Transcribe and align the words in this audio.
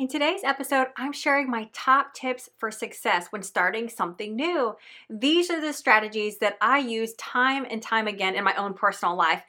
In 0.00 0.08
today's 0.08 0.44
episode, 0.44 0.86
I'm 0.96 1.12
sharing 1.12 1.50
my 1.50 1.68
top 1.74 2.14
tips 2.14 2.48
for 2.56 2.70
success 2.70 3.26
when 3.28 3.42
starting 3.42 3.90
something 3.90 4.34
new. 4.34 4.74
These 5.10 5.50
are 5.50 5.60
the 5.60 5.74
strategies 5.74 6.38
that 6.38 6.56
I 6.58 6.78
use 6.78 7.12
time 7.16 7.66
and 7.70 7.82
time 7.82 8.06
again 8.06 8.34
in 8.34 8.42
my 8.42 8.54
own 8.54 8.72
personal 8.72 9.14
life. 9.14 9.42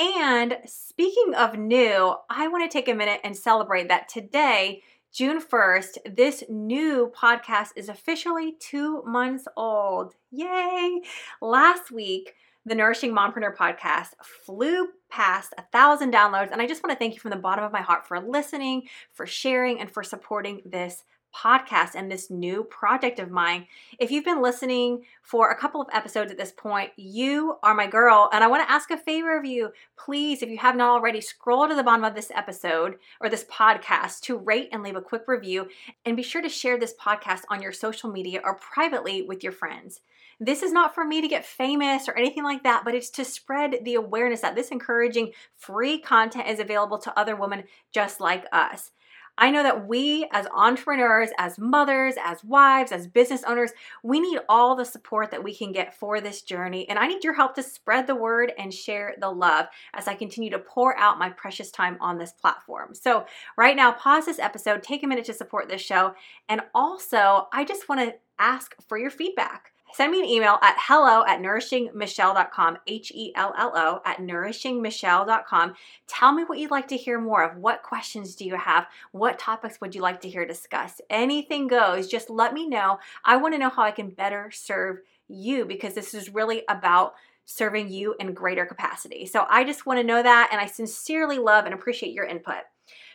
And 0.00 0.58
speaking 0.66 1.34
of 1.36 1.56
new, 1.56 2.16
I 2.28 2.48
want 2.48 2.68
to 2.68 2.76
take 2.76 2.88
a 2.88 2.96
minute 2.96 3.20
and 3.22 3.36
celebrate 3.36 3.86
that 3.90 4.08
today, 4.08 4.82
June 5.12 5.40
1st, 5.40 6.16
this 6.16 6.42
new 6.48 7.12
podcast 7.16 7.68
is 7.76 7.88
officially 7.88 8.56
two 8.58 9.04
months 9.04 9.46
old. 9.56 10.16
Yay! 10.32 11.02
Last 11.40 11.92
week, 11.92 12.34
the 12.66 12.74
Nourishing 12.74 13.14
Mompreneur 13.14 13.54
podcast 13.54 14.14
flew 14.20 14.88
past 15.12 15.52
a 15.58 15.62
thousand 15.70 16.12
downloads. 16.12 16.50
And 16.50 16.62
I 16.62 16.66
just 16.66 16.82
want 16.82 16.92
to 16.92 16.98
thank 16.98 17.14
you 17.14 17.20
from 17.20 17.30
the 17.30 17.36
bottom 17.36 17.64
of 17.64 17.72
my 17.72 17.82
heart 17.82 18.06
for 18.06 18.18
listening, 18.18 18.88
for 19.12 19.26
sharing, 19.26 19.78
and 19.78 19.90
for 19.90 20.02
supporting 20.02 20.62
this 20.64 21.04
podcast 21.34 21.94
and 21.94 22.10
this 22.10 22.30
new 22.30 22.64
project 22.64 23.18
of 23.18 23.30
mine. 23.30 23.66
If 23.98 24.10
you've 24.10 24.24
been 24.24 24.42
listening 24.42 25.02
for 25.22 25.50
a 25.50 25.56
couple 25.56 25.80
of 25.80 25.88
episodes 25.92 26.30
at 26.30 26.38
this 26.38 26.52
point, 26.52 26.90
you 26.96 27.56
are 27.62 27.74
my 27.74 27.86
girl. 27.86 28.28
And 28.32 28.44
I 28.44 28.48
want 28.48 28.66
to 28.66 28.72
ask 28.72 28.90
a 28.90 28.96
favor 28.96 29.36
of 29.36 29.44
you. 29.44 29.70
Please, 29.98 30.42
if 30.42 30.48
you 30.48 30.58
have 30.58 30.76
not 30.76 30.90
already, 30.90 31.20
scroll 31.20 31.68
to 31.68 31.74
the 31.74 31.82
bottom 31.82 32.04
of 32.04 32.14
this 32.14 32.30
episode 32.34 32.96
or 33.20 33.28
this 33.28 33.44
podcast 33.44 34.20
to 34.22 34.36
rate 34.36 34.68
and 34.72 34.82
leave 34.82 34.96
a 34.96 35.02
quick 35.02 35.22
review. 35.26 35.68
And 36.04 36.16
be 36.16 36.22
sure 36.22 36.42
to 36.42 36.48
share 36.48 36.78
this 36.78 36.94
podcast 37.00 37.42
on 37.50 37.62
your 37.62 37.72
social 37.72 38.10
media 38.10 38.40
or 38.44 38.54
privately 38.54 39.22
with 39.22 39.42
your 39.42 39.52
friends. 39.52 40.00
This 40.44 40.64
is 40.64 40.72
not 40.72 40.92
for 40.92 41.04
me 41.04 41.20
to 41.20 41.28
get 41.28 41.44
famous 41.44 42.08
or 42.08 42.18
anything 42.18 42.42
like 42.42 42.64
that, 42.64 42.84
but 42.84 42.96
it's 42.96 43.10
to 43.10 43.24
spread 43.24 43.76
the 43.84 43.94
awareness 43.94 44.40
that 44.40 44.56
this 44.56 44.70
encouraging 44.70 45.30
free 45.56 46.00
content 46.00 46.48
is 46.48 46.58
available 46.58 46.98
to 46.98 47.16
other 47.16 47.36
women 47.36 47.62
just 47.92 48.20
like 48.20 48.44
us. 48.50 48.90
I 49.38 49.52
know 49.52 49.62
that 49.62 49.86
we, 49.86 50.28
as 50.32 50.48
entrepreneurs, 50.52 51.30
as 51.38 51.60
mothers, 51.60 52.14
as 52.22 52.42
wives, 52.42 52.90
as 52.90 53.06
business 53.06 53.44
owners, 53.44 53.70
we 54.02 54.18
need 54.18 54.40
all 54.48 54.74
the 54.74 54.84
support 54.84 55.30
that 55.30 55.44
we 55.44 55.54
can 55.54 55.70
get 55.70 55.96
for 55.96 56.20
this 56.20 56.42
journey. 56.42 56.88
And 56.88 56.98
I 56.98 57.06
need 57.06 57.22
your 57.22 57.34
help 57.34 57.54
to 57.54 57.62
spread 57.62 58.08
the 58.08 58.16
word 58.16 58.52
and 58.58 58.74
share 58.74 59.14
the 59.20 59.30
love 59.30 59.66
as 59.94 60.08
I 60.08 60.14
continue 60.14 60.50
to 60.50 60.58
pour 60.58 60.98
out 60.98 61.20
my 61.20 61.30
precious 61.30 61.70
time 61.70 61.96
on 62.00 62.18
this 62.18 62.32
platform. 62.32 62.96
So, 62.96 63.26
right 63.56 63.76
now, 63.76 63.92
pause 63.92 64.26
this 64.26 64.40
episode, 64.40 64.82
take 64.82 65.04
a 65.04 65.06
minute 65.06 65.24
to 65.26 65.34
support 65.34 65.68
this 65.68 65.80
show. 65.80 66.14
And 66.48 66.62
also, 66.74 67.46
I 67.52 67.64
just 67.64 67.88
want 67.88 68.00
to 68.00 68.16
ask 68.40 68.74
for 68.88 68.98
your 68.98 69.10
feedback 69.10 69.71
send 69.94 70.12
me 70.12 70.20
an 70.20 70.26
email 70.26 70.58
at 70.62 70.76
hello 70.78 71.24
at 71.26 71.40
nourishingmichelle.com, 71.40 72.78
H 72.86 73.12
E 73.14 73.32
L 73.34 73.54
L 73.56 73.72
O, 73.74 74.00
at 74.04 74.18
nourishingmichelle.com. 74.18 75.74
Tell 76.06 76.32
me 76.32 76.44
what 76.44 76.58
you'd 76.58 76.70
like 76.70 76.88
to 76.88 76.96
hear 76.96 77.20
more 77.20 77.42
of. 77.42 77.56
What 77.56 77.82
questions 77.82 78.34
do 78.34 78.44
you 78.44 78.56
have? 78.56 78.86
What 79.12 79.38
topics 79.38 79.80
would 79.80 79.94
you 79.94 80.02
like 80.02 80.20
to 80.22 80.28
hear 80.28 80.46
discussed? 80.46 81.00
Anything 81.10 81.66
goes. 81.66 82.08
Just 82.08 82.30
let 82.30 82.54
me 82.54 82.68
know. 82.68 82.98
I 83.24 83.36
want 83.36 83.54
to 83.54 83.58
know 83.58 83.70
how 83.70 83.82
I 83.82 83.90
can 83.90 84.10
better 84.10 84.50
serve 84.52 84.98
you 85.28 85.64
because 85.64 85.94
this 85.94 86.14
is 86.14 86.32
really 86.32 86.62
about 86.68 87.14
serving 87.44 87.90
you 87.90 88.14
in 88.18 88.34
greater 88.34 88.66
capacity. 88.66 89.26
So 89.26 89.46
I 89.48 89.64
just 89.64 89.86
want 89.86 89.98
to 89.98 90.06
know 90.06 90.22
that, 90.22 90.48
and 90.52 90.60
I 90.60 90.66
sincerely 90.66 91.38
love 91.38 91.64
and 91.64 91.74
appreciate 91.74 92.12
your 92.12 92.24
input. 92.24 92.62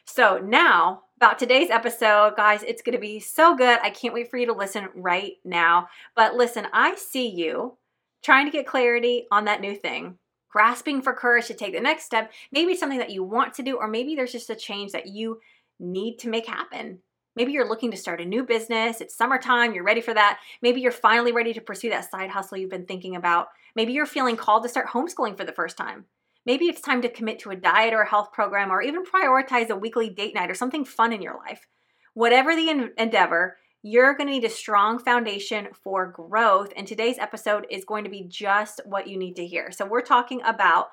So 0.08 0.40
now 0.40 1.04
about 1.18 1.38
today's 1.38 1.70
episode, 1.70 2.36
guys, 2.36 2.64
it's 2.64 2.82
going 2.82 2.96
to 2.96 3.00
be 3.00 3.20
so 3.20 3.56
good. 3.56 3.78
I 3.84 3.90
can't 3.90 4.14
wait 4.14 4.32
for 4.32 4.38
you 4.38 4.48
to 4.48 4.54
listen 4.54 4.88
right 4.96 5.34
now. 5.44 5.90
But 6.16 6.34
listen, 6.34 6.66
I 6.74 6.96
see 6.96 7.28
you 7.28 7.78
trying 8.24 8.46
to 8.46 8.52
get 8.52 8.66
clarity 8.66 9.28
on 9.32 9.46
that 9.46 9.62
new 9.62 9.76
thing, 9.76 10.18
grasping 10.50 11.02
for 11.02 11.14
courage 11.14 11.48
to 11.48 11.54
take 11.54 11.74
the 11.74 11.82
next 11.82 12.06
step. 12.06 12.32
Maybe 12.52 12.72
it's 12.72 12.80
something 12.80 12.98
that 13.00 13.12
you 13.12 13.24
want 13.24 13.54
to 13.56 13.64
do, 13.64 13.76
or 13.76 13.88
maybe 13.88 14.16
there's 14.16 14.32
just 14.32 14.50
a 14.50 14.56
change 14.56 14.94
that 14.94 15.08
you 15.08 15.40
need 15.80 16.18
to 16.20 16.30
make 16.30 16.48
happen. 16.48 17.00
Maybe 17.36 17.52
you're 17.52 17.70
looking 17.70 17.92
to 17.92 17.98
start 17.98 18.22
a 18.22 18.26
new 18.26 18.44
business. 18.44 19.02
It's 19.02 19.16
summertime. 19.16 19.76
You're 19.76 19.84
ready 19.84 20.02
for 20.02 20.14
that. 20.14 20.40
Maybe 20.64 20.82
you're 20.82 20.92
finally 20.92 21.32
ready 21.32 21.54
to 21.54 21.62
pursue 21.62 21.92
that 21.92 22.10
side 22.10 22.32
hustle 22.32 22.58
you've 22.58 22.72
been 22.72 22.88
thinking 22.88 23.16
about. 23.16 23.50
Maybe 23.76 23.94
you're 23.94 24.08
feeling 24.08 24.38
called 24.38 24.64
to 24.64 24.70
start 24.70 24.88
homeschooling 24.88 25.38
for 25.38 25.44
the 25.44 25.52
first 25.52 25.78
time. 25.78 26.06
Maybe 26.48 26.68
it's 26.68 26.80
time 26.80 27.02
to 27.02 27.10
commit 27.10 27.40
to 27.40 27.50
a 27.50 27.58
diet 27.58 27.94
or 27.94 28.04
a 28.04 28.10
health 28.10 28.32
program 28.32 28.72
or 28.72 28.82
even 28.82 29.04
prioritize 29.04 29.70
a 29.70 29.76
weekly 29.76 30.10
date 30.10 30.34
night 30.34 30.50
or 30.50 30.56
something 30.56 30.86
fun 30.86 31.12
in 31.12 31.22
your 31.22 31.36
life. 31.36 31.68
Whatever 32.14 32.56
the 32.56 32.90
endeavor, 32.98 33.58
you're 33.84 34.16
going 34.16 34.28
to 34.28 34.34
need 34.34 34.46
a 34.46 34.50
strong 34.50 34.98
foundation 34.98 35.68
for 35.74 36.08
growth. 36.08 36.72
And 36.78 36.88
today's 36.88 37.18
episode 37.18 37.68
is 37.70 37.84
going 37.84 38.06
to 38.06 38.10
be 38.10 38.24
just 38.30 38.80
what 38.86 39.10
you 39.10 39.18
need 39.18 39.36
to 39.36 39.46
hear. 39.46 39.74
So, 39.74 39.86
we're 39.86 40.00
talking 40.00 40.42
about 40.44 40.88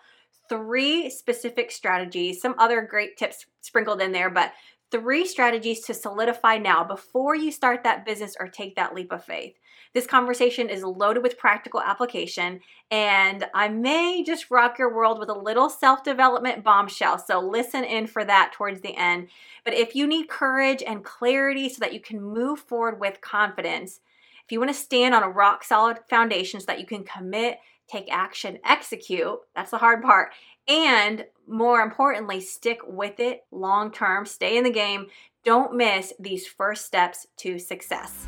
three 0.48 1.08
specific 1.08 1.70
strategies, 1.70 2.40
some 2.40 2.56
other 2.58 2.82
great 2.82 3.16
tips 3.16 3.46
sprinkled 3.60 4.02
in 4.02 4.10
there, 4.10 4.30
but 4.30 4.52
three 4.90 5.26
strategies 5.26 5.80
to 5.82 5.94
solidify 5.94 6.58
now 6.58 6.84
before 6.84 7.34
you 7.34 7.50
start 7.50 7.82
that 7.82 8.04
business 8.04 8.36
or 8.38 8.48
take 8.48 8.76
that 8.76 8.94
leap 8.94 9.12
of 9.12 9.24
faith. 9.24 9.54
This 9.92 10.06
conversation 10.06 10.68
is 10.68 10.82
loaded 10.82 11.22
with 11.22 11.38
practical 11.38 11.80
application, 11.80 12.60
and 12.90 13.46
I 13.54 13.68
may 13.68 14.24
just 14.24 14.50
rock 14.50 14.76
your 14.78 14.94
world 14.94 15.20
with 15.20 15.28
a 15.28 15.38
little 15.38 15.70
self 15.70 16.02
development 16.02 16.64
bombshell. 16.64 17.18
So 17.18 17.38
listen 17.38 17.84
in 17.84 18.08
for 18.08 18.24
that 18.24 18.52
towards 18.52 18.80
the 18.80 18.96
end. 18.96 19.28
But 19.64 19.74
if 19.74 19.94
you 19.94 20.08
need 20.08 20.28
courage 20.28 20.82
and 20.84 21.04
clarity 21.04 21.68
so 21.68 21.78
that 21.80 21.94
you 21.94 22.00
can 22.00 22.20
move 22.20 22.58
forward 22.58 22.98
with 22.98 23.20
confidence, 23.20 24.00
if 24.44 24.52
you 24.52 24.58
want 24.58 24.70
to 24.70 24.78
stand 24.78 25.14
on 25.14 25.22
a 25.22 25.28
rock 25.28 25.64
solid 25.64 25.98
foundation 26.10 26.60
so 26.60 26.66
that 26.66 26.80
you 26.80 26.86
can 26.86 27.04
commit, 27.04 27.58
take 27.88 28.12
action, 28.12 28.58
execute, 28.64 29.38
that's 29.54 29.70
the 29.70 29.78
hard 29.78 30.02
part, 30.02 30.32
and 30.68 31.24
more 31.46 31.80
importantly, 31.80 32.40
stick 32.40 32.78
with 32.86 33.20
it 33.20 33.44
long 33.50 33.92
term, 33.92 34.24
stay 34.26 34.56
in 34.56 34.64
the 34.64 34.70
game. 34.70 35.06
Don't 35.44 35.74
miss 35.76 36.12
these 36.18 36.46
first 36.46 36.86
steps 36.86 37.26
to 37.38 37.58
success. 37.58 38.26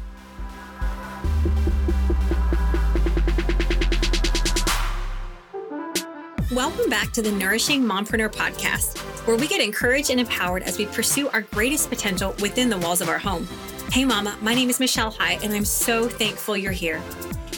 Welcome 6.53 6.89
back 6.89 7.13
to 7.13 7.23
the 7.23 7.33
Nourishing 7.33 7.83
Mompreneur 7.83 8.33
podcast, 8.33 8.99
where 9.27 9.37
we 9.37 9.49
get 9.49 9.61
encouraged 9.61 10.11
and 10.11 10.21
empowered 10.21 10.63
as 10.63 10.79
we 10.79 10.87
pursue 10.87 11.29
our 11.31 11.43
greatest 11.43 11.89
potential 11.89 12.35
within 12.41 12.69
the 12.69 12.79
walls 12.79 13.01
of 13.01 13.09
our 13.09 13.19
home. 13.19 13.49
Hey, 13.91 14.05
Mama, 14.05 14.37
my 14.43 14.55
name 14.55 14.71
is 14.71 14.79
Michelle 14.79 15.11
High, 15.11 15.39
and 15.43 15.53
I'm 15.53 15.65
so 15.65 16.09
thankful 16.09 16.57
you're 16.57 16.73
here. 16.73 17.03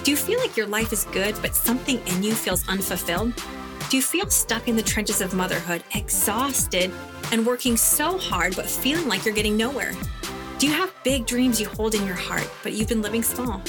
Do 0.09 0.13
you 0.13 0.17
feel 0.17 0.41
like 0.41 0.57
your 0.57 0.67
life 0.67 0.91
is 0.91 1.05
good, 1.13 1.37
but 1.43 1.55
something 1.55 2.01
in 2.07 2.23
you 2.23 2.33
feels 2.33 2.67
unfulfilled? 2.67 3.35
Do 3.91 3.97
you 3.99 4.03
feel 4.03 4.31
stuck 4.31 4.67
in 4.67 4.75
the 4.75 4.83
trenches 4.83 5.21
of 5.21 5.35
motherhood, 5.35 5.85
exhausted 5.95 6.91
and 7.31 7.45
working 7.45 7.77
so 7.77 8.17
hard, 8.17 8.57
but 8.57 8.65
feeling 8.65 9.07
like 9.07 9.27
you're 9.27 9.35
getting 9.35 9.55
nowhere? 9.55 9.93
Do 10.59 10.67
you 10.67 10.73
have 10.73 10.95
big 11.05 11.27
dreams 11.27 11.61
you 11.61 11.69
hold 11.69 11.95
in 11.95 12.07
your 12.07 12.15
heart, 12.15 12.51
but 12.63 12.73
you've 12.73 12.89
been 12.89 13.03
living 13.03 13.23
small? 13.23 13.61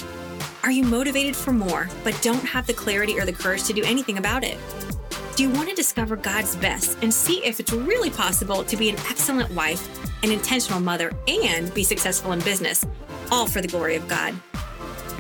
Are 0.64 0.72
you 0.72 0.86
motivated 0.86 1.36
for 1.36 1.52
more, 1.52 1.90
but 2.06 2.18
don't 2.22 2.46
have 2.46 2.66
the 2.66 2.74
clarity 2.74 3.20
or 3.20 3.26
the 3.26 3.34
courage 3.34 3.66
to 3.66 3.74
do 3.74 3.84
anything 3.84 4.18
about 4.18 4.46
it? 4.46 4.58
Do 5.36 5.44
you 5.44 5.50
want 5.50 5.68
to 5.68 5.76
discover 5.76 6.16
God's 6.16 6.56
best 6.56 6.98
and 7.02 7.14
see 7.14 7.44
if 7.44 7.60
it's 7.60 7.74
really 7.74 8.12
possible 8.12 8.64
to 8.64 8.78
be 8.78 8.88
an 8.88 8.96
excellent 9.10 9.52
wife, 9.52 9.86
an 10.24 10.32
intentional 10.32 10.80
mother, 10.80 11.12
and 11.28 11.74
be 11.74 11.84
successful 11.84 12.32
in 12.32 12.40
business, 12.40 12.86
all 13.30 13.46
for 13.46 13.60
the 13.60 13.68
glory 13.68 13.98
of 13.98 14.08
God? 14.08 14.34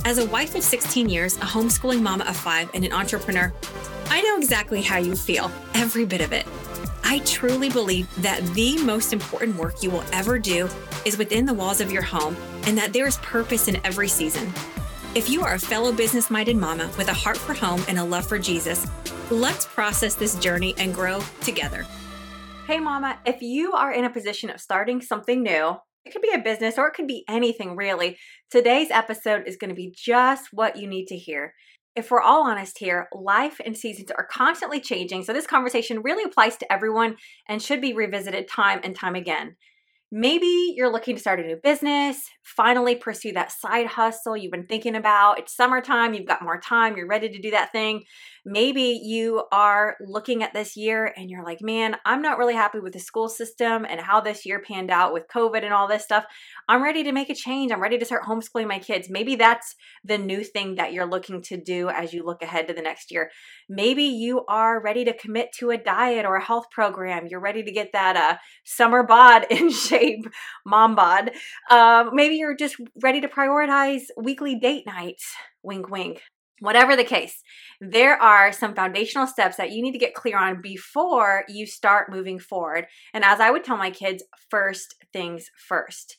As 0.10 0.18
a 0.18 0.26
wife 0.26 0.56
of 0.56 0.64
16 0.64 1.08
years, 1.08 1.38
a 1.38 1.42
homeschooling 1.42 2.02
mama 2.02 2.26
of 2.26 2.36
five, 2.36 2.68
and 2.74 2.84
an 2.84 2.92
entrepreneur, 2.92 3.54
I 4.08 4.22
know 4.24 4.38
exactly 4.38 4.82
how 4.82 4.98
you 4.98 5.16
feel, 5.16 5.52
every 5.76 6.04
bit 6.04 6.22
of 6.22 6.34
it. 6.34 6.48
I 7.04 7.20
truly 7.20 7.70
believe 7.70 8.08
that 8.24 8.44
the 8.56 8.82
most 8.84 9.14
important 9.14 9.56
work 9.56 9.84
you 9.84 9.92
will 9.92 10.04
ever 10.12 10.40
do 10.40 10.68
is 11.06 11.20
within 11.20 11.46
the 11.46 11.54
walls 11.54 11.80
of 11.80 11.92
your 11.92 12.02
home 12.02 12.36
and 12.64 12.76
that 12.76 12.92
there 12.92 13.06
is 13.06 13.18
purpose 13.18 13.68
in 13.68 13.80
every 13.86 14.08
season. 14.08 14.52
If 15.14 15.30
you 15.30 15.44
are 15.44 15.54
a 15.54 15.60
fellow 15.60 15.92
business 15.92 16.32
minded 16.32 16.58
mama 16.58 16.90
with 16.98 17.10
a 17.10 17.14
heart 17.14 17.38
for 17.38 17.54
home 17.54 17.84
and 17.88 18.00
a 18.00 18.04
love 18.04 18.26
for 18.26 18.40
Jesus, 18.40 18.88
Let's 19.32 19.68
process 19.68 20.16
this 20.16 20.34
journey 20.40 20.74
and 20.80 20.92
grow 20.92 21.22
together. 21.42 21.86
Hey, 22.66 22.80
Mama, 22.80 23.20
if 23.28 23.44
you 23.44 23.74
are 23.74 23.92
in 23.92 24.04
a 24.04 24.10
position 24.10 24.50
of 24.50 24.60
starting 24.60 25.02
something 25.02 25.44
new, 25.44 25.78
it 26.06 26.12
could 26.12 26.22
be 26.22 26.34
a 26.34 26.40
business 26.40 26.78
or 26.78 26.88
it 26.88 26.94
could 26.94 27.08
be 27.08 27.24
anything 27.28 27.76
really. 27.76 28.18
Today's 28.50 28.92
episode 28.92 29.44
is 29.48 29.58
going 29.58 29.70
to 29.70 29.76
be 29.76 29.94
just 29.96 30.50
what 30.52 30.78
you 30.78 30.88
need 30.88 31.06
to 31.08 31.18
hear. 31.18 31.54
If 31.96 32.12
we're 32.12 32.22
all 32.22 32.48
honest 32.48 32.78
here, 32.78 33.08
life 33.14 33.60
and 33.66 33.76
seasons 33.76 34.12
are 34.12 34.26
constantly 34.26 34.80
changing, 34.80 35.24
so 35.24 35.34
this 35.34 35.48
conversation 35.48 36.02
really 36.02 36.24
applies 36.24 36.56
to 36.58 36.72
everyone 36.72 37.18
and 37.48 37.62
should 37.62 37.82
be 37.82 37.94
revisited 37.94 38.48
time 38.48 38.80
and 38.84 38.96
time 38.96 39.16
again. 39.16 39.56
Maybe 40.12 40.74
you're 40.76 40.92
looking 40.92 41.16
to 41.16 41.22
start 41.22 41.40
a 41.40 41.44
new 41.44 41.58
business, 41.62 42.30
finally 42.44 42.96
pursue 42.96 43.32
that 43.34 43.52
side 43.52 43.86
hustle 43.86 44.36
you've 44.36 44.52
been 44.52 44.66
thinking 44.66 44.96
about. 44.96 45.38
It's 45.38 45.56
summertime, 45.56 46.16
you've 46.16 46.26
got 46.26 46.42
more 46.42 46.60
time, 46.60 46.98
you're 46.98 47.08
ready 47.08 47.30
to 47.30 47.40
do 47.40 47.52
that 47.52 47.72
thing. 47.72 48.04
Maybe 48.46 49.00
you 49.04 49.44
are 49.52 49.98
looking 50.00 50.44
at 50.44 50.54
this 50.54 50.78
year 50.78 51.14
and 51.16 51.30
you're 51.30 51.44
like, 51.44 51.62
man, 51.62 51.98
I'm 52.06 52.22
not 52.22 52.38
really 52.38 52.54
happy 52.54 52.80
with 52.80 52.94
the 52.94 53.00
school 53.00 53.30
system 53.30 53.86
and 53.86 54.00
how 54.00 54.22
this 54.22 54.46
year 54.46 54.62
panned 54.62 54.92
out 54.92 55.14
with 55.14 55.28
COVID 55.28 55.64
and 55.64 55.74
all 55.74 55.88
this 55.88 56.04
stuff. 56.04 56.26
I'm 56.68 56.84
ready 56.84 57.04
to 57.04 57.12
make 57.12 57.30
a 57.30 57.36
change. 57.36 57.72
I'm 57.72 57.82
ready 57.82 57.98
to 57.98 58.06
start 58.06 58.24
homeschooling 58.24 58.68
my 58.68 58.80
kids. 58.80 59.10
Maybe 59.10 59.36
that's 59.36 59.76
the 60.04 60.18
new 60.18 60.44
thing 60.44 60.76
that 60.76 60.94
you're 60.94 61.10
looking 61.10 61.42
to 61.44 61.58
do 61.58 61.90
as 61.90 62.14
you 62.14 62.26
look 62.26 62.42
ahead 62.42 62.68
to 62.68 62.74
the 62.74 62.82
next 62.82 63.12
year. 63.12 63.30
Maybe 63.68 64.04
you 64.04 64.46
are 64.48 64.82
ready 64.82 65.06
to 65.06 65.14
commit 65.14 65.52
to 65.60 65.72
a 65.72 65.78
diet 65.78 66.26
or 66.26 66.36
a 66.36 66.44
health 66.44 66.66
program. 66.72 67.28
You're 67.28 67.40
ready 67.40 67.64
to 67.64 67.72
get 67.72 67.92
that 67.94 68.16
uh, 68.16 68.38
summer 68.64 69.04
bod 69.04 69.46
in 69.52 69.72
shape 69.72 70.26
mom 70.66 70.96
bod. 70.96 71.32
Um, 71.70 72.12
maybe 72.14 72.36
you're 72.36 72.56
just 72.56 72.78
ready 73.02 73.22
to 73.22 73.28
prioritize 73.28 74.04
weekly 74.18 74.56
date 74.56 74.86
nights. 74.86 75.36
Wink, 75.64 75.90
wink. 75.90 76.22
Whatever 76.62 76.96
the 76.96 77.04
case, 77.04 77.42
there 77.80 78.22
are 78.22 78.52
some 78.52 78.76
foundational 78.76 79.28
steps 79.28 79.58
that 79.58 79.72
you 79.72 79.82
need 79.82 79.94
to 79.94 79.98
get 79.98 80.14
clear 80.14 80.38
on 80.38 80.62
before 80.62 81.46
you 81.48 81.66
start 81.66 82.12
moving 82.12 82.40
forward. 82.40 82.88
And 83.14 83.24
as 83.24 83.40
I 83.40 83.52
would 83.52 83.64
tell 83.64 83.78
my 83.78 83.92
kids, 83.92 84.24
first 84.50 84.96
things 85.14 85.50
first. 85.68 86.18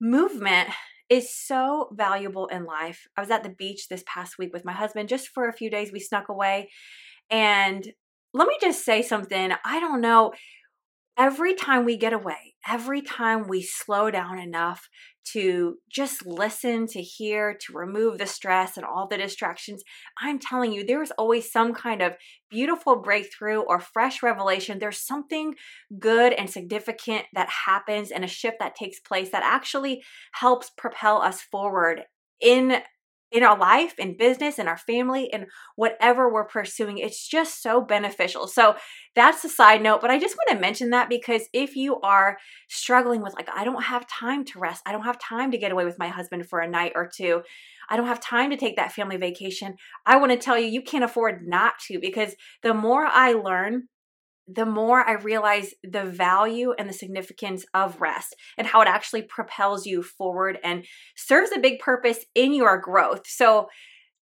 Movement 0.00 0.70
is 1.08 1.34
so 1.34 1.88
valuable 1.92 2.46
in 2.46 2.64
life. 2.64 3.06
I 3.16 3.20
was 3.20 3.30
at 3.30 3.42
the 3.42 3.50
beach 3.50 3.88
this 3.88 4.04
past 4.06 4.38
week 4.38 4.52
with 4.52 4.64
my 4.64 4.72
husband 4.72 5.08
just 5.08 5.28
for 5.28 5.48
a 5.48 5.52
few 5.52 5.70
days. 5.70 5.92
We 5.92 6.00
snuck 6.00 6.28
away. 6.28 6.70
And 7.30 7.86
let 8.32 8.48
me 8.48 8.56
just 8.60 8.84
say 8.84 9.02
something. 9.02 9.52
I 9.64 9.80
don't 9.80 10.00
know. 10.00 10.32
Every 11.16 11.54
time 11.54 11.84
we 11.84 11.96
get 11.96 12.12
away, 12.12 12.54
every 12.66 13.00
time 13.00 13.46
we 13.46 13.62
slow 13.62 14.10
down 14.10 14.38
enough 14.38 14.88
to 15.32 15.76
just 15.90 16.26
listen, 16.26 16.86
to 16.88 17.00
hear, 17.00 17.54
to 17.54 17.72
remove 17.72 18.18
the 18.18 18.26
stress 18.26 18.76
and 18.76 18.84
all 18.84 19.06
the 19.08 19.16
distractions, 19.16 19.82
I'm 20.20 20.38
telling 20.38 20.72
you, 20.72 20.84
there's 20.84 21.10
always 21.12 21.50
some 21.50 21.74
kind 21.74 22.02
of 22.02 22.14
beautiful 22.50 22.96
breakthrough 22.96 23.60
or 23.60 23.80
fresh 23.80 24.22
revelation. 24.22 24.78
There's 24.78 25.00
something 25.00 25.54
good 25.98 26.32
and 26.32 26.48
significant 26.48 27.24
that 27.34 27.48
happens 27.66 28.10
and 28.10 28.24
a 28.24 28.28
shift 28.28 28.58
that 28.60 28.76
takes 28.76 29.00
place 29.00 29.30
that 29.30 29.42
actually 29.42 30.02
helps 30.32 30.70
propel 30.76 31.20
us 31.22 31.40
forward 31.40 32.02
in 32.40 32.80
in 33.32 33.42
our 33.42 33.58
life, 33.58 33.94
in 33.98 34.16
business, 34.16 34.58
in 34.58 34.68
our 34.68 34.76
family, 34.76 35.28
in 35.32 35.46
whatever 35.76 36.32
we're 36.32 36.44
pursuing. 36.44 36.98
It's 36.98 37.26
just 37.26 37.62
so 37.62 37.80
beneficial. 37.80 38.46
So 38.46 38.76
that's 39.14 39.44
a 39.44 39.48
side 39.48 39.82
note, 39.82 40.00
but 40.00 40.10
I 40.10 40.18
just 40.18 40.36
want 40.36 40.50
to 40.50 40.60
mention 40.60 40.90
that 40.90 41.08
because 41.08 41.42
if 41.52 41.74
you 41.74 42.00
are 42.00 42.38
struggling 42.68 43.22
with, 43.22 43.34
like, 43.34 43.48
I 43.52 43.64
don't 43.64 43.82
have 43.82 44.06
time 44.08 44.44
to 44.46 44.58
rest, 44.58 44.82
I 44.86 44.92
don't 44.92 45.04
have 45.04 45.18
time 45.18 45.50
to 45.50 45.58
get 45.58 45.72
away 45.72 45.84
with 45.84 45.98
my 45.98 46.08
husband 46.08 46.46
for 46.46 46.60
a 46.60 46.68
night 46.68 46.92
or 46.94 47.10
two, 47.12 47.42
I 47.88 47.96
don't 47.96 48.06
have 48.06 48.20
time 48.20 48.50
to 48.50 48.56
take 48.56 48.76
that 48.76 48.92
family 48.92 49.16
vacation, 49.16 49.74
I 50.06 50.16
want 50.16 50.32
to 50.32 50.38
tell 50.38 50.58
you, 50.58 50.66
you 50.66 50.82
can't 50.82 51.04
afford 51.04 51.46
not 51.46 51.78
to 51.86 51.98
because 52.00 52.34
the 52.62 52.74
more 52.74 53.04
I 53.04 53.32
learn, 53.32 53.88
the 54.46 54.66
more 54.66 55.00
I 55.00 55.14
realize 55.14 55.74
the 55.82 56.04
value 56.04 56.74
and 56.78 56.88
the 56.88 56.92
significance 56.92 57.64
of 57.72 58.00
rest 58.00 58.36
and 58.58 58.66
how 58.66 58.82
it 58.82 58.88
actually 58.88 59.22
propels 59.22 59.86
you 59.86 60.02
forward 60.02 60.58
and 60.62 60.84
serves 61.16 61.50
a 61.52 61.60
big 61.60 61.78
purpose 61.78 62.24
in 62.34 62.52
your 62.52 62.78
growth. 62.78 63.26
So 63.26 63.68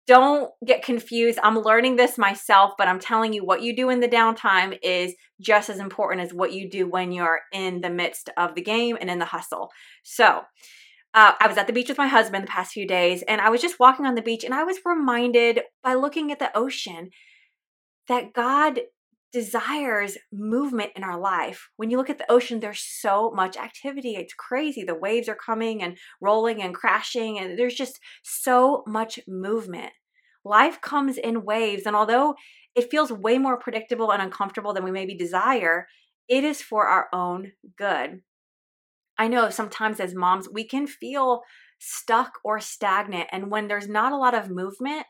don't 0.07 0.51
get 0.67 0.83
confused. 0.83 1.39
I'm 1.43 1.59
learning 1.59 1.97
this 1.97 2.19
myself, 2.19 2.73
but 2.77 2.89
I'm 2.89 2.99
telling 2.99 3.33
you 3.33 3.45
what 3.45 3.63
you 3.63 3.75
do 3.75 3.89
in 3.89 4.01
the 4.01 4.09
downtime 4.09 4.79
is 4.83 5.15
just 5.41 5.71
as 5.71 5.79
important 5.79 6.23
as 6.23 6.35
what 6.35 6.53
you 6.53 6.69
do 6.69 6.89
when 6.89 7.13
you're 7.13 7.41
in 7.53 7.81
the 7.81 7.91
midst 7.91 8.29
of 8.37 8.55
the 8.55 8.63
game 8.63 8.97
and 9.01 9.09
in 9.09 9.21
the 9.21 9.25
hustle. 9.25 9.71
So, 10.03 10.43
uh, 11.15 11.33
I 11.39 11.47
was 11.47 11.59
at 11.59 11.67
the 11.67 11.73
beach 11.73 11.89
with 11.89 11.99
my 11.99 12.09
husband 12.09 12.45
the 12.45 12.51
past 12.51 12.73
few 12.73 12.87
days, 12.87 13.23
and 13.29 13.41
I 13.41 13.51
was 13.51 13.61
just 13.61 13.79
walking 13.79 14.07
on 14.07 14.15
the 14.15 14.23
beach, 14.23 14.45
and 14.45 14.55
I 14.55 14.65
was 14.65 14.79
reminded 14.85 15.61
by 15.85 15.95
looking 15.95 16.33
at 16.33 16.39
the 16.39 16.57
ocean 16.57 17.11
that 18.09 18.33
God 18.33 18.81
desires 19.33 20.19
movement 20.33 20.93
in 20.97 21.05
our 21.05 21.19
life. 21.19 21.69
When 21.77 21.91
you 21.91 21.97
look 21.97 22.11
at 22.11 22.19
the 22.19 22.31
ocean, 22.31 22.61
there's 22.61 22.81
so 22.83 23.31
much 23.31 23.57
activity. 23.57 24.17
It's 24.17 24.35
crazy. 24.35 24.85
The 24.85 24.95
waves 24.95 25.29
are 25.29 25.35
coming 25.35 25.83
and 25.83 25.99
rolling 26.21 26.63
and 26.63 26.75
crashing, 26.75 27.39
and 27.39 27.59
there's 27.59 27.75
just 27.75 27.99
so 28.23 28.85
much 28.87 29.19
movement. 29.27 29.93
Life 30.45 30.81
comes 30.81 31.19
in 31.19 31.45
waves, 31.45 31.85
and 31.87 31.97
although 31.97 32.35
it 32.75 32.91
feels 32.91 33.13
way 33.13 33.39
more 33.39 33.59
predictable 33.59 34.13
and 34.13 34.23
uncomfortable 34.23 34.73
than 34.73 34.85
we 34.85 34.91
maybe 34.91 35.15
desire, 35.15 35.87
it 36.29 36.45
is 36.45 36.61
for 36.61 36.87
our 36.87 37.09
own 37.13 37.53
good. 37.77 38.23
I 39.19 39.29
know 39.29 39.51
sometimes 39.51 40.01
as 40.01 40.15
moms, 40.15 40.49
we 40.51 40.65
can 40.65 40.87
feel 40.87 41.43
stuck 41.79 42.39
or 42.45 42.61
stagnant, 42.61 43.29
and 43.33 43.51
when 43.51 43.69
there's 43.69 43.89
not 43.89 44.13
a 44.13 44.17
lot 44.17 44.35
of 44.35 44.51
movement, 44.51 45.07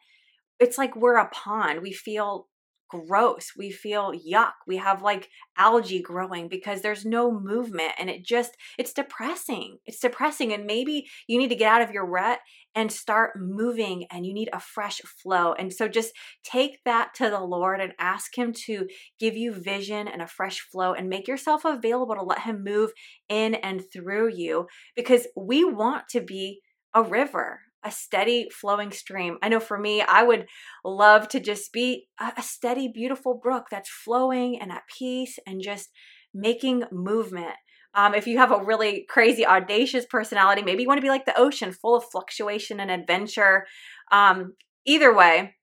it's 0.58 0.78
like 0.78 0.94
we're 0.96 1.16
a 1.16 1.28
pond. 1.30 1.82
We 1.82 1.92
feel 1.92 2.48
gross. 2.92 3.52
We 3.56 3.70
feel 3.70 4.12
yuck. 4.12 4.52
We 4.66 4.76
have 4.76 5.02
like 5.02 5.28
algae 5.56 6.02
growing 6.02 6.48
because 6.48 6.82
there's 6.82 7.04
no 7.04 7.32
movement 7.32 7.92
and 7.98 8.10
it 8.10 8.24
just, 8.24 8.56
it's 8.78 8.92
depressing. 8.92 9.78
It's 9.86 9.98
depressing. 9.98 10.52
And 10.52 10.66
maybe 10.66 11.06
you 11.26 11.38
need 11.38 11.48
to 11.48 11.56
get 11.56 11.72
out 11.72 11.82
of 11.82 11.90
your 11.90 12.06
rut 12.06 12.38
and 12.74 12.90
start 12.90 13.32
moving 13.38 14.06
and 14.10 14.26
you 14.26 14.32
need 14.32 14.50
a 14.52 14.60
fresh 14.60 15.00
flow. 15.22 15.52
And 15.52 15.72
so 15.72 15.88
just 15.88 16.12
take 16.44 16.78
that 16.84 17.14
to 17.14 17.30
the 17.30 17.40
Lord 17.40 17.80
and 17.80 17.92
ask 17.98 18.36
Him 18.36 18.52
to 18.66 18.86
give 19.18 19.36
you 19.36 19.52
vision 19.52 20.08
and 20.08 20.22
a 20.22 20.26
fresh 20.26 20.60
flow 20.60 20.92
and 20.92 21.08
make 21.08 21.28
yourself 21.28 21.64
available 21.64 22.14
to 22.14 22.22
let 22.22 22.40
Him 22.40 22.64
move 22.64 22.92
in 23.28 23.54
and 23.56 23.82
through 23.92 24.30
you 24.34 24.66
because 24.96 25.26
we 25.36 25.64
want 25.64 26.08
to 26.10 26.20
be 26.20 26.60
a 26.94 27.02
river 27.02 27.60
a 27.84 27.90
steady 27.90 28.48
flowing 28.50 28.92
stream. 28.92 29.38
I 29.42 29.48
know 29.48 29.60
for 29.60 29.78
me, 29.78 30.02
I 30.02 30.22
would 30.22 30.46
love 30.84 31.28
to 31.28 31.40
just 31.40 31.72
be 31.72 32.08
a 32.18 32.42
steady, 32.42 32.88
beautiful 32.88 33.34
brook 33.34 33.66
that's 33.70 33.90
flowing 33.90 34.60
and 34.60 34.70
at 34.70 34.82
peace 34.98 35.38
and 35.46 35.60
just 35.60 35.90
making 36.34 36.84
movement. 36.90 37.54
Um, 37.94 38.14
if 38.14 38.26
you 38.26 38.38
have 38.38 38.52
a 38.52 38.62
really 38.62 39.04
crazy, 39.08 39.46
audacious 39.46 40.06
personality, 40.06 40.62
maybe 40.62 40.82
you 40.82 40.88
want 40.88 40.98
to 40.98 41.02
be 41.02 41.10
like 41.10 41.26
the 41.26 41.38
ocean, 41.38 41.72
full 41.72 41.94
of 41.94 42.04
fluctuation 42.10 42.80
and 42.80 42.90
adventure. 42.90 43.66
Um, 44.10 44.54
either 44.86 45.14
way, 45.14 45.54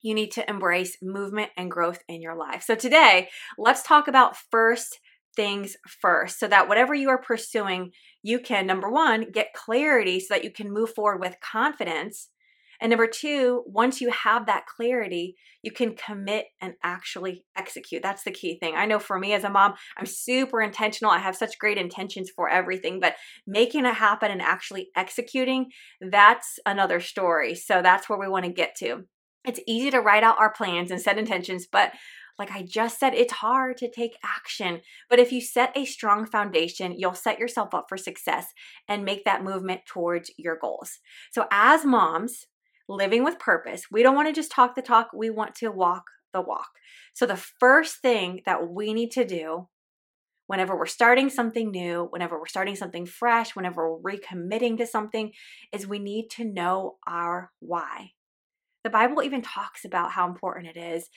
you 0.00 0.14
need 0.14 0.30
to 0.32 0.48
embrace 0.48 0.96
movement 1.02 1.50
and 1.56 1.70
growth 1.70 2.02
in 2.08 2.22
your 2.22 2.36
life. 2.36 2.62
So, 2.62 2.74
today, 2.74 3.28
let's 3.58 3.82
talk 3.82 4.08
about 4.08 4.36
first 4.50 4.98
things 5.38 5.76
first 5.86 6.40
so 6.40 6.48
that 6.48 6.68
whatever 6.68 6.94
you 6.94 7.08
are 7.10 7.22
pursuing, 7.22 7.92
you 8.24 8.40
can, 8.40 8.66
number 8.66 8.90
one, 8.90 9.30
get 9.30 9.54
clarity 9.54 10.18
so 10.18 10.34
that 10.34 10.42
you 10.42 10.50
can 10.50 10.72
move 10.72 10.92
forward 10.94 11.20
with 11.20 11.36
confidence. 11.40 12.30
And 12.80 12.90
number 12.90 13.06
two, 13.06 13.62
once 13.66 14.00
you 14.00 14.10
have 14.10 14.46
that 14.46 14.66
clarity, 14.66 15.36
you 15.62 15.70
can 15.70 15.94
commit 15.94 16.46
and 16.60 16.74
actually 16.82 17.44
execute. 17.56 18.02
That's 18.02 18.24
the 18.24 18.32
key 18.32 18.58
thing. 18.58 18.74
I 18.76 18.86
know 18.86 18.98
for 18.98 19.16
me 19.16 19.32
as 19.32 19.44
a 19.44 19.50
mom, 19.50 19.74
I'm 19.96 20.06
super 20.06 20.60
intentional. 20.60 21.12
I 21.12 21.18
have 21.18 21.36
such 21.36 21.58
great 21.60 21.78
intentions 21.78 22.30
for 22.34 22.48
everything, 22.48 22.98
but 22.98 23.14
making 23.46 23.86
it 23.86 23.94
happen 23.94 24.32
and 24.32 24.42
actually 24.42 24.88
executing, 24.96 25.66
that's 26.00 26.58
another 26.66 26.98
story. 26.98 27.54
So 27.54 27.80
that's 27.80 28.08
where 28.08 28.18
we 28.18 28.28
want 28.28 28.44
to 28.44 28.52
get 28.52 28.74
to. 28.78 29.04
It's 29.44 29.60
easy 29.68 29.92
to 29.92 30.00
write 30.00 30.24
out 30.24 30.38
our 30.40 30.52
plans 30.52 30.90
and 30.90 31.00
set 31.00 31.16
intentions, 31.16 31.68
but 31.70 31.92
like 32.38 32.52
I 32.52 32.62
just 32.62 33.00
said, 33.00 33.14
it's 33.14 33.32
hard 33.32 33.76
to 33.78 33.90
take 33.90 34.16
action. 34.24 34.80
But 35.10 35.18
if 35.18 35.32
you 35.32 35.40
set 35.40 35.76
a 35.76 35.84
strong 35.84 36.24
foundation, 36.24 36.94
you'll 36.96 37.14
set 37.14 37.38
yourself 37.38 37.74
up 37.74 37.86
for 37.88 37.96
success 37.96 38.46
and 38.88 39.04
make 39.04 39.24
that 39.24 39.42
movement 39.42 39.82
towards 39.86 40.30
your 40.36 40.56
goals. 40.56 40.98
So, 41.32 41.46
as 41.50 41.84
moms 41.84 42.46
living 42.88 43.24
with 43.24 43.38
purpose, 43.38 43.82
we 43.90 44.02
don't 44.02 44.14
want 44.14 44.28
to 44.28 44.34
just 44.34 44.52
talk 44.52 44.74
the 44.74 44.82
talk, 44.82 45.08
we 45.12 45.30
want 45.30 45.54
to 45.56 45.70
walk 45.70 46.04
the 46.32 46.40
walk. 46.40 46.70
So, 47.12 47.26
the 47.26 47.36
first 47.36 47.96
thing 47.96 48.42
that 48.46 48.68
we 48.68 48.94
need 48.94 49.10
to 49.12 49.24
do 49.24 49.68
whenever 50.46 50.76
we're 50.76 50.86
starting 50.86 51.28
something 51.28 51.70
new, 51.70 52.06
whenever 52.10 52.38
we're 52.38 52.46
starting 52.46 52.76
something 52.76 53.04
fresh, 53.04 53.54
whenever 53.54 53.96
we're 53.96 54.16
recommitting 54.16 54.78
to 54.78 54.86
something, 54.86 55.32
is 55.72 55.86
we 55.86 55.98
need 55.98 56.28
to 56.30 56.44
know 56.44 56.96
our 57.06 57.50
why. 57.60 58.12
The 58.84 58.90
Bible 58.90 59.22
even 59.22 59.42
talks 59.42 59.84
about 59.84 60.12
how 60.12 60.26
important 60.26 60.74
it 60.74 60.80
is 60.80 61.10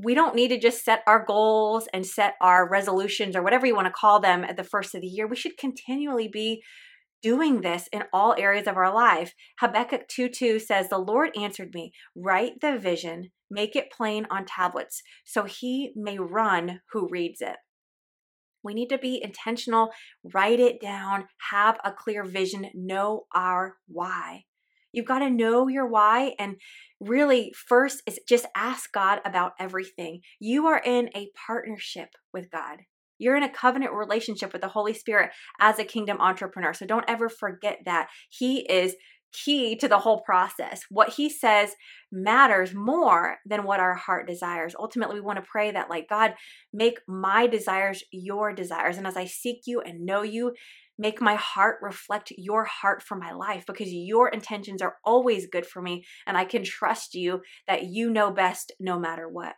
we 0.00 0.14
don't 0.14 0.36
need 0.36 0.48
to 0.48 0.58
just 0.58 0.84
set 0.84 1.02
our 1.08 1.24
goals 1.24 1.88
and 1.92 2.06
set 2.06 2.34
our 2.40 2.68
resolutions 2.68 3.34
or 3.34 3.42
whatever 3.42 3.66
you 3.66 3.74
want 3.74 3.88
to 3.88 3.92
call 3.92 4.20
them 4.20 4.44
at 4.44 4.56
the 4.56 4.62
first 4.62 4.94
of 4.94 5.00
the 5.00 5.08
year. 5.08 5.26
We 5.26 5.34
should 5.34 5.58
continually 5.58 6.28
be 6.28 6.62
doing 7.20 7.62
this 7.62 7.88
in 7.92 8.04
all 8.12 8.36
areas 8.38 8.68
of 8.68 8.76
our 8.76 8.94
life. 8.94 9.34
Habakkuk 9.58 10.06
2 10.06 10.28
2 10.28 10.60
says, 10.60 10.88
The 10.88 10.98
Lord 10.98 11.30
answered 11.36 11.74
me, 11.74 11.92
write 12.14 12.60
the 12.60 12.78
vision, 12.78 13.32
make 13.50 13.74
it 13.74 13.90
plain 13.90 14.24
on 14.30 14.44
tablets, 14.44 15.02
so 15.24 15.42
he 15.42 15.92
may 15.96 16.16
run 16.16 16.80
who 16.92 17.08
reads 17.10 17.40
it. 17.40 17.56
We 18.62 18.74
need 18.74 18.90
to 18.90 18.98
be 18.98 19.20
intentional, 19.20 19.90
write 20.22 20.60
it 20.60 20.80
down, 20.80 21.26
have 21.50 21.78
a 21.84 21.90
clear 21.92 22.22
vision, 22.22 22.70
know 22.72 23.24
our 23.34 23.78
why. 23.88 24.44
You've 24.92 25.06
got 25.06 25.20
to 25.20 25.30
know 25.30 25.68
your 25.68 25.86
why. 25.86 26.34
And 26.38 26.56
really, 27.00 27.52
first 27.68 28.02
is 28.06 28.18
just 28.28 28.46
ask 28.56 28.92
God 28.92 29.20
about 29.24 29.52
everything. 29.58 30.20
You 30.40 30.66
are 30.66 30.82
in 30.84 31.10
a 31.14 31.30
partnership 31.46 32.08
with 32.32 32.50
God. 32.50 32.78
You're 33.18 33.36
in 33.36 33.42
a 33.42 33.52
covenant 33.52 33.92
relationship 33.92 34.52
with 34.52 34.62
the 34.62 34.68
Holy 34.68 34.94
Spirit 34.94 35.30
as 35.60 35.78
a 35.78 35.84
kingdom 35.84 36.20
entrepreneur. 36.20 36.72
So 36.72 36.86
don't 36.86 37.04
ever 37.08 37.28
forget 37.28 37.80
that. 37.84 38.08
He 38.30 38.60
is 38.60 38.94
key 39.32 39.76
to 39.76 39.88
the 39.88 39.98
whole 39.98 40.20
process. 40.20 40.82
What 40.88 41.10
he 41.10 41.28
says 41.28 41.74
matters 42.10 42.74
more 42.74 43.36
than 43.44 43.64
what 43.64 43.80
our 43.80 43.94
heart 43.94 44.26
desires. 44.26 44.74
Ultimately, 44.78 45.16
we 45.16 45.20
want 45.20 45.38
to 45.38 45.50
pray 45.50 45.70
that, 45.70 45.90
like, 45.90 46.08
God, 46.08 46.34
make 46.72 47.00
my 47.06 47.46
desires 47.46 48.02
your 48.10 48.54
desires. 48.54 48.96
And 48.96 49.06
as 49.06 49.16
I 49.16 49.26
seek 49.26 49.62
you 49.66 49.80
and 49.80 50.06
know 50.06 50.22
you, 50.22 50.54
Make 50.98 51.20
my 51.20 51.36
heart 51.36 51.76
reflect 51.80 52.32
your 52.36 52.64
heart 52.64 53.02
for 53.02 53.16
my 53.16 53.32
life 53.32 53.64
because 53.66 53.92
your 53.92 54.28
intentions 54.28 54.82
are 54.82 54.96
always 55.04 55.46
good 55.46 55.66
for 55.66 55.80
me, 55.80 56.04
and 56.26 56.36
I 56.36 56.44
can 56.44 56.64
trust 56.64 57.14
you 57.14 57.42
that 57.66 57.84
you 57.84 58.10
know 58.10 58.30
best 58.30 58.72
no 58.80 58.98
matter 58.98 59.28
what. 59.28 59.54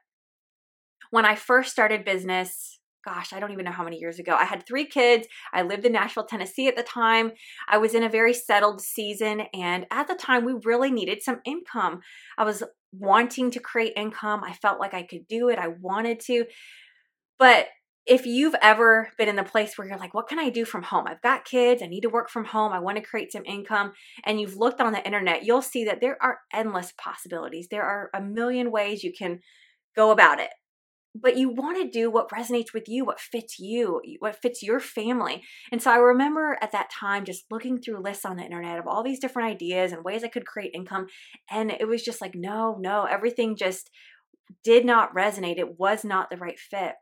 When 1.11 1.25
I 1.25 1.35
first 1.35 1.71
started 1.71 2.05
business, 2.05 2.79
gosh, 3.05 3.33
I 3.33 3.41
don't 3.41 3.53
even 3.53 3.65
know 3.65 3.73
how 3.73 3.85
many 3.85 3.99
years 3.99 4.19
ago. 4.19 4.35
I 4.35 4.45
had 4.45 4.67
three 4.67 4.85
kids. 4.85 5.27
I 5.53 5.63
lived 5.63 5.87
in 5.87 5.93
Nashville, 5.93 6.27
Tennessee 6.27 6.69
at 6.69 6.77
the 6.77 6.83
time. 6.83 7.33
I 7.69 7.79
was 7.79 7.95
in 7.95 8.03
a 8.03 8.09
very 8.09 8.35
settled 8.35 8.81
season. 8.81 9.43
And 9.55 9.87
at 9.91 10.09
the 10.09 10.15
time, 10.15 10.45
we 10.45 10.55
really 10.65 10.91
needed 10.91 11.23
some 11.23 11.41
income. 11.45 12.01
I 12.37 12.45
was 12.45 12.63
wanting 12.93 13.51
to 13.53 13.61
create 13.61 13.95
income. 13.97 14.43
I 14.45 14.53
felt 14.53 14.81
like 14.81 14.95
I 14.95 15.03
could 15.03 15.27
do 15.29 15.49
it. 15.49 15.59
I 15.59 15.69
wanted 15.69 16.21
to. 16.27 16.45
But 17.39 17.69
if 18.07 18.27
you've 18.27 18.55
ever 18.63 19.11
been 19.19 19.29
in 19.29 19.37
the 19.37 19.43
place 19.45 19.77
where 19.77 19.87
you're 19.87 19.99
like, 19.99 20.15
what 20.15 20.29
can 20.29 20.39
I 20.39 20.49
do 20.49 20.65
from 20.65 20.83
home? 20.83 21.07
I've 21.07 21.23
got 21.23 21.45
kids, 21.45 21.83
I 21.83 21.87
need 21.87 22.01
to 22.03 22.09
work 22.09 22.31
from 22.31 22.47
home, 22.47 22.73
I 22.73 22.81
want 22.81 22.97
to 22.97 23.03
create 23.03 23.31
some 23.31 23.45
income, 23.45 23.93
and 24.25 24.41
you've 24.41 24.57
looked 24.57 24.81
on 24.81 24.93
the 24.93 25.05
internet, 25.05 25.45
you'll 25.45 25.63
see 25.63 25.85
that 25.85 26.01
there 26.01 26.17
are 26.23 26.41
endless 26.53 26.93
possibilities. 26.97 27.69
There 27.71 27.85
are 27.85 28.11
a 28.15 28.21
million 28.21 28.71
ways 28.71 29.05
you 29.05 29.13
can 29.13 29.41
go 29.95 30.11
about 30.11 30.41
it 30.41 30.51
but 31.15 31.37
you 31.37 31.49
want 31.49 31.77
to 31.77 31.91
do 31.91 32.11
what 32.11 32.31
resonates 32.31 32.73
with 32.73 32.89
you, 32.89 33.05
what 33.05 33.21
fits 33.21 33.59
you, 33.59 34.01
what 34.21 34.41
fits 34.41 34.63
your 34.63 34.79
family. 34.79 35.43
And 35.73 35.83
so 35.83 35.91
I 35.91 35.97
remember 35.97 36.57
at 36.63 36.73
that 36.73 36.91
time 36.91 37.25
just 37.25 37.51
looking 37.51 37.81
through 37.81 38.03
lists 38.03 38.25
on 38.25 38.37
the 38.37 38.45
internet 38.45 38.79
of 38.79 38.87
all 38.87 39.03
these 39.03 39.19
different 39.19 39.51
ideas 39.51 39.93
and 39.93 40.05
ways 40.05 40.23
I 40.23 40.29
could 40.29 40.47
create 40.47 40.71
income. 40.75 41.07
And 41.51 41.71
it 41.71 41.89
was 41.89 42.03
just 42.03 42.21
like, 42.21 42.35
no, 42.35 42.77
no, 42.81 43.05
everything 43.05 43.57
just 43.57 43.91
did 44.63 44.85
not 44.85 45.15
resonate. 45.15 45.59
It 45.59 45.79
was 45.79 46.05
not 46.05 46.31
the 46.31 46.37
right 46.37 46.59
fit. 46.59 46.95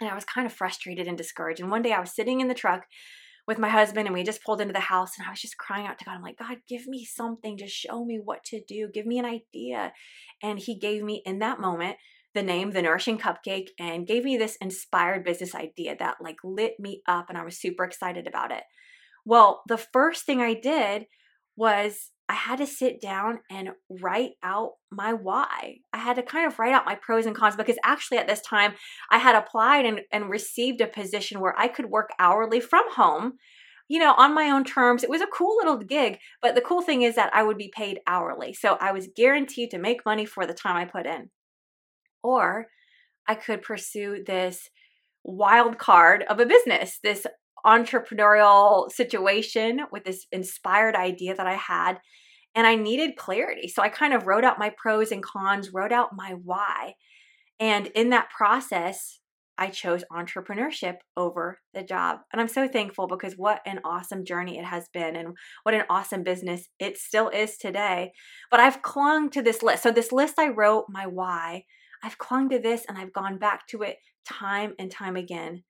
And 0.00 0.10
I 0.10 0.14
was 0.14 0.24
kind 0.24 0.46
of 0.46 0.52
frustrated 0.52 1.06
and 1.06 1.16
discouraged. 1.16 1.60
And 1.60 1.70
one 1.70 1.82
day 1.82 1.92
I 1.92 2.00
was 2.00 2.14
sitting 2.14 2.40
in 2.40 2.48
the 2.48 2.54
truck 2.54 2.84
with 3.46 3.58
my 3.58 3.68
husband 3.68 4.06
and 4.06 4.14
we 4.14 4.24
just 4.24 4.42
pulled 4.44 4.60
into 4.60 4.72
the 4.72 4.80
house 4.80 5.12
and 5.16 5.26
I 5.26 5.30
was 5.30 5.40
just 5.40 5.56
crying 5.56 5.86
out 5.86 5.98
to 5.98 6.04
God. 6.04 6.16
I'm 6.16 6.22
like, 6.22 6.38
God, 6.38 6.58
give 6.68 6.86
me 6.86 7.04
something. 7.04 7.56
Just 7.56 7.74
show 7.74 8.04
me 8.04 8.20
what 8.22 8.44
to 8.46 8.60
do. 8.66 8.88
Give 8.92 9.06
me 9.06 9.18
an 9.18 9.24
idea. 9.24 9.92
And 10.42 10.58
He 10.58 10.78
gave 10.78 11.02
me 11.02 11.22
in 11.24 11.38
that 11.38 11.60
moment 11.60 11.96
the 12.36 12.42
name 12.42 12.70
the 12.70 12.82
nourishing 12.82 13.18
cupcake 13.18 13.70
and 13.80 14.06
gave 14.06 14.22
me 14.22 14.36
this 14.36 14.56
inspired 14.56 15.24
business 15.24 15.54
idea 15.54 15.96
that 15.98 16.18
like 16.20 16.36
lit 16.44 16.74
me 16.78 17.00
up 17.08 17.30
and 17.30 17.38
i 17.38 17.42
was 17.42 17.58
super 17.58 17.82
excited 17.82 18.26
about 18.26 18.52
it 18.52 18.62
well 19.24 19.62
the 19.66 19.78
first 19.78 20.26
thing 20.26 20.40
i 20.42 20.52
did 20.52 21.06
was 21.56 22.10
i 22.28 22.34
had 22.34 22.58
to 22.58 22.66
sit 22.66 23.00
down 23.00 23.40
and 23.50 23.70
write 23.88 24.32
out 24.42 24.72
my 24.90 25.12
why 25.12 25.76
i 25.92 25.98
had 25.98 26.16
to 26.16 26.22
kind 26.22 26.46
of 26.46 26.58
write 26.58 26.72
out 26.72 26.86
my 26.86 26.94
pros 26.94 27.26
and 27.26 27.36
cons 27.36 27.56
because 27.56 27.76
actually 27.84 28.18
at 28.18 28.26
this 28.26 28.40
time 28.40 28.74
i 29.10 29.18
had 29.18 29.34
applied 29.34 29.84
and, 29.84 30.00
and 30.12 30.30
received 30.30 30.80
a 30.80 30.86
position 30.86 31.40
where 31.40 31.58
i 31.58 31.68
could 31.68 31.86
work 31.86 32.10
hourly 32.18 32.60
from 32.60 32.84
home 32.92 33.34
you 33.88 34.00
know, 34.00 34.14
on 34.16 34.34
my 34.34 34.50
own 34.50 34.64
terms. 34.64 35.04
It 35.04 35.10
was 35.10 35.20
a 35.20 35.26
cool 35.26 35.56
little 35.56 35.78
gig, 35.78 36.18
but 36.42 36.54
the 36.54 36.60
cool 36.60 36.82
thing 36.82 37.02
is 37.02 37.14
that 37.14 37.30
I 37.32 37.42
would 37.42 37.56
be 37.56 37.72
paid 37.74 38.00
hourly. 38.06 38.52
So 38.52 38.76
I 38.80 38.92
was 38.92 39.08
guaranteed 39.14 39.70
to 39.70 39.78
make 39.78 40.04
money 40.04 40.24
for 40.24 40.46
the 40.46 40.54
time 40.54 40.76
I 40.76 40.84
put 40.84 41.06
in. 41.06 41.30
Or 42.22 42.66
I 43.28 43.34
could 43.34 43.62
pursue 43.62 44.24
this 44.24 44.70
wild 45.22 45.78
card 45.78 46.24
of 46.28 46.40
a 46.40 46.46
business, 46.46 46.98
this 47.02 47.26
entrepreneurial 47.66 48.90
situation 48.90 49.80
with 49.90 50.04
this 50.04 50.26
inspired 50.32 50.94
idea 50.94 51.34
that 51.34 51.46
I 51.46 51.54
had. 51.54 51.98
And 52.54 52.66
I 52.66 52.74
needed 52.74 53.16
clarity. 53.16 53.68
So 53.68 53.82
I 53.82 53.88
kind 53.88 54.14
of 54.14 54.26
wrote 54.26 54.44
out 54.44 54.58
my 54.58 54.72
pros 54.78 55.12
and 55.12 55.22
cons, 55.22 55.70
wrote 55.74 55.92
out 55.92 56.10
my 56.14 56.34
why. 56.42 56.94
And 57.60 57.88
in 57.88 58.10
that 58.10 58.30
process, 58.30 59.20
I 59.58 59.68
chose 59.68 60.04
entrepreneurship 60.12 60.96
over 61.16 61.60
the 61.72 61.82
job. 61.82 62.18
And 62.32 62.40
I'm 62.40 62.48
so 62.48 62.68
thankful 62.68 63.06
because 63.06 63.34
what 63.34 63.60
an 63.66 63.80
awesome 63.84 64.24
journey 64.24 64.58
it 64.58 64.64
has 64.64 64.88
been 64.92 65.16
and 65.16 65.34
what 65.62 65.74
an 65.74 65.84
awesome 65.88 66.22
business 66.22 66.68
it 66.78 66.98
still 66.98 67.30
is 67.30 67.56
today. 67.56 68.12
But 68.50 68.60
I've 68.60 68.82
clung 68.82 69.30
to 69.30 69.42
this 69.42 69.62
list. 69.62 69.82
So, 69.82 69.90
this 69.90 70.12
list 70.12 70.38
I 70.38 70.48
wrote, 70.48 70.86
my 70.90 71.06
why, 71.06 71.64
I've 72.02 72.18
clung 72.18 72.50
to 72.50 72.58
this 72.58 72.84
and 72.86 72.98
I've 72.98 73.12
gone 73.12 73.38
back 73.38 73.66
to 73.68 73.82
it 73.82 73.96
time 74.28 74.74
and 74.78 74.90
time 74.90 75.16
again 75.16 75.62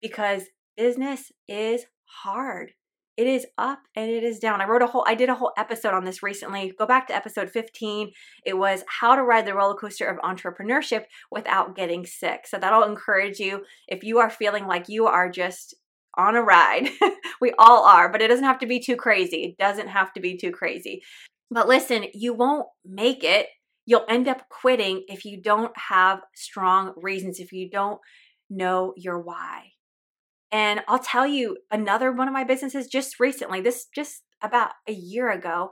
because 0.00 0.44
business 0.76 1.32
is 1.48 1.84
hard. 2.04 2.72
It 3.16 3.26
is 3.26 3.46
up 3.58 3.80
and 3.94 4.10
it 4.10 4.24
is 4.24 4.38
down. 4.38 4.60
I 4.60 4.66
wrote 4.66 4.82
a 4.82 4.86
whole 4.86 5.04
I 5.06 5.14
did 5.14 5.28
a 5.28 5.34
whole 5.34 5.52
episode 5.58 5.92
on 5.92 6.04
this 6.04 6.22
recently. 6.22 6.72
Go 6.78 6.86
back 6.86 7.06
to 7.08 7.14
episode 7.14 7.50
15. 7.50 8.10
It 8.46 8.56
was 8.56 8.84
how 8.88 9.14
to 9.14 9.22
ride 9.22 9.46
the 9.46 9.54
roller 9.54 9.74
coaster 9.74 10.06
of 10.06 10.18
entrepreneurship 10.18 11.04
without 11.30 11.76
getting 11.76 12.06
sick. 12.06 12.46
So 12.46 12.58
that'll 12.58 12.84
encourage 12.84 13.38
you 13.38 13.64
if 13.86 14.02
you 14.02 14.18
are 14.18 14.30
feeling 14.30 14.66
like 14.66 14.88
you 14.88 15.06
are 15.06 15.30
just 15.30 15.74
on 16.16 16.36
a 16.36 16.42
ride. 16.42 16.88
we 17.40 17.52
all 17.58 17.84
are, 17.84 18.10
but 18.10 18.22
it 18.22 18.28
doesn't 18.28 18.44
have 18.44 18.60
to 18.60 18.66
be 18.66 18.80
too 18.80 18.96
crazy. 18.96 19.44
It 19.44 19.58
doesn't 19.58 19.88
have 19.88 20.12
to 20.14 20.20
be 20.20 20.38
too 20.38 20.50
crazy. 20.50 21.02
But 21.50 21.68
listen, 21.68 22.06
you 22.14 22.32
won't 22.32 22.66
make 22.84 23.24
it 23.24 23.48
you'll 23.86 24.04
end 24.08 24.28
up 24.28 24.48
quitting 24.48 25.04
if 25.08 25.24
you 25.24 25.40
don't 25.40 25.76
have 25.76 26.20
strong 26.34 26.92
reasons, 26.96 27.40
if 27.40 27.52
you 27.52 27.68
don't 27.70 28.00
know 28.50 28.92
your 28.96 29.20
why. 29.20 29.72
And 30.52 30.80
I'll 30.86 30.98
tell 30.98 31.26
you 31.26 31.56
another 31.70 32.12
one 32.12 32.28
of 32.28 32.34
my 32.34 32.44
businesses 32.44 32.86
just 32.86 33.18
recently, 33.18 33.62
this 33.62 33.86
just 33.94 34.22
about 34.42 34.72
a 34.86 34.92
year 34.92 35.30
ago, 35.30 35.70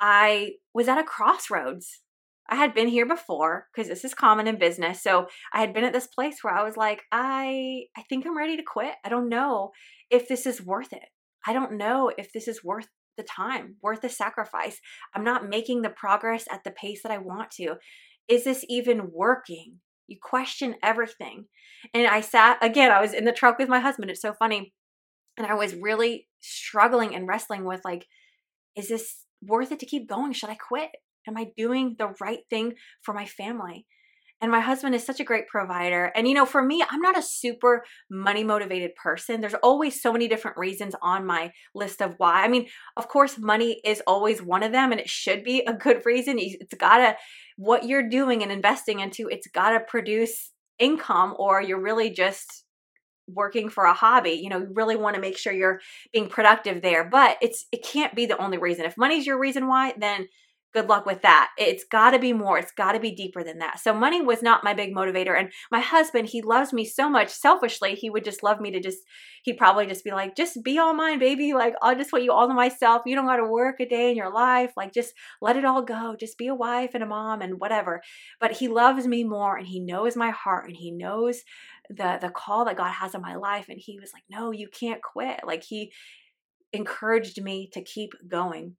I 0.00 0.52
was 0.72 0.88
at 0.88 0.98
a 0.98 1.04
crossroads. 1.04 2.00
I 2.48 2.54
had 2.54 2.74
been 2.74 2.88
here 2.88 3.06
before 3.06 3.66
because 3.74 3.88
this 3.88 4.04
is 4.04 4.14
common 4.14 4.46
in 4.46 4.56
business. 4.58 5.02
So 5.02 5.26
I 5.52 5.60
had 5.60 5.74
been 5.74 5.84
at 5.84 5.92
this 5.92 6.06
place 6.06 6.38
where 6.42 6.54
I 6.54 6.62
was 6.62 6.76
like, 6.76 7.02
I 7.12 7.84
I 7.96 8.02
think 8.08 8.26
I'm 8.26 8.38
ready 8.38 8.56
to 8.56 8.62
quit. 8.62 8.94
I 9.04 9.08
don't 9.08 9.28
know 9.28 9.72
if 10.10 10.28
this 10.28 10.46
is 10.46 10.64
worth 10.64 10.92
it. 10.92 11.08
I 11.46 11.52
don't 11.52 11.76
know 11.76 12.10
if 12.16 12.32
this 12.32 12.48
is 12.48 12.64
worth 12.64 12.88
the 13.16 13.24
time, 13.24 13.76
worth 13.82 14.00
the 14.00 14.08
sacrifice. 14.08 14.80
I'm 15.14 15.24
not 15.24 15.48
making 15.48 15.82
the 15.82 15.90
progress 15.90 16.46
at 16.50 16.64
the 16.64 16.70
pace 16.70 17.02
that 17.02 17.12
I 17.12 17.18
want 17.18 17.50
to. 17.52 17.76
Is 18.28 18.44
this 18.44 18.64
even 18.68 19.10
working? 19.12 19.80
You 20.06 20.18
question 20.22 20.76
everything. 20.82 21.46
And 21.92 22.06
I 22.06 22.20
sat, 22.20 22.58
again, 22.62 22.90
I 22.90 23.00
was 23.00 23.12
in 23.12 23.24
the 23.24 23.32
truck 23.32 23.58
with 23.58 23.68
my 23.68 23.80
husband. 23.80 24.10
It's 24.10 24.22
so 24.22 24.32
funny. 24.32 24.72
And 25.36 25.46
I 25.46 25.54
was 25.54 25.74
really 25.74 26.28
struggling 26.40 27.14
and 27.14 27.28
wrestling 27.28 27.64
with 27.64 27.80
like, 27.84 28.06
is 28.76 28.88
this 28.88 29.24
worth 29.42 29.72
it 29.72 29.80
to 29.80 29.86
keep 29.86 30.08
going? 30.08 30.32
Should 30.32 30.50
I 30.50 30.56
quit? 30.56 30.90
Am 31.28 31.36
I 31.36 31.48
doing 31.56 31.96
the 31.98 32.14
right 32.20 32.40
thing 32.48 32.74
for 33.02 33.12
my 33.12 33.26
family? 33.26 33.86
And 34.40 34.52
my 34.52 34.60
husband 34.60 34.94
is 34.94 35.02
such 35.02 35.18
a 35.18 35.24
great 35.24 35.48
provider. 35.48 36.12
And, 36.14 36.28
you 36.28 36.34
know, 36.34 36.44
for 36.44 36.62
me, 36.62 36.84
I'm 36.88 37.00
not 37.00 37.18
a 37.18 37.22
super 37.22 37.84
money 38.10 38.44
motivated 38.44 38.94
person. 38.94 39.40
There's 39.40 39.54
always 39.54 40.02
so 40.02 40.12
many 40.12 40.28
different 40.28 40.58
reasons 40.58 40.94
on 41.00 41.24
my 41.24 41.52
list 41.74 42.02
of 42.02 42.14
why. 42.18 42.44
I 42.44 42.48
mean, 42.48 42.66
of 42.98 43.08
course, 43.08 43.38
money 43.38 43.80
is 43.82 44.02
always 44.06 44.42
one 44.42 44.62
of 44.62 44.72
them, 44.72 44.92
and 44.92 45.00
it 45.00 45.08
should 45.08 45.42
be 45.42 45.64
a 45.66 45.72
good 45.72 46.02
reason. 46.04 46.36
It's 46.38 46.74
got 46.74 46.98
to, 46.98 47.16
what 47.56 47.84
you're 47.84 48.08
doing 48.08 48.42
and 48.42 48.52
investing 48.52 49.00
into, 49.00 49.28
it's 49.28 49.46
got 49.48 49.70
to 49.70 49.80
produce 49.80 50.52
income, 50.78 51.34
or 51.38 51.60
you're 51.60 51.80
really 51.80 52.10
just 52.10 52.64
working 53.28 53.68
for 53.68 53.84
a 53.84 53.92
hobby 53.92 54.30
you 54.30 54.48
know 54.48 54.58
you 54.58 54.68
really 54.74 54.94
want 54.94 55.16
to 55.16 55.20
make 55.20 55.36
sure 55.36 55.52
you're 55.52 55.80
being 56.12 56.28
productive 56.28 56.80
there 56.80 57.02
but 57.02 57.36
it's 57.42 57.66
it 57.72 57.82
can't 57.82 58.14
be 58.14 58.24
the 58.24 58.38
only 58.38 58.56
reason. 58.56 58.84
If 58.84 58.96
money's 58.96 59.26
your 59.26 59.36
reason 59.38 59.66
why 59.66 59.94
then 59.98 60.28
good 60.76 60.88
luck 60.88 61.06
with 61.06 61.22
that. 61.22 61.52
It's 61.56 61.84
got 61.90 62.10
to 62.10 62.18
be 62.18 62.34
more. 62.34 62.58
It's 62.58 62.70
got 62.70 62.92
to 62.92 63.00
be 63.00 63.10
deeper 63.10 63.42
than 63.42 63.60
that. 63.60 63.80
So 63.80 63.94
money 63.94 64.20
was 64.20 64.42
not 64.42 64.62
my 64.62 64.74
big 64.74 64.94
motivator. 64.94 65.34
And 65.34 65.50
my 65.72 65.80
husband, 65.80 66.28
he 66.28 66.42
loves 66.42 66.70
me 66.70 66.84
so 66.84 67.08
much 67.08 67.30
selfishly. 67.30 67.94
He 67.94 68.10
would 68.10 68.26
just 68.26 68.42
love 68.42 68.60
me 68.60 68.70
to 68.72 68.80
just, 68.80 68.98
he'd 69.44 69.56
probably 69.56 69.86
just 69.86 70.04
be 70.04 70.10
like, 70.10 70.36
just 70.36 70.62
be 70.62 70.78
all 70.78 70.92
mine, 70.92 71.18
baby. 71.18 71.54
Like, 71.54 71.76
I 71.80 71.94
just 71.94 72.12
want 72.12 72.26
you 72.26 72.32
all 72.32 72.46
to 72.46 72.52
myself. 72.52 73.04
You 73.06 73.16
don't 73.16 73.24
got 73.24 73.36
to 73.36 73.48
work 73.48 73.80
a 73.80 73.88
day 73.88 74.10
in 74.10 74.18
your 74.18 74.30
life. 74.30 74.74
Like, 74.76 74.92
just 74.92 75.14
let 75.40 75.56
it 75.56 75.64
all 75.64 75.80
go. 75.80 76.14
Just 76.20 76.36
be 76.36 76.48
a 76.48 76.54
wife 76.54 76.90
and 76.92 77.02
a 77.02 77.06
mom 77.06 77.40
and 77.40 77.58
whatever. 77.58 78.02
But 78.38 78.52
he 78.52 78.68
loves 78.68 79.06
me 79.06 79.24
more 79.24 79.56
and 79.56 79.66
he 79.66 79.80
knows 79.80 80.14
my 80.14 80.28
heart 80.28 80.66
and 80.68 80.76
he 80.76 80.90
knows 80.90 81.40
the 81.88 82.18
the 82.20 82.28
call 82.28 82.66
that 82.66 82.76
God 82.76 82.90
has 82.90 83.14
in 83.14 83.22
my 83.22 83.36
life. 83.36 83.66
And 83.70 83.78
he 83.80 83.98
was 83.98 84.12
like, 84.12 84.24
no, 84.28 84.50
you 84.50 84.68
can't 84.68 85.00
quit. 85.02 85.40
Like 85.46 85.64
he 85.64 85.90
encouraged 86.74 87.42
me 87.42 87.70
to 87.72 87.80
keep 87.80 88.10
going 88.28 88.76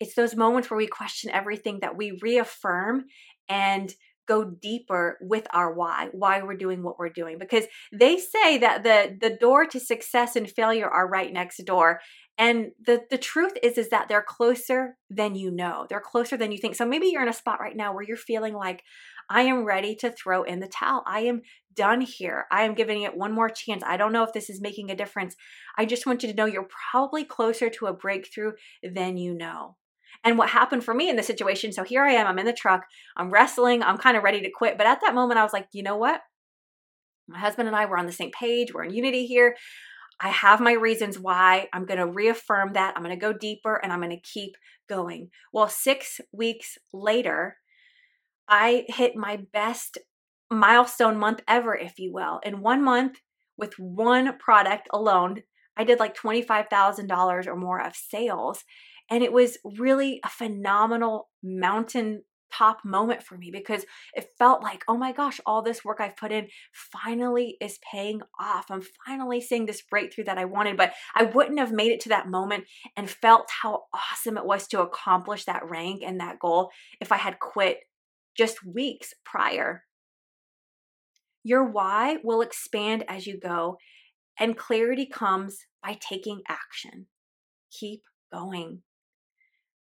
it's 0.00 0.14
those 0.14 0.36
moments 0.36 0.70
where 0.70 0.78
we 0.78 0.86
question 0.86 1.30
everything 1.30 1.80
that 1.80 1.96
we 1.96 2.18
reaffirm 2.22 3.04
and 3.48 3.94
go 4.26 4.44
deeper 4.44 5.18
with 5.20 5.46
our 5.52 5.74
why 5.74 6.08
why 6.12 6.42
we're 6.42 6.56
doing 6.56 6.82
what 6.82 6.98
we're 6.98 7.08
doing. 7.08 7.38
Because 7.38 7.64
they 7.92 8.16
say 8.16 8.58
that 8.58 8.82
the 8.82 9.16
the 9.20 9.36
door 9.36 9.66
to 9.66 9.80
success 9.80 10.36
and 10.36 10.50
failure 10.50 10.88
are 10.88 11.08
right 11.08 11.32
next 11.32 11.58
door. 11.64 12.00
And 12.38 12.72
the 12.84 13.02
the 13.10 13.18
truth 13.18 13.52
is 13.62 13.78
is 13.78 13.90
that 13.90 14.08
they're 14.08 14.24
closer 14.26 14.96
than 15.10 15.34
you 15.34 15.50
know. 15.50 15.86
They're 15.88 16.00
closer 16.00 16.36
than 16.36 16.52
you 16.52 16.58
think. 16.58 16.74
So 16.74 16.86
maybe 16.86 17.08
you're 17.08 17.22
in 17.22 17.28
a 17.28 17.34
spot 17.34 17.60
right 17.60 17.76
now 17.76 17.94
where 17.94 18.04
you're 18.04 18.16
feeling 18.16 18.54
like 18.54 18.82
i 19.30 19.40
am 19.40 19.64
ready 19.64 19.94
to 19.96 20.10
throw 20.10 20.42
in 20.42 20.60
the 20.60 20.68
towel. 20.68 21.02
I 21.06 21.20
am 21.20 21.42
done 21.74 22.00
here. 22.02 22.44
I 22.50 22.64
am 22.64 22.74
giving 22.74 23.02
it 23.02 23.16
one 23.16 23.32
more 23.32 23.48
chance. 23.48 23.82
I 23.84 23.96
don't 23.96 24.12
know 24.12 24.22
if 24.22 24.32
this 24.32 24.50
is 24.50 24.60
making 24.60 24.90
a 24.90 24.96
difference. 24.96 25.34
I 25.76 25.86
just 25.86 26.06
want 26.06 26.22
you 26.22 26.28
to 26.28 26.34
know 26.34 26.44
you're 26.44 26.68
probably 26.92 27.24
closer 27.24 27.68
to 27.70 27.86
a 27.86 27.92
breakthrough 27.92 28.52
than 28.82 29.16
you 29.16 29.34
know 29.34 29.76
and 30.24 30.38
what 30.38 30.48
happened 30.48 30.84
for 30.84 30.94
me 30.94 31.08
in 31.08 31.16
the 31.16 31.22
situation, 31.22 31.72
so 31.72 31.84
here 31.84 32.02
I 32.02 32.12
am, 32.12 32.26
I'm 32.26 32.38
in 32.38 32.46
the 32.46 32.52
truck, 32.52 32.86
I'm 33.16 33.30
wrestling, 33.30 33.82
I'm 33.82 33.98
kind 33.98 34.16
of 34.16 34.24
ready 34.24 34.40
to 34.40 34.50
quit. 34.50 34.78
But 34.78 34.86
at 34.86 35.00
that 35.02 35.14
moment, 35.14 35.38
I 35.38 35.42
was 35.42 35.52
like, 35.52 35.68
you 35.72 35.82
know 35.82 35.96
what? 35.96 36.20
My 37.28 37.38
husband 37.38 37.68
and 37.68 37.76
I 37.76 37.84
were 37.84 37.98
on 37.98 38.06
the 38.06 38.12
same 38.12 38.30
page, 38.30 38.72
we're 38.72 38.84
in 38.84 38.94
unity 38.94 39.26
here. 39.26 39.56
I 40.20 40.28
have 40.28 40.60
my 40.60 40.72
reasons 40.72 41.18
why. 41.18 41.68
I'm 41.72 41.86
going 41.86 41.98
to 41.98 42.06
reaffirm 42.06 42.74
that. 42.74 42.94
I'm 42.96 43.02
going 43.02 43.18
to 43.18 43.20
go 43.20 43.32
deeper 43.32 43.74
and 43.76 43.92
I'm 43.92 44.00
going 44.00 44.10
to 44.10 44.20
keep 44.20 44.56
going. 44.88 45.30
Well, 45.52 45.68
six 45.68 46.20
weeks 46.32 46.78
later, 46.92 47.56
I 48.48 48.84
hit 48.88 49.16
my 49.16 49.40
best 49.52 49.98
milestone 50.50 51.18
month 51.18 51.40
ever, 51.48 51.74
if 51.74 51.98
you 51.98 52.12
will. 52.12 52.40
In 52.44 52.60
one 52.60 52.82
month, 52.82 53.18
with 53.56 53.78
one 53.78 54.38
product 54.38 54.88
alone, 54.92 55.42
I 55.76 55.84
did 55.84 55.98
like 55.98 56.16
$25,000 56.16 57.46
or 57.46 57.56
more 57.56 57.80
of 57.80 57.96
sales. 57.96 58.64
And 59.10 59.22
it 59.22 59.32
was 59.32 59.58
really 59.64 60.20
a 60.24 60.28
phenomenal 60.28 61.28
mountain 61.42 62.22
top 62.52 62.84
moment 62.84 63.22
for 63.22 63.36
me 63.36 63.50
because 63.50 63.84
it 64.14 64.30
felt 64.38 64.62
like, 64.62 64.84
oh 64.86 64.96
my 64.96 65.12
gosh, 65.12 65.40
all 65.44 65.62
this 65.62 65.84
work 65.84 65.98
I've 66.00 66.16
put 66.16 66.32
in 66.32 66.48
finally 66.72 67.56
is 67.60 67.78
paying 67.90 68.20
off. 68.38 68.66
I'm 68.70 68.82
finally 69.04 69.40
seeing 69.40 69.66
this 69.66 69.82
breakthrough 69.82 70.24
that 70.24 70.38
I 70.38 70.44
wanted, 70.44 70.76
but 70.76 70.92
I 71.14 71.24
wouldn't 71.24 71.58
have 71.58 71.72
made 71.72 71.90
it 71.90 72.00
to 72.00 72.08
that 72.10 72.28
moment 72.28 72.64
and 72.96 73.10
felt 73.10 73.48
how 73.62 73.84
awesome 73.92 74.38
it 74.38 74.46
was 74.46 74.66
to 74.68 74.82
accomplish 74.82 75.44
that 75.44 75.68
rank 75.68 76.02
and 76.04 76.20
that 76.20 76.38
goal 76.38 76.70
if 77.00 77.10
I 77.10 77.16
had 77.16 77.40
quit 77.40 77.78
just 78.36 78.64
weeks 78.64 79.14
prior. 79.24 79.84
Your 81.42 81.64
why 81.64 82.18
will 82.22 82.40
expand 82.40 83.04
as 83.06 83.26
you 83.26 83.38
go, 83.38 83.76
and 84.38 84.56
clarity 84.56 85.06
comes 85.06 85.66
by 85.82 85.98
taking 86.00 86.40
action. 86.48 87.06
Keep 87.70 88.02
going. 88.32 88.82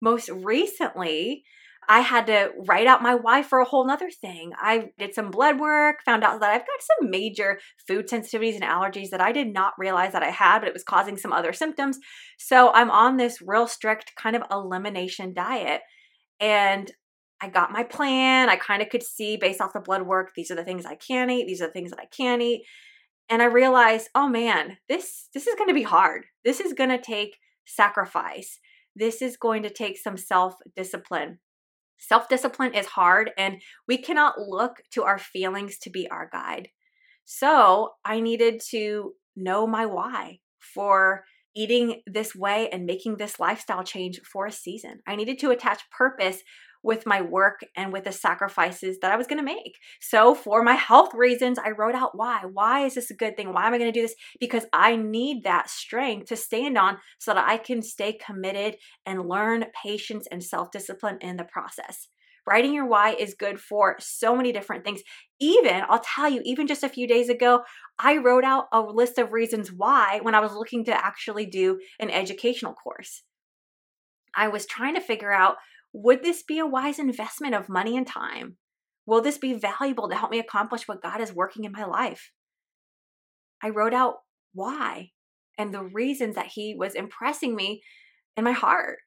Most 0.01 0.29
recently, 0.29 1.43
I 1.87 2.01
had 2.01 2.27
to 2.27 2.51
write 2.67 2.85
out 2.85 3.01
my 3.01 3.15
why 3.15 3.41
for 3.41 3.59
a 3.59 3.65
whole 3.65 3.85
nother 3.85 4.11
thing. 4.11 4.51
I 4.57 4.91
did 4.99 5.15
some 5.15 5.31
blood 5.31 5.59
work, 5.59 6.03
found 6.05 6.23
out 6.23 6.39
that 6.39 6.51
I've 6.51 6.67
got 6.67 6.81
some 6.81 7.09
major 7.09 7.59
food 7.87 8.07
sensitivities 8.07 8.53
and 8.53 8.63
allergies 8.63 9.09
that 9.09 9.21
I 9.21 9.31
did 9.31 9.51
not 9.51 9.73
realize 9.77 10.13
that 10.13 10.21
I 10.21 10.29
had, 10.29 10.59
but 10.59 10.67
it 10.67 10.73
was 10.73 10.83
causing 10.83 11.17
some 11.17 11.33
other 11.33 11.51
symptoms. 11.51 11.97
So 12.37 12.71
I'm 12.73 12.91
on 12.91 13.17
this 13.17 13.41
real 13.41 13.65
strict 13.65 14.13
kind 14.15 14.35
of 14.35 14.43
elimination 14.51 15.33
diet. 15.33 15.81
And 16.39 16.91
I 17.41 17.49
got 17.49 17.71
my 17.71 17.83
plan. 17.83 18.49
I 18.49 18.55
kind 18.55 18.83
of 18.83 18.89
could 18.89 19.03
see 19.03 19.37
based 19.37 19.59
off 19.59 19.73
the 19.73 19.79
blood 19.79 20.03
work, 20.03 20.31
these 20.35 20.51
are 20.51 20.55
the 20.55 20.63
things 20.63 20.85
I 20.85 20.95
can 20.95 21.31
eat, 21.31 21.47
these 21.47 21.61
are 21.61 21.67
the 21.67 21.73
things 21.73 21.89
that 21.89 21.99
I 21.99 22.05
can't 22.05 22.41
eat. 22.41 22.65
And 23.29 23.41
I 23.41 23.45
realized, 23.45 24.09
oh 24.13 24.27
man, 24.27 24.77
this 24.87 25.29
this 25.33 25.47
is 25.47 25.55
to 25.55 25.73
be 25.73 25.83
hard. 25.83 26.25
This 26.43 26.59
is 26.59 26.73
to 26.73 26.97
take 27.01 27.37
sacrifice. 27.65 28.59
This 28.99 29.21
is 29.21 29.37
going 29.37 29.63
to 29.63 29.69
take 29.69 29.97
some 29.97 30.17
self-discipline. 30.17 31.39
Self 31.97 32.27
discipline 32.27 32.73
is 32.73 32.85
hard, 32.85 33.31
and 33.37 33.61
we 33.87 33.97
cannot 33.97 34.39
look 34.39 34.81
to 34.91 35.03
our 35.03 35.17
feelings 35.17 35.77
to 35.79 35.89
be 35.89 36.09
our 36.09 36.29
guide. 36.31 36.67
So 37.23 37.91
I 38.03 38.19
needed 38.19 38.61
to 38.71 39.13
know 39.37 39.65
my 39.65 39.85
why 39.85 40.39
for 40.59 41.23
eating 41.55 42.01
this 42.05 42.35
way 42.35 42.69
and 42.69 42.85
making 42.85 43.17
this 43.17 43.39
lifestyle 43.39 43.83
change 43.83 44.19
for 44.21 44.45
a 44.45 44.51
season. 44.51 44.99
I 45.07 45.15
needed 45.15 45.39
to 45.39 45.51
attach 45.51 45.89
purpose 45.91 46.41
with 46.83 47.05
my 47.05 47.21
work 47.21 47.61
and 47.75 47.91
with 47.91 48.05
the 48.05 48.11
sacrifices 48.11 48.97
that 49.01 49.11
I 49.11 49.17
was 49.17 49.27
going 49.27 49.39
to 49.39 49.43
make. 49.43 49.77
So, 49.99 50.33
for 50.33 50.63
my 50.63 50.75
health 50.75 51.13
reasons, 51.13 51.59
I 51.59 51.71
wrote 51.71 51.95
out 51.95 52.17
why. 52.17 52.41
Why 52.51 52.85
is 52.85 52.95
this 52.95 53.11
a 53.11 53.15
good 53.15 53.35
thing? 53.35 53.53
Why 53.53 53.67
am 53.67 53.73
I 53.73 53.77
going 53.77 53.91
to 53.91 53.99
do 53.99 54.05
this? 54.05 54.15
Because 54.39 54.65
I 54.73 54.95
need 54.95 55.43
that 55.43 55.69
strength 55.69 56.27
to 56.27 56.35
stand 56.35 56.77
on 56.77 56.97
so 57.17 57.33
that 57.33 57.47
I 57.47 57.57
can 57.57 57.81
stay 57.81 58.13
committed 58.13 58.77
and 59.05 59.27
learn 59.27 59.65
patience 59.83 60.27
and 60.31 60.43
self 60.43 60.71
discipline 60.71 61.17
in 61.21 61.37
the 61.37 61.43
process. 61.43 62.07
Writing 62.47 62.73
your 62.73 62.87
why 62.87 63.13
is 63.13 63.35
good 63.35 63.59
for 63.59 63.95
so 63.99 64.35
many 64.35 64.51
different 64.51 64.83
things. 64.83 65.01
Even, 65.39 65.83
I'll 65.87 66.01
tell 66.03 66.29
you, 66.29 66.41
even 66.43 66.65
just 66.65 66.83
a 66.83 66.89
few 66.89 67.07
days 67.07 67.29
ago, 67.29 67.61
I 67.99 68.17
wrote 68.17 68.43
out 68.43 68.65
a 68.71 68.81
list 68.81 69.17
of 69.19 69.33
reasons 69.33 69.71
why 69.71 70.19
when 70.23 70.33
I 70.33 70.39
was 70.39 70.53
looking 70.53 70.85
to 70.85 71.05
actually 71.05 71.45
do 71.45 71.79
an 71.99 72.09
educational 72.09 72.73
course. 72.73 73.23
I 74.35 74.47
was 74.47 74.65
trying 74.65 74.95
to 74.95 75.01
figure 75.01 75.31
out 75.31 75.57
would 75.93 76.23
this 76.23 76.43
be 76.43 76.59
a 76.59 76.67
wise 76.67 76.99
investment 76.99 77.55
of 77.55 77.69
money 77.69 77.97
and 77.97 78.05
time? 78.05 78.57
Will 79.05 79.21
this 79.21 79.37
be 79.37 79.53
valuable 79.53 80.07
to 80.09 80.15
help 80.15 80.31
me 80.31 80.39
accomplish 80.39 80.87
what 80.87 81.01
God 81.01 81.19
is 81.21 81.33
working 81.33 81.63
in 81.63 81.71
my 81.71 81.85
life? 81.85 82.31
I 83.63 83.69
wrote 83.69 83.93
out 83.93 84.15
why 84.53 85.09
and 85.57 85.73
the 85.73 85.83
reasons 85.83 86.35
that 86.35 86.51
He 86.53 86.75
was 86.77 86.95
impressing 86.95 87.55
me 87.55 87.81
in 88.37 88.43
my 88.43 88.51
heart 88.51 88.99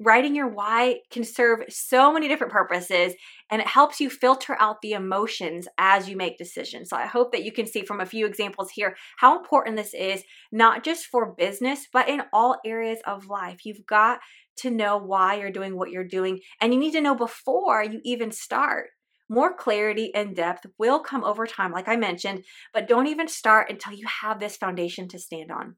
writing 0.00 0.34
your 0.34 0.48
why 0.48 1.00
can 1.10 1.24
serve 1.24 1.64
so 1.68 2.12
many 2.12 2.28
different 2.28 2.52
purposes 2.52 3.14
and 3.50 3.60
it 3.60 3.66
helps 3.66 4.00
you 4.00 4.08
filter 4.08 4.56
out 4.60 4.80
the 4.80 4.92
emotions 4.92 5.66
as 5.76 6.08
you 6.08 6.16
make 6.16 6.38
decisions. 6.38 6.90
So 6.90 6.96
I 6.96 7.06
hope 7.06 7.32
that 7.32 7.42
you 7.42 7.52
can 7.52 7.66
see 7.66 7.82
from 7.82 8.00
a 8.00 8.06
few 8.06 8.26
examples 8.26 8.70
here 8.70 8.96
how 9.16 9.38
important 9.38 9.76
this 9.76 9.94
is, 9.94 10.22
not 10.52 10.84
just 10.84 11.06
for 11.06 11.34
business, 11.34 11.88
but 11.92 12.08
in 12.08 12.22
all 12.32 12.60
areas 12.64 12.98
of 13.06 13.26
life. 13.26 13.64
You've 13.64 13.86
got 13.86 14.20
to 14.58 14.70
know 14.70 14.98
why 14.98 15.36
you're 15.36 15.50
doing 15.50 15.76
what 15.76 15.90
you're 15.90 16.04
doing, 16.04 16.40
and 16.60 16.72
you 16.72 16.80
need 16.80 16.92
to 16.92 17.00
know 17.00 17.14
before 17.14 17.82
you 17.82 18.00
even 18.04 18.30
start. 18.30 18.90
More 19.28 19.54
clarity 19.54 20.12
and 20.14 20.34
depth 20.34 20.66
will 20.78 21.00
come 21.00 21.22
over 21.22 21.46
time, 21.46 21.70
like 21.70 21.86
I 21.86 21.96
mentioned, 21.96 22.44
but 22.72 22.88
don't 22.88 23.06
even 23.08 23.28
start 23.28 23.70
until 23.70 23.92
you 23.92 24.06
have 24.22 24.40
this 24.40 24.56
foundation 24.56 25.06
to 25.08 25.18
stand 25.18 25.50
on. 25.50 25.76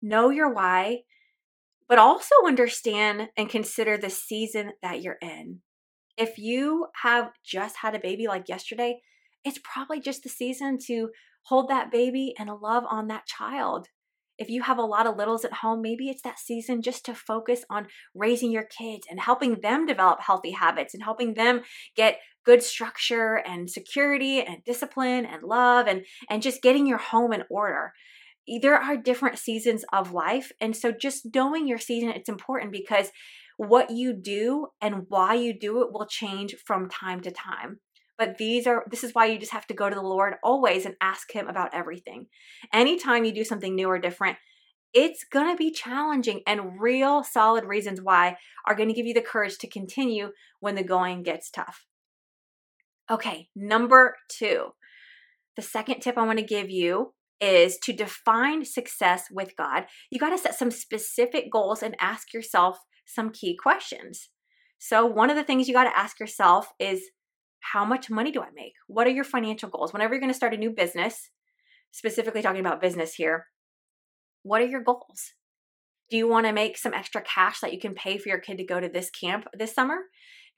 Know 0.00 0.30
your 0.30 0.52
why 0.52 1.00
but 1.88 1.98
also 1.98 2.34
understand 2.46 3.28
and 3.36 3.48
consider 3.48 3.96
the 3.96 4.10
season 4.10 4.72
that 4.82 5.02
you're 5.02 5.18
in. 5.20 5.60
If 6.16 6.38
you 6.38 6.86
have 7.02 7.30
just 7.44 7.76
had 7.76 7.94
a 7.94 8.00
baby 8.00 8.26
like 8.26 8.48
yesterday, 8.48 9.00
it's 9.44 9.60
probably 9.62 10.00
just 10.00 10.22
the 10.22 10.28
season 10.28 10.78
to 10.86 11.10
hold 11.42 11.68
that 11.68 11.92
baby 11.92 12.34
and 12.38 12.50
love 12.60 12.84
on 12.90 13.08
that 13.08 13.26
child. 13.26 13.88
If 14.38 14.50
you 14.50 14.62
have 14.62 14.78
a 14.78 14.82
lot 14.82 15.06
of 15.06 15.16
littles 15.16 15.44
at 15.44 15.52
home, 15.52 15.80
maybe 15.80 16.08
it's 16.08 16.22
that 16.22 16.38
season 16.38 16.82
just 16.82 17.06
to 17.06 17.14
focus 17.14 17.64
on 17.70 17.86
raising 18.14 18.50
your 18.50 18.64
kids 18.64 19.06
and 19.08 19.20
helping 19.20 19.60
them 19.60 19.86
develop 19.86 20.20
healthy 20.20 20.50
habits 20.50 20.92
and 20.92 21.02
helping 21.02 21.34
them 21.34 21.62
get 21.96 22.18
good 22.44 22.62
structure 22.62 23.36
and 23.46 23.70
security 23.70 24.42
and 24.42 24.62
discipline 24.64 25.24
and 25.24 25.42
love 25.42 25.86
and 25.86 26.04
and 26.28 26.42
just 26.42 26.62
getting 26.62 26.86
your 26.86 26.98
home 26.98 27.32
in 27.32 27.44
order 27.48 27.92
there 28.60 28.76
are 28.76 28.96
different 28.96 29.38
seasons 29.38 29.84
of 29.92 30.12
life. 30.12 30.52
And 30.60 30.76
so 30.76 30.92
just 30.92 31.34
knowing 31.34 31.66
your 31.66 31.78
season, 31.78 32.10
it's 32.10 32.28
important 32.28 32.72
because 32.72 33.10
what 33.56 33.90
you 33.90 34.12
do 34.12 34.68
and 34.80 35.06
why 35.08 35.34
you 35.34 35.58
do 35.58 35.82
it 35.82 35.92
will 35.92 36.06
change 36.06 36.54
from 36.64 36.88
time 36.88 37.20
to 37.22 37.30
time. 37.30 37.80
But 38.18 38.38
these 38.38 38.66
are, 38.66 38.84
this 38.90 39.04
is 39.04 39.14
why 39.14 39.26
you 39.26 39.38
just 39.38 39.52
have 39.52 39.66
to 39.66 39.74
go 39.74 39.88
to 39.88 39.94
the 39.94 40.02
Lord 40.02 40.34
always 40.42 40.86
and 40.86 40.94
ask 41.00 41.32
Him 41.32 41.48
about 41.48 41.74
everything. 41.74 42.26
Anytime 42.72 43.24
you 43.24 43.32
do 43.32 43.44
something 43.44 43.74
new 43.74 43.88
or 43.88 43.98
different, 43.98 44.38
it's 44.94 45.24
going 45.30 45.50
to 45.50 45.56
be 45.56 45.70
challenging, 45.70 46.40
and 46.46 46.80
real 46.80 47.22
solid 47.22 47.64
reasons 47.64 48.00
why 48.00 48.38
are 48.66 48.74
going 48.74 48.88
to 48.88 48.94
give 48.94 49.04
you 49.04 49.12
the 49.12 49.20
courage 49.20 49.58
to 49.58 49.68
continue 49.68 50.30
when 50.60 50.74
the 50.74 50.82
going 50.82 51.22
gets 51.22 51.50
tough. 51.50 51.84
Okay, 53.10 53.48
number 53.54 54.16
two. 54.30 54.68
The 55.56 55.62
second 55.62 56.00
tip 56.00 56.16
I 56.16 56.24
want 56.24 56.38
to 56.38 56.44
give 56.44 56.70
you 56.70 57.12
is 57.40 57.78
to 57.78 57.92
define 57.92 58.64
success 58.64 59.24
with 59.30 59.56
God, 59.56 59.86
you 60.10 60.18
got 60.18 60.30
to 60.30 60.38
set 60.38 60.54
some 60.54 60.70
specific 60.70 61.50
goals 61.52 61.82
and 61.82 61.96
ask 62.00 62.32
yourself 62.32 62.78
some 63.04 63.30
key 63.30 63.56
questions. 63.56 64.28
So, 64.78 65.06
one 65.06 65.30
of 65.30 65.36
the 65.36 65.44
things 65.44 65.68
you 65.68 65.74
got 65.74 65.84
to 65.84 65.98
ask 65.98 66.20
yourself 66.20 66.68
is 66.78 67.10
how 67.60 67.84
much 67.84 68.10
money 68.10 68.30
do 68.30 68.40
I 68.40 68.48
make? 68.54 68.74
What 68.86 69.06
are 69.06 69.10
your 69.10 69.24
financial 69.24 69.68
goals? 69.68 69.92
Whenever 69.92 70.14
you're 70.14 70.20
going 70.20 70.32
to 70.32 70.36
start 70.36 70.54
a 70.54 70.58
new 70.58 70.70
business, 70.70 71.30
specifically 71.90 72.42
talking 72.42 72.60
about 72.60 72.80
business 72.80 73.14
here, 73.14 73.46
what 74.42 74.60
are 74.60 74.66
your 74.66 74.82
goals? 74.82 75.32
Do 76.10 76.16
you 76.16 76.28
want 76.28 76.46
to 76.46 76.52
make 76.52 76.78
some 76.78 76.94
extra 76.94 77.22
cash 77.22 77.60
that 77.60 77.72
you 77.72 77.80
can 77.80 77.94
pay 77.94 78.18
for 78.18 78.28
your 78.28 78.38
kid 78.38 78.58
to 78.58 78.64
go 78.64 78.78
to 78.78 78.88
this 78.88 79.10
camp 79.10 79.46
this 79.52 79.74
summer? 79.74 79.98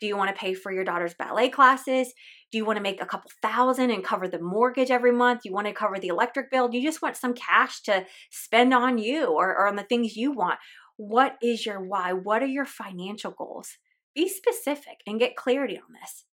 Do 0.01 0.07
you 0.07 0.17
want 0.17 0.35
to 0.35 0.39
pay 0.39 0.55
for 0.55 0.71
your 0.71 0.85
daughter's 0.85 1.15
ballet 1.15 1.49
classes? 1.49 2.13
Do 2.53 2.59
you 2.59 2.65
want 2.65 2.77
to 2.77 2.83
make 2.83 3.03
a 3.03 3.07
couple 3.07 3.31
thousand 3.43 3.91
and 3.91 4.05
cover 4.05 4.29
the 4.29 4.41
mortgage 4.41 4.91
every 4.91 5.11
month? 5.11 5.41
You 5.45 5.53
want 5.53 5.67
to 5.67 5.73
cover 5.73 5.99
the 5.99 6.09
electric 6.09 6.51
bill? 6.51 6.73
You 6.73 6.83
just 6.83 7.03
want 7.03 7.17
some 7.17 7.35
cash 7.35 7.83
to 7.83 8.05
spend 8.31 8.73
on 8.73 8.99
you 8.99 9.27
or, 9.27 9.51
or 9.51 9.67
on 9.67 9.77
the 9.77 9.83
things 9.83 10.17
you 10.17 10.33
want? 10.33 10.59
What 10.97 11.37
is 11.43 11.67
your 11.67 11.81
why? 11.81 12.13
What 12.13 12.43
are 12.43 12.47
your 12.47 12.65
financial 12.65 13.33
goals? 13.33 13.79
Be 14.15 14.29
specific 14.29 14.99
and 15.07 15.19
get 15.19 15.37
clarity 15.37 15.77
on 15.77 15.95
this. 16.01 16.25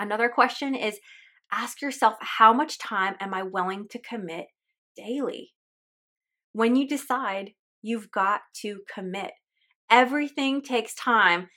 Another 0.00 0.28
question 0.28 0.74
is 0.74 0.98
ask 1.52 1.80
yourself 1.80 2.14
how 2.20 2.52
much 2.52 2.78
time 2.78 3.14
am 3.20 3.34
I 3.34 3.42
willing 3.42 3.86
to 3.88 3.98
commit 3.98 4.46
daily? 4.96 5.52
When 6.52 6.76
you 6.76 6.88
decide, 6.88 7.52
you've 7.82 8.10
got 8.10 8.42
to 8.62 8.80
commit. 8.92 9.32
Everything 9.90 10.62
takes 10.62 10.94
time 10.94 11.48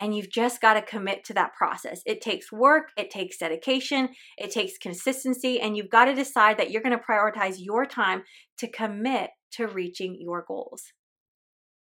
and 0.00 0.14
you've 0.14 0.30
just 0.30 0.60
got 0.60 0.74
to 0.74 0.82
commit 0.82 1.24
to 1.24 1.34
that 1.34 1.54
process. 1.54 2.02
It 2.04 2.20
takes 2.20 2.50
work, 2.50 2.88
it 2.96 3.10
takes 3.10 3.38
dedication, 3.38 4.08
it 4.36 4.50
takes 4.50 4.76
consistency, 4.76 5.60
and 5.60 5.76
you've 5.76 5.90
got 5.90 6.06
to 6.06 6.14
decide 6.14 6.58
that 6.58 6.70
you're 6.70 6.82
going 6.82 6.98
to 6.98 7.04
prioritize 7.04 7.56
your 7.58 7.86
time 7.86 8.22
to 8.58 8.68
commit 8.68 9.30
to 9.52 9.66
reaching 9.68 10.16
your 10.20 10.44
goals. 10.46 10.92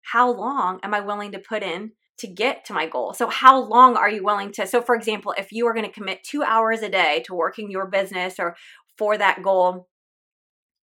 How 0.03 0.31
long 0.31 0.81
am 0.83 0.92
I 0.92 1.01
willing 1.01 1.33
to 1.33 1.38
put 1.38 1.62
in 1.62 1.92
to 2.18 2.27
get 2.27 2.64
to 2.66 2.75
my 2.75 2.87
goal? 2.87 3.14
So, 3.14 3.29
how 3.29 3.59
long 3.59 3.97
are 3.97 4.11
you 4.11 4.25
willing 4.25 4.53
to? 4.53 4.66
So, 4.66 4.83
for 4.83 4.94
example, 4.94 5.35
if 5.38 5.53
you 5.53 5.66
are 5.66 5.73
going 5.73 5.87
to 5.87 5.92
commit 5.92 6.25
two 6.25 6.42
hours 6.42 6.83
a 6.83 6.88
day 6.88 7.23
to 7.27 7.35
working 7.35 7.70
your 7.70 7.87
business 7.87 8.35
or 8.38 8.57
for 8.99 9.16
that 9.16 9.42
goal, 9.42 9.88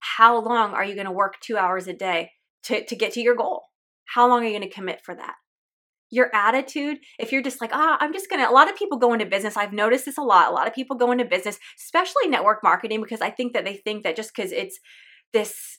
how 0.00 0.42
long 0.42 0.72
are 0.72 0.84
you 0.84 0.94
going 0.94 1.06
to 1.06 1.12
work 1.12 1.38
two 1.40 1.56
hours 1.56 1.86
a 1.86 1.92
day 1.92 2.32
to, 2.64 2.84
to 2.84 2.96
get 2.96 3.12
to 3.12 3.20
your 3.20 3.36
goal? 3.36 3.62
How 4.04 4.28
long 4.28 4.42
are 4.42 4.46
you 4.46 4.58
going 4.58 4.68
to 4.68 4.74
commit 4.74 5.00
for 5.04 5.14
that? 5.14 5.34
your 6.12 6.30
attitude, 6.34 6.98
if 7.18 7.32
you're 7.32 7.42
just 7.42 7.62
like, 7.62 7.70
ah, 7.72 7.96
oh, 7.98 8.04
I'm 8.04 8.12
just 8.12 8.28
gonna, 8.28 8.48
a 8.48 8.52
lot 8.52 8.70
of 8.70 8.76
people 8.76 8.98
go 8.98 9.14
into 9.14 9.24
business. 9.24 9.56
I've 9.56 9.72
noticed 9.72 10.04
this 10.04 10.18
a 10.18 10.22
lot. 10.22 10.50
A 10.50 10.54
lot 10.54 10.68
of 10.68 10.74
people 10.74 10.94
go 10.94 11.10
into 11.10 11.24
business, 11.24 11.58
especially 11.82 12.28
network 12.28 12.62
marketing, 12.62 13.00
because 13.00 13.22
I 13.22 13.30
think 13.30 13.54
that 13.54 13.64
they 13.64 13.76
think 13.76 14.04
that 14.04 14.14
just 14.14 14.30
because 14.36 14.52
it's 14.52 14.78
this 15.32 15.78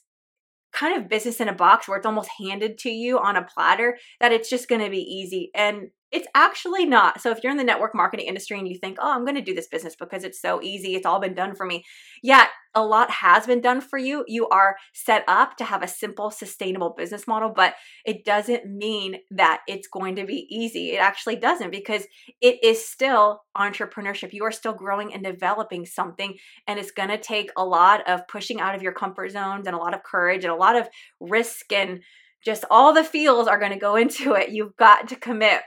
kind 0.73 0.99
of 0.99 1.07
business 1.07 1.39
in 1.39 1.49
a 1.49 1.53
box 1.53 1.87
where 1.87 1.97
it's 1.97 2.05
almost 2.07 2.31
handed 2.39 2.79
to 2.79 2.89
you 2.89 3.19
on 3.19 3.35
a 3.35 3.43
platter, 3.43 3.95
that 4.19 4.31
it's 4.31 4.49
just 4.49 4.67
gonna 4.67 4.89
be 4.89 5.03
easy. 5.03 5.51
And 5.53 5.91
it's 6.13 6.27
actually 6.35 6.85
not. 6.85 7.19
So 7.19 7.31
if 7.31 7.39
you're 7.41 7.51
in 7.51 7.57
the 7.57 7.63
network 7.63 7.95
marketing 7.95 8.27
industry 8.27 8.59
and 8.59 8.67
you 8.67 8.77
think, 8.77 8.99
oh, 9.01 9.11
I'm 9.11 9.25
going 9.25 9.35
to 9.35 9.41
do 9.41 9.55
this 9.55 9.67
business 9.67 9.95
because 9.95 10.23
it's 10.23 10.39
so 10.39 10.61
easy, 10.61 10.93
it's 10.93 11.07
all 11.07 11.19
been 11.19 11.33
done 11.33 11.55
for 11.55 11.65
me. 11.65 11.83
Yeah, 12.21 12.45
a 12.75 12.85
lot 12.85 13.09
has 13.09 13.47
been 13.47 13.61
done 13.61 13.81
for 13.81 13.97
you. 13.97 14.23
You 14.27 14.47
are 14.49 14.75
set 14.93 15.23
up 15.27 15.57
to 15.57 15.63
have 15.63 15.81
a 15.81 15.87
simple, 15.87 16.29
sustainable 16.29 16.93
business 16.95 17.27
model, 17.27 17.51
but 17.55 17.73
it 18.05 18.25
doesn't 18.25 18.65
mean 18.65 19.17
that 19.31 19.61
it's 19.67 19.87
going 19.87 20.15
to 20.17 20.25
be 20.25 20.45
easy. 20.51 20.91
It 20.91 20.97
actually 20.97 21.37
doesn't 21.37 21.71
because 21.71 22.05
it 22.41 22.63
is 22.63 22.87
still 22.87 23.41
entrepreneurship. 23.57 24.33
You 24.33 24.45
are 24.45 24.51
still 24.51 24.73
growing 24.73 25.15
and 25.15 25.23
developing 25.23 25.83
something, 25.87 26.35
and 26.67 26.79
it's 26.79 26.91
going 26.91 27.09
to 27.09 27.17
take 27.17 27.49
a 27.57 27.65
lot 27.65 28.07
of 28.07 28.27
pushing 28.27 28.61
out 28.61 28.75
of 28.75 28.83
your 28.83 28.93
comfort 28.93 29.31
zones 29.31 29.65
and 29.65 29.75
a 29.75 29.79
lot 29.79 29.95
of 29.95 30.03
courage 30.03 30.43
and 30.43 30.53
a 30.53 30.57
lot 30.57 30.75
of 30.75 30.87
risk 31.19 31.71
and 31.71 32.01
just 32.45 32.65
all 32.69 32.93
the 32.93 33.03
feels 33.03 33.47
are 33.47 33.59
going 33.59 33.71
to 33.71 33.79
go 33.79 33.95
into 34.03 34.33
it. 34.33 34.49
You've 34.49 34.75
got 34.75 35.09
to 35.09 35.15
commit 35.15 35.61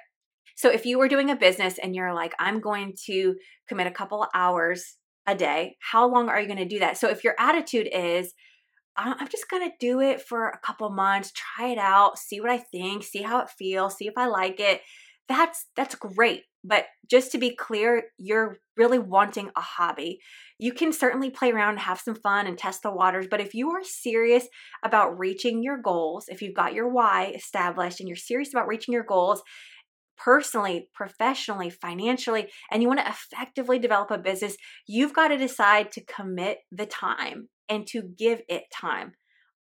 so 0.57 0.71
if 0.71 0.87
you 0.87 0.99
were 0.99 1.09
doing 1.09 1.31
a 1.31 1.37
business 1.37 1.79
and 1.79 1.95
you're 1.95 2.15
like, 2.15 2.35
I'm 2.39 2.61
going 2.61 2.95
to 3.05 3.37
commit 3.69 3.87
a 3.87 3.93
couple 3.93 4.27
hours 4.35 4.97
a 5.27 5.35
day, 5.35 5.77
how 5.81 6.09
long 6.09 6.29
are 6.29 6.41
you 6.41 6.47
going 6.47 6.59
to 6.59 6.65
do 6.65 6.79
that? 6.79 6.97
So 6.97 7.09
if 7.09 7.23
your 7.23 7.35
attitude 7.39 7.89
is, 7.93 8.33
I'm 8.97 9.29
just 9.29 9.51
going 9.51 9.69
to 9.69 9.77
do 9.79 10.01
it 10.01 10.23
for 10.23 10.49
a 10.49 10.59
couple 10.59 10.89
months, 10.89 11.31
try 11.35 11.69
it 11.69 11.79
out, 11.79 12.19
see 12.19 12.41
what 12.41 12.51
I 12.51 12.57
think, 12.57 13.05
see 13.05 13.21
how 13.21 13.41
it 13.41 13.51
feels, 13.51 13.97
see 13.97 14.07
if 14.07 14.15
I 14.17 14.27
like 14.27 14.59
it. 14.59 14.81
That's 15.29 15.67
that's 15.77 15.95
great. 15.95 16.45
But 16.65 16.87
just 17.09 17.31
to 17.33 17.39
be 17.39 17.55
clear, 17.55 18.05
you're 18.17 18.57
really 18.77 18.99
wanting 18.99 19.51
a 19.55 19.61
hobby. 19.61 20.21
You 20.59 20.73
can 20.73 20.93
certainly 20.93 21.31
play 21.31 21.53
around 21.53 21.79
have 21.79 22.01
some 22.01 22.15
fun 22.15 22.47
and 22.47 22.57
test 22.57 22.83
the 22.83 22.91
waters, 22.91 23.27
but 23.31 23.41
if 23.41 23.53
you 23.55 23.71
are 23.73 23.85
serious 23.85 24.47
about 24.83 25.19
reaching 25.19 25.63
your 25.63 25.77
goals, 25.81 26.25
if 26.29 26.41
you've 26.41 26.55
got 26.55 26.73
your 26.73 26.89
why 26.89 27.33
established 27.35 28.01
and 28.01 28.09
you're 28.09 28.17
serious 28.17 28.53
about 28.53 28.67
reaching 28.67 28.95
your 28.95 29.05
goals, 29.05 29.43
personally, 30.17 30.89
professionally, 30.95 31.71
financially, 31.71 32.49
and 32.71 32.83
you 32.83 32.89
want 32.89 33.01
to 33.01 33.09
effectively 33.09 33.79
develop 33.79 34.11
a 34.11 34.19
business, 34.19 34.57
you've 34.87 35.15
got 35.15 35.29
to 35.29 35.37
decide 35.37 35.93
to 35.93 36.05
commit 36.05 36.59
the 36.71 36.87
time 36.87 37.49
and 37.69 37.87
to 37.89 38.03
give 38.03 38.43
it 38.49 38.65
time. 38.73 39.13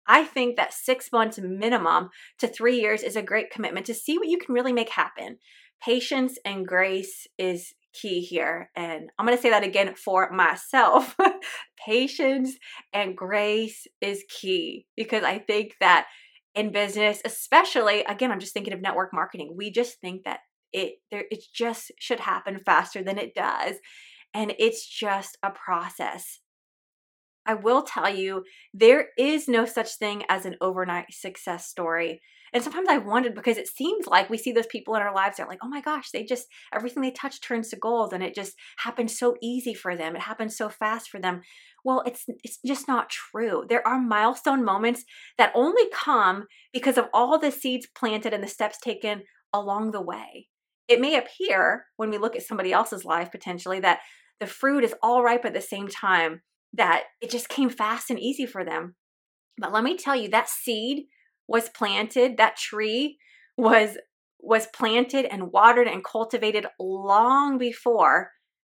I 0.07 0.23
think 0.23 0.55
that 0.55 0.73
six 0.73 1.11
months 1.11 1.39
minimum 1.39 2.09
to 2.39 2.47
three 2.47 2.79
years 2.79 3.01
is 3.01 3.15
a 3.15 3.23
great 3.23 3.49
commitment 3.49 3.85
to 3.87 3.93
see 3.93 4.17
what 4.17 4.27
you 4.27 4.37
can 4.37 4.53
really 4.53 4.73
make 4.73 4.89
happen. 4.89 5.37
Patience 5.83 6.37
and 6.45 6.67
grace 6.67 7.27
is 7.37 7.73
key 7.93 8.21
here. 8.21 8.69
And 8.75 9.09
I'm 9.17 9.25
going 9.25 9.37
to 9.37 9.41
say 9.41 9.49
that 9.49 9.63
again 9.63 9.95
for 9.95 10.29
myself. 10.31 11.15
Patience 11.85 12.55
and 12.93 13.15
grace 13.15 13.87
is 14.01 14.23
key 14.29 14.85
because 14.95 15.23
I 15.23 15.39
think 15.39 15.75
that 15.79 16.07
in 16.55 16.71
business, 16.71 17.21
especially 17.25 18.03
again, 18.03 18.31
I'm 18.31 18.39
just 18.39 18.53
thinking 18.53 18.73
of 18.73 18.81
network 18.81 19.13
marketing. 19.13 19.55
We 19.57 19.71
just 19.71 19.99
think 19.99 20.23
that 20.23 20.39
it 20.73 20.95
there 21.11 21.25
it 21.29 21.43
just 21.53 21.91
should 21.99 22.19
happen 22.19 22.61
faster 22.65 23.03
than 23.03 23.17
it 23.17 23.35
does. 23.35 23.75
And 24.33 24.53
it's 24.59 24.87
just 24.87 25.37
a 25.43 25.51
process. 25.51 26.39
I 27.45 27.53
will 27.53 27.83
tell 27.83 28.09
you, 28.09 28.43
there 28.73 29.07
is 29.17 29.47
no 29.47 29.65
such 29.65 29.97
thing 29.97 30.23
as 30.29 30.45
an 30.45 30.55
overnight 30.61 31.13
success 31.13 31.67
story. 31.67 32.21
And 32.53 32.63
sometimes 32.63 32.87
I 32.87 32.99
wondered 32.99 33.35
because 33.35 33.57
it 33.57 33.67
seems 33.67 34.07
like 34.07 34.29
we 34.29 34.37
see 34.37 34.53
those 34.53 34.65
people 34.67 34.95
in 34.95 35.01
our 35.01 35.13
lives 35.13 35.37
that 35.37 35.43
are 35.43 35.49
like, 35.49 35.59
oh 35.61 35.67
my 35.67 35.81
gosh, 35.81 36.11
they 36.11 36.23
just, 36.23 36.47
everything 36.73 37.03
they 37.03 37.11
touch 37.11 37.41
turns 37.41 37.69
to 37.69 37.75
gold 37.75 38.13
and 38.13 38.23
it 38.23 38.33
just 38.33 38.53
happens 38.77 39.17
so 39.17 39.35
easy 39.41 39.73
for 39.73 39.97
them. 39.97 40.15
It 40.15 40.21
happens 40.21 40.55
so 40.55 40.69
fast 40.69 41.09
for 41.09 41.19
them. 41.19 41.41
Well, 41.83 42.01
it's 42.05 42.23
it's 42.43 42.59
just 42.65 42.87
not 42.87 43.09
true. 43.09 43.65
There 43.67 43.85
are 43.85 43.99
milestone 43.99 44.63
moments 44.63 45.03
that 45.37 45.51
only 45.53 45.83
come 45.93 46.45
because 46.71 46.97
of 46.97 47.09
all 47.13 47.37
the 47.37 47.51
seeds 47.51 47.87
planted 47.93 48.33
and 48.33 48.43
the 48.43 48.47
steps 48.47 48.79
taken 48.79 49.23
along 49.53 49.91
the 49.91 50.01
way. 50.01 50.47
It 50.87 51.01
may 51.01 51.17
appear 51.17 51.85
when 51.97 52.09
we 52.09 52.17
look 52.17 52.35
at 52.35 52.43
somebody 52.43 52.71
else's 52.71 53.05
life 53.05 53.31
potentially 53.31 53.81
that 53.81 53.99
the 54.39 54.47
fruit 54.47 54.83
is 54.83 54.95
all 55.03 55.23
ripe 55.23 55.45
at 55.45 55.53
the 55.53 55.61
same 55.61 55.87
time, 55.87 56.41
that 56.75 57.03
it 57.21 57.29
just 57.29 57.49
came 57.49 57.69
fast 57.69 58.09
and 58.09 58.19
easy 58.19 58.45
for 58.45 58.63
them. 58.63 58.95
But 59.57 59.71
let 59.71 59.83
me 59.83 59.97
tell 59.97 60.15
you, 60.15 60.29
that 60.29 60.49
seed 60.49 61.05
was 61.47 61.69
planted, 61.69 62.37
that 62.37 62.57
tree 62.57 63.17
was 63.57 63.97
was 64.39 64.67
planted 64.67 65.25
and 65.25 65.51
watered 65.51 65.87
and 65.87 66.03
cultivated 66.03 66.67
long 66.79 67.57
before 67.57 68.31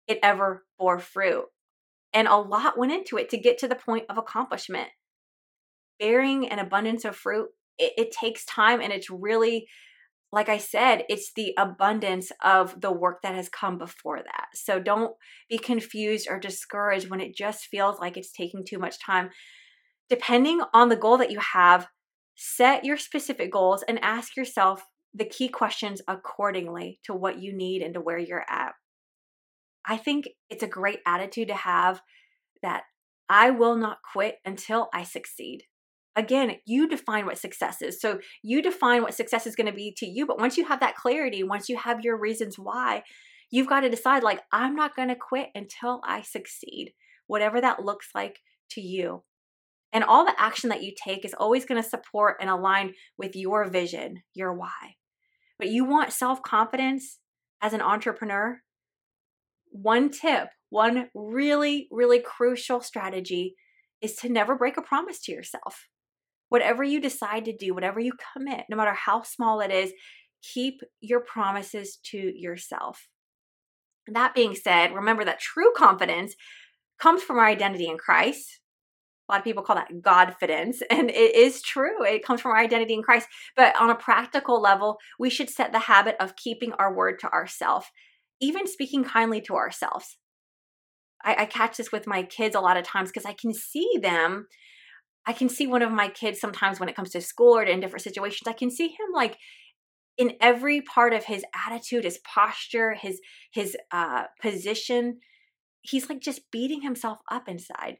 it 0.09 0.19
ever 0.21 0.65
bore 0.79 0.99
fruit. 0.99 1.45
And 2.13 2.27
a 2.27 2.37
lot 2.37 2.77
went 2.77 2.91
into 2.91 3.19
it 3.19 3.29
to 3.29 3.39
get 3.39 3.59
to 3.59 3.69
the 3.69 3.77
point 3.77 4.07
of 4.09 4.19
accomplishment. 4.19 4.89
Bearing 6.01 6.49
an 6.49 6.59
abundance 6.59 7.05
of 7.05 7.15
fruit, 7.15 7.51
it, 7.79 7.93
it 7.97 8.11
takes 8.11 8.45
time 8.47 8.81
and 8.81 8.93
it's 8.93 9.11
really 9.11 9.69
like 10.33 10.49
I 10.49 10.59
said, 10.59 11.05
it's 11.09 11.33
the 11.35 11.55
abundance 11.59 12.31
of 12.43 12.81
the 12.81 12.93
work 12.93 13.23
that 13.23 13.35
has 13.35 13.49
come 13.49 13.79
before 13.79 14.19
that. 14.19 14.47
So 14.55 14.79
don't 14.79 15.15
be 15.49 15.59
confused 15.59 16.29
or 16.31 16.39
discouraged 16.39 17.11
when 17.11 17.21
it 17.21 17.35
just 17.35 17.67
feels 17.67 17.99
like 17.99 18.17
it's 18.17 18.33
taking 18.33 18.65
too 18.65 18.79
much 18.79 19.05
time. 19.05 19.31
Depending 20.09 20.61
on 20.73 20.89
the 20.89 20.97
goal 20.97 21.19
that 21.19 21.33
you 21.33 21.41
have, 21.41 21.89
set 22.37 22.85
your 22.85 22.97
specific 22.97 23.53
goals 23.53 23.83
and 23.89 23.99
ask 24.03 24.37
yourself 24.37 24.85
the 25.13 25.25
key 25.25 25.49
questions 25.49 26.01
accordingly 26.07 27.01
to 27.05 27.13
what 27.13 27.41
you 27.43 27.53
need 27.53 27.83
and 27.83 27.95
to 27.95 28.01
where 28.01 28.19
you're 28.19 28.45
at. 28.49 28.73
I 29.85 29.97
think 29.97 30.29
it's 30.49 30.63
a 30.63 30.69
great 30.69 31.01
attitude 31.07 31.49
to 31.49 31.55
have 31.55 32.01
that 32.63 32.85
I 33.29 33.51
will 33.51 33.77
not 33.77 33.99
quit 34.13 34.37
until 34.45 34.89
I 34.95 35.03
succeed. 35.03 35.65
Again, 36.17 36.57
you 36.67 36.89
define 36.89 37.27
what 37.27 37.39
success 37.39 37.81
is. 37.83 38.01
So 38.01 38.19
you 38.43 38.63
define 38.63 39.03
what 39.03 39.15
success 39.15 39.47
is 39.47 39.55
going 39.55 39.69
to 39.69 39.73
be 39.73 39.95
to 39.99 40.07
you. 40.07 40.27
But 40.27 40.41
once 40.41 40.57
you 40.57 40.67
have 40.67 40.81
that 40.81 40.97
clarity, 40.97 41.43
once 41.43 41.69
you 41.69 41.77
have 41.77 42.01
your 42.03 42.19
reasons 42.19 42.59
why, 42.59 43.05
you've 43.51 43.69
got 43.69 43.81
to 43.81 43.89
decide 43.89 44.23
like, 44.23 44.41
I'm 44.53 44.75
not 44.75 44.97
going 44.97 45.09
to 45.09 45.15
quit 45.15 45.49
until 45.55 46.01
I 46.05 46.23
succeed, 46.23 46.93
whatever 47.27 47.61
that 47.61 47.85
looks 47.85 48.09
like 48.15 48.41
to 48.73 48.81
you. 48.81 49.23
And 49.93 50.05
all 50.05 50.25
the 50.25 50.41
action 50.41 50.71
that 50.71 50.83
you 50.83 50.93
take 50.97 51.25
is 51.25 51.35
always 51.35 51.65
going 51.65 51.83
to 51.83 51.89
support 51.89 52.37
and 52.41 52.51
align 52.51 52.95
with 53.17 53.35
your 53.35 53.69
vision, 53.69 54.23
your 54.35 54.53
why. 54.53 54.97
But 55.59 55.69
you 55.69 55.85
want 55.85 56.13
self 56.13 56.43
confidence 56.43 57.19
as 57.61 57.73
an 57.73 57.81
entrepreneur? 57.81 58.61
one 59.71 60.11
tip, 60.11 60.49
one 60.69 61.09
really, 61.15 61.89
really 61.91 62.21
crucial 62.21 62.81
strategy 62.81 63.55
is 64.01 64.17
to 64.17 64.29
never 64.29 64.57
break 64.57 64.77
a 64.77 64.83
promise 64.83 65.21
to 65.23 65.33
yourself. 65.33 65.87
Whatever 66.51 66.85
you 66.85 67.01
decide 67.01 67.47
to 67.47 67.57
do, 67.57 67.75
whatever 67.75 67.99
you 67.99 68.13
commit, 68.33 68.67
no 68.69 68.77
matter 68.77 68.93
how 68.93 69.23
small 69.23 69.61
it 69.61 69.71
is, 69.71 69.93
keep 70.43 70.83
your 71.01 71.21
promises 71.21 71.99
to 72.11 72.19
yourself. 72.19 73.09
That 74.07 74.35
being 74.35 74.55
said, 74.55 74.95
remember 74.95 75.25
that 75.25 75.41
true 75.41 75.73
confidence 75.75 76.35
comes 77.01 77.23
from 77.23 77.39
our 77.39 77.47
identity 77.47 77.89
in 77.89 77.97
Christ. 77.97 78.61
A 79.29 79.33
lot 79.33 79.39
of 79.39 79.45
people 79.45 79.63
call 79.63 79.77
that 79.77 80.03
Godfidence, 80.03 80.83
and 80.91 81.09
it 81.09 81.35
is 81.35 81.63
true. 81.63 82.05
It 82.05 82.25
comes 82.25 82.43
from 82.43 82.53
our 82.53 82.59
identity 82.59 82.93
in 82.93 83.03
Christ. 83.03 83.29
But 83.57 83.81
on 83.81 83.89
a 83.89 83.95
practical 83.95 84.61
level, 84.61 84.99
we 85.19 85.31
should 85.31 85.49
set 85.49 85.73
the 85.73 85.79
habit 85.79 86.17
of 86.21 86.37
keeping 86.37 86.73
our 86.75 86.95
word 86.95 87.19
to 87.21 87.33
ourselves 87.33 87.87
even 88.41 88.67
speaking 88.67 89.05
kindly 89.05 89.41
to 89.43 89.55
ourselves. 89.55 90.17
I, 91.23 91.43
I 91.43 91.45
catch 91.45 91.77
this 91.77 91.93
with 91.93 92.07
my 92.07 92.23
kids 92.23 92.57
a 92.57 92.61
lot 92.61 92.77
of 92.77 92.85
times 92.85 93.11
because 93.11 93.27
I 93.27 93.35
can 93.35 93.53
see 93.53 93.99
them. 94.01 94.47
I 95.27 95.33
can 95.33 95.49
see 95.49 95.67
one 95.67 95.83
of 95.83 95.93
my 95.93 96.09
kids 96.09 96.41
sometimes 96.41 96.81
when 96.81 96.89
it 96.89 96.97
comes 96.97 97.11
to 97.11 97.21
school 97.21 97.57
or 97.57 97.63
in 97.63 97.81
different 97.81 98.03
situations. 98.03 98.47
I 98.47 98.53
can 98.53 98.71
see 98.71 98.89
him 98.89 99.09
like 99.15 99.37
in 100.17 100.35
every 100.41 100.81
part 100.81 101.13
of 101.13 101.25
his 101.25 101.45
attitude, 101.67 102.05
his 102.05 102.19
posture, 102.19 102.95
his 102.95 103.21
his 103.51 103.77
uh, 103.93 104.25
position. 104.41 105.21
He's 105.83 106.09
like 106.09 106.21
just 106.21 106.51
beating 106.51 106.83
himself 106.83 107.19
up 107.31 107.49
inside. 107.49 107.99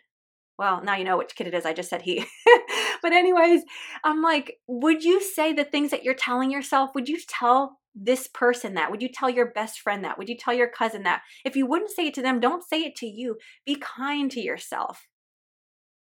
Well, 0.59 0.83
now 0.85 0.97
you 0.97 1.05
know 1.05 1.17
which 1.17 1.35
kid 1.35 1.47
it 1.47 1.55
is. 1.55 1.65
I 1.65 1.73
just 1.73 1.89
said 1.89 2.03
he. 2.03 2.27
but 3.03 3.13
anyways, 3.13 3.63
I'm 4.05 4.21
like, 4.21 4.59
would 4.67 5.03
you 5.03 5.23
say 5.23 5.55
the 5.55 5.65
things 5.65 5.91
that 5.91 6.05
you're 6.05 6.13
telling 6.13 6.51
yourself? 6.51 6.91
Would 6.95 7.09
you 7.09 7.19
tell 7.27 7.79
this 7.95 8.29
person 8.29 8.75
that? 8.75 8.91
Would 8.91 9.01
you 9.01 9.09
tell 9.09 9.31
your 9.31 9.51
best 9.53 9.81
friend 9.81 10.05
that? 10.05 10.19
Would 10.19 10.29
you 10.29 10.37
tell 10.37 10.53
your 10.53 10.69
cousin 10.69 11.05
that? 11.05 11.23
If 11.47 11.57
you 11.57 11.65
wouldn't 11.65 11.91
say 11.91 12.09
it 12.09 12.15
to 12.15 12.23
them, 12.23 12.41
don't 12.41 12.63
say 12.63 12.83
it 12.83 12.95
to 12.97 13.07
you. 13.07 13.37
Be 13.65 13.77
kind 13.77 14.31
to 14.33 14.41
yourself 14.41 15.07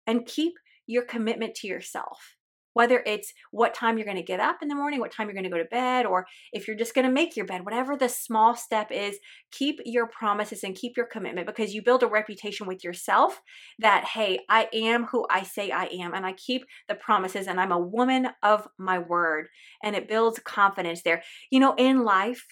and 0.07 0.27
keep 0.27 0.55
your 0.91 1.05
commitment 1.05 1.55
to 1.57 1.67
yourself. 1.67 2.37
whether 2.73 3.03
it's 3.07 3.33
what 3.51 3.75
time 3.75 3.99
you're 3.99 4.05
going 4.05 4.17
to 4.17 4.23
get 4.23 4.41
up 4.41 4.59
in 4.63 4.69
the 4.69 4.75
morning, 4.75 5.01
what 5.01 5.13
time 5.13 5.27
you're 5.27 5.35
going 5.35 5.45
to 5.45 5.51
go 5.51 5.59
to 5.59 5.65
bed, 5.65 6.07
or 6.07 6.27
if 6.53 6.67
you're 6.67 6.77
just 6.77 6.95
going 6.95 7.07
to 7.07 7.13
make 7.13 7.37
your 7.37 7.47
bed, 7.47 7.65
whatever 7.65 7.97
the 7.97 8.09
small 8.09 8.55
step 8.55 8.91
is, 8.91 9.19
keep 9.51 9.81
your 9.85 10.07
promises 10.07 10.63
and 10.63 10.77
keep 10.77 10.97
your 10.97 11.07
commitment 11.07 11.47
because 11.47 11.75
you 11.75 11.83
build 11.83 12.03
a 12.03 12.07
reputation 12.07 12.67
with 12.67 12.85
yourself 12.85 13.41
that, 13.79 14.05
hey, 14.05 14.41
I 14.49 14.69
am 14.73 15.07
who 15.07 15.27
I 15.31 15.43
say 15.43 15.71
I 15.71 15.87
am, 15.87 16.15
and 16.15 16.25
I 16.25 16.33
keep 16.33 16.63
the 16.89 16.95
promises, 16.95 17.47
and 17.47 17.61
I'm 17.61 17.73
a 17.73 17.79
woman 17.79 18.29
of 18.43 18.69
my 18.79 18.99
word, 18.99 19.49
and 19.83 19.97
it 19.97 20.09
builds 20.09 20.39
confidence 20.39 21.03
there. 21.03 21.23
You 21.51 21.61
know, 21.61 21.75
in 21.77 22.05
life, 22.05 22.47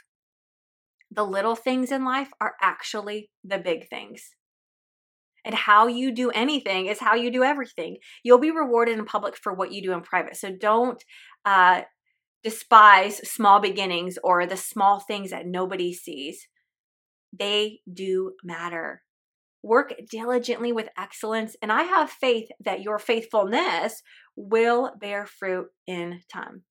the 1.11 1.25
little 1.25 1.57
things 1.57 1.91
in 1.91 2.05
life 2.05 2.31
are 2.41 2.55
actually 2.61 3.31
the 3.45 3.59
big 3.59 3.89
things. 3.89 4.31
And 5.49 5.57
how 5.57 5.87
you 5.87 6.13
do 6.13 6.31
anything 6.31 6.87
is 6.87 7.01
how 7.01 7.15
you 7.15 7.33
do 7.33 7.43
everything. 7.43 7.97
You'll 8.23 8.39
be 8.39 8.51
rewarded 8.51 8.99
in 8.99 9.07
public 9.07 9.35
for 9.35 9.55
what 9.55 9.73
you 9.73 9.83
do 9.83 9.95
in 9.95 10.03
private. 10.03 10.37
So 10.37 10.53
don't 10.53 11.03
uh, 11.47 11.83
despise 12.45 13.27
small 13.27 13.59
beginnings 13.59 14.19
or 14.23 14.45
the 14.45 14.59
small 14.59 15.01
things 15.01 15.31
that 15.31 15.47
nobody 15.47 15.95
sees. 15.95 16.47
They 17.33 17.81
do 17.91 18.35
matter. 18.45 19.03
Work 19.63 19.95
diligently 20.11 20.71
with 20.71 20.91
excellence, 20.99 21.57
and 21.63 21.73
I 21.73 21.85
have 21.85 22.11
faith 22.11 22.49
that 22.63 22.83
your 22.83 22.99
faithfulness 22.99 24.03
will 24.37 24.93
bear 25.01 25.27
fruit 25.27 25.69
in 25.87 26.21
time. 26.31 26.65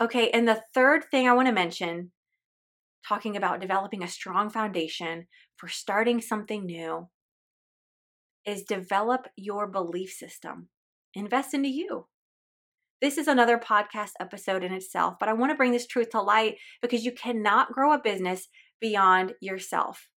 Okay, 0.00 0.30
and 0.30 0.46
the 0.46 0.62
third 0.72 1.04
thing 1.10 1.28
I 1.28 1.34
want 1.34 1.48
to 1.48 1.52
mention, 1.52 2.12
talking 3.06 3.36
about 3.36 3.60
developing 3.60 4.04
a 4.04 4.08
strong 4.08 4.50
foundation 4.50 5.26
for 5.56 5.68
starting 5.68 6.20
something 6.20 6.64
new, 6.64 7.08
is 8.46 8.62
develop 8.62 9.28
your 9.36 9.66
belief 9.66 10.10
system. 10.10 10.68
Invest 11.14 11.54
into 11.54 11.68
you. 11.68 12.06
This 13.00 13.16
is 13.16 13.28
another 13.28 13.58
podcast 13.58 14.10
episode 14.20 14.62
in 14.62 14.72
itself, 14.72 15.14
but 15.18 15.28
I 15.28 15.32
want 15.32 15.50
to 15.50 15.56
bring 15.56 15.72
this 15.72 15.86
truth 15.86 16.10
to 16.10 16.20
light 16.20 16.56
because 16.82 17.04
you 17.04 17.12
cannot 17.12 17.72
grow 17.72 17.92
a 17.92 18.02
business 18.02 18.48
beyond 18.80 19.32
yourself. 19.40 20.08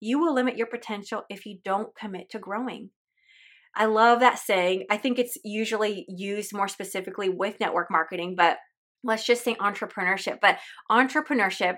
You 0.00 0.18
will 0.18 0.34
limit 0.34 0.56
your 0.56 0.66
potential 0.66 1.22
if 1.30 1.46
you 1.46 1.58
don't 1.64 1.94
commit 1.94 2.30
to 2.30 2.38
growing. 2.38 2.90
I 3.76 3.86
love 3.86 4.20
that 4.20 4.38
saying. 4.38 4.86
I 4.90 4.96
think 4.96 5.18
it's 5.18 5.38
usually 5.44 6.06
used 6.08 6.54
more 6.54 6.68
specifically 6.68 7.28
with 7.28 7.60
network 7.60 7.90
marketing, 7.90 8.34
but 8.36 8.58
let's 9.02 9.24
just 9.24 9.44
say 9.44 9.54
entrepreneurship. 9.56 10.38
But 10.40 10.58
entrepreneurship 10.90 11.76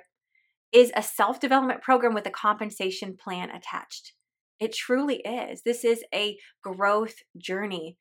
is 0.72 0.92
a 0.94 1.02
self 1.02 1.40
development 1.40 1.82
program 1.82 2.14
with 2.14 2.26
a 2.26 2.30
compensation 2.30 3.16
plan 3.16 3.50
attached. 3.50 4.12
It 4.58 4.72
truly 4.72 5.16
is. 5.16 5.62
This 5.62 5.84
is 5.84 6.04
a 6.14 6.36
growth 6.62 7.16
journey 7.36 7.98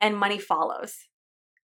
and 0.00 0.16
money 0.16 0.38
follows. 0.38 0.94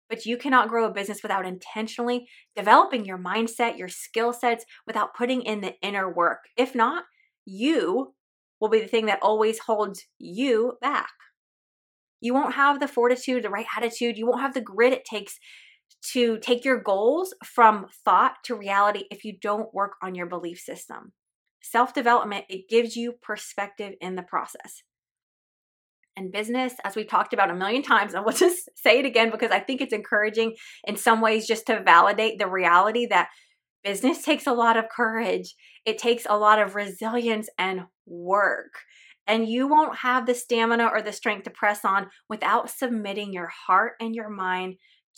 But 0.09 0.25
you 0.25 0.37
cannot 0.37 0.69
grow 0.69 0.85
a 0.85 0.93
business 0.93 1.23
without 1.23 1.45
intentionally 1.45 2.27
developing 2.55 3.05
your 3.05 3.17
mindset, 3.17 3.77
your 3.77 3.87
skill 3.87 4.33
sets, 4.33 4.65
without 4.85 5.15
putting 5.15 5.41
in 5.41 5.61
the 5.61 5.73
inner 5.81 6.11
work. 6.11 6.39
If 6.57 6.75
not, 6.75 7.05
you 7.45 8.13
will 8.59 8.69
be 8.69 8.81
the 8.81 8.87
thing 8.87 9.05
that 9.07 9.19
always 9.21 9.59
holds 9.59 10.05
you 10.19 10.73
back. 10.81 11.11
You 12.21 12.33
won't 12.33 12.55
have 12.55 12.79
the 12.79 12.87
fortitude, 12.87 13.43
the 13.43 13.49
right 13.49 13.65
attitude, 13.75 14.17
you 14.17 14.25
won't 14.25 14.41
have 14.41 14.53
the 14.53 14.61
grit 14.61 14.93
it 14.93 15.05
takes 15.05 15.37
to 16.11 16.37
take 16.39 16.65
your 16.65 16.81
goals 16.81 17.33
from 17.45 17.87
thought 18.03 18.35
to 18.45 18.55
reality 18.55 19.03
if 19.09 19.23
you 19.23 19.37
don't 19.41 19.73
work 19.73 19.93
on 20.01 20.15
your 20.15 20.25
belief 20.25 20.59
system 20.59 21.13
self 21.63 21.93
development, 21.93 22.45
it 22.49 22.69
gives 22.69 22.95
you 22.95 23.13
perspective 23.21 23.93
in 23.99 24.15
the 24.15 24.21
process. 24.21 24.83
And 26.15 26.31
business, 26.31 26.73
as 26.83 26.95
we've 26.95 27.07
talked 27.07 27.33
about 27.33 27.49
a 27.49 27.55
million 27.55 27.81
times, 27.81 28.13
and 28.13 28.23
we'll 28.23 28.35
just 28.37 28.69
say 28.75 28.99
it 28.99 29.05
again 29.05 29.31
because 29.31 29.51
I 29.51 29.59
think 29.59 29.81
it's 29.81 29.93
encouraging 29.93 30.55
in 30.85 30.95
some 30.95 31.21
ways 31.21 31.47
just 31.47 31.65
to 31.67 31.81
validate 31.81 32.37
the 32.37 32.47
reality 32.47 33.07
that 33.07 33.29
business 33.83 34.23
takes 34.23 34.45
a 34.45 34.53
lot 34.53 34.77
of 34.77 34.89
courage, 34.89 35.55
it 35.85 35.97
takes 35.97 36.25
a 36.29 36.37
lot 36.37 36.59
of 36.59 36.75
resilience 36.75 37.49
and 37.57 37.81
work. 38.05 38.73
And 39.25 39.47
you 39.47 39.67
won't 39.67 39.97
have 39.99 40.25
the 40.25 40.35
stamina 40.35 40.85
or 40.85 41.01
the 41.01 41.13
strength 41.13 41.45
to 41.45 41.49
press 41.49 41.85
on 41.85 42.07
without 42.29 42.69
submitting 42.69 43.33
your 43.33 43.49
heart 43.67 43.93
and 44.01 44.13
your 44.13 44.29
mind 44.29 44.75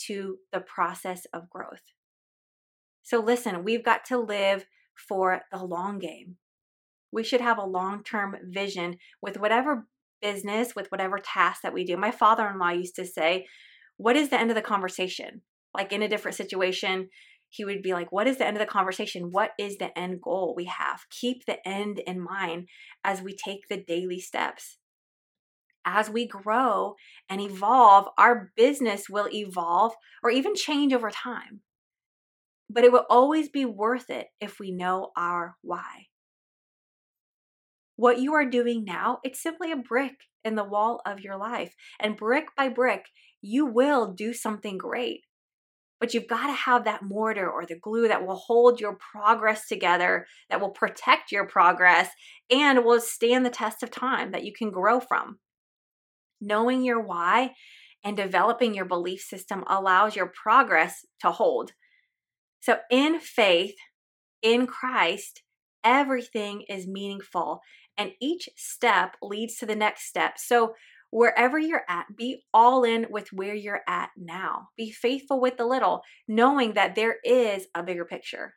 to 0.08 0.38
the 0.52 0.60
process 0.60 1.26
of 1.34 1.50
growth. 1.50 1.82
So, 3.02 3.20
listen, 3.20 3.64
we've 3.64 3.84
got 3.84 4.06
to 4.06 4.18
live 4.18 4.66
for 4.96 5.42
the 5.52 5.64
long 5.64 6.00
game. 6.00 6.38
We 7.12 7.24
should 7.24 7.42
have 7.42 7.58
a 7.58 7.66
long 7.66 8.04
term 8.04 8.36
vision 8.50 8.98
with 9.22 9.38
whatever 9.38 9.88
business, 10.22 10.76
with 10.76 10.92
whatever 10.92 11.20
task 11.20 11.62
that 11.62 11.74
we 11.74 11.86
do. 11.86 11.98
My 11.98 12.12
father 12.12 12.48
in 12.48 12.60
law 12.60 12.72
used 12.72 12.96
to 12.96 13.06
say, 13.06 13.46
What 13.98 14.16
is 14.16 14.30
the 14.30 14.40
end 14.40 14.52
of 14.52 14.56
the 14.56 14.62
conversation? 14.62 15.42
Like 15.74 15.92
in 15.94 16.02
a 16.02 16.08
different 16.08 16.36
situation, 16.36 17.10
he 17.50 17.64
would 17.64 17.82
be 17.82 17.94
like, 17.94 18.12
What 18.12 18.28
is 18.28 18.38
the 18.38 18.48
end 18.48 18.58
of 18.58 18.62
the 18.62 18.72
conversation? 18.72 19.32
What 19.32 19.52
is 19.58 19.78
the 19.78 19.98
end 19.98 20.22
goal 20.22 20.54
we 20.56 20.66
have? 20.66 21.02
Keep 21.10 21.46
the 21.46 21.66
end 21.68 22.00
in 22.00 22.20
mind 22.20 22.68
as 23.04 23.22
we 23.22 23.36
take 23.36 23.68
the 23.70 23.78
daily 23.82 24.20
steps. 24.20 24.78
As 25.86 26.10
we 26.10 26.28
grow 26.28 26.96
and 27.30 27.40
evolve, 27.40 28.08
our 28.18 28.52
business 28.58 29.08
will 29.08 29.30
evolve 29.32 29.94
or 30.24 30.32
even 30.32 30.56
change 30.56 30.92
over 30.92 31.12
time 31.12 31.62
but 32.70 32.84
it 32.84 32.92
will 32.92 33.06
always 33.10 33.50
be 33.50 33.66
worth 33.66 34.10
it 34.10 34.28
if 34.42 34.60
we 34.60 34.72
know 34.72 35.12
our 35.16 35.56
why. 35.62 36.08
What 37.96 38.20
you 38.20 38.34
are 38.34 38.46
doing 38.46 38.84
now, 38.84 39.20
it's 39.24 39.42
simply 39.42 39.72
a 39.72 39.78
brick 39.78 40.16
in 40.44 40.56
the 40.56 40.64
wall 40.64 41.02
of 41.06 41.22
your 41.22 41.38
life. 41.38 41.74
And 42.00 42.18
brick 42.18 42.48
by 42.58 42.70
brick, 42.70 43.06
you 43.42 43.66
will 43.66 44.14
do 44.14 44.34
something 44.34 44.78
great. 44.78 45.22
But 46.00 46.14
you've 46.14 46.28
got 46.28 46.48
to 46.48 46.54
have 46.54 46.84
that 46.84 47.04
mortar 47.04 47.50
or 47.50 47.66
the 47.66 47.80
glue 47.80 48.10
that 48.10 48.26
will 48.26 48.36
hold 48.36 48.82
your 48.82 48.98
progress 49.14 49.68
together, 49.68 50.26
that 50.50 50.60
will 50.60 50.72
protect 50.72 51.32
your 51.32 51.48
progress, 51.48 52.10
and 52.52 52.84
will 52.84 53.00
stand 53.00 53.46
the 53.46 53.50
test 53.50 53.82
of 53.82 53.92
time 53.92 54.32
that 54.32 54.44
you 54.44 54.52
can 54.52 54.72
grow 54.72 55.00
from. 55.00 55.40
Knowing 56.42 56.84
your 56.84 57.02
why 57.02 57.54
and 58.04 58.18
developing 58.18 58.76
your 58.76 58.86
belief 58.86 59.22
system 59.22 59.64
allows 59.68 60.18
your 60.18 60.32
progress 60.44 61.06
to 61.22 61.32
hold 61.32 61.72
so, 62.66 62.78
in 62.90 63.20
faith, 63.20 63.76
in 64.42 64.66
Christ, 64.66 65.44
everything 65.84 66.64
is 66.68 66.88
meaningful 66.88 67.62
and 67.96 68.14
each 68.20 68.50
step 68.56 69.18
leads 69.22 69.58
to 69.58 69.68
the 69.68 69.76
next 69.76 70.08
step. 70.08 70.40
So, 70.40 70.74
wherever 71.12 71.60
you're 71.60 71.86
at, 71.88 72.18
be 72.18 72.42
all 72.56 72.84
in 72.84 73.06
with 73.12 73.32
where 73.32 73.54
you're 73.54 73.84
at 73.88 74.10
now. 74.18 74.70
Be 74.76 74.90
faithful 74.90 75.40
with 75.40 75.58
the 75.58 75.66
little, 75.68 76.02
knowing 76.28 76.74
that 76.74 76.96
there 76.96 77.18
is 77.24 77.68
a 77.76 77.84
bigger 77.84 78.04
picture. 78.04 78.56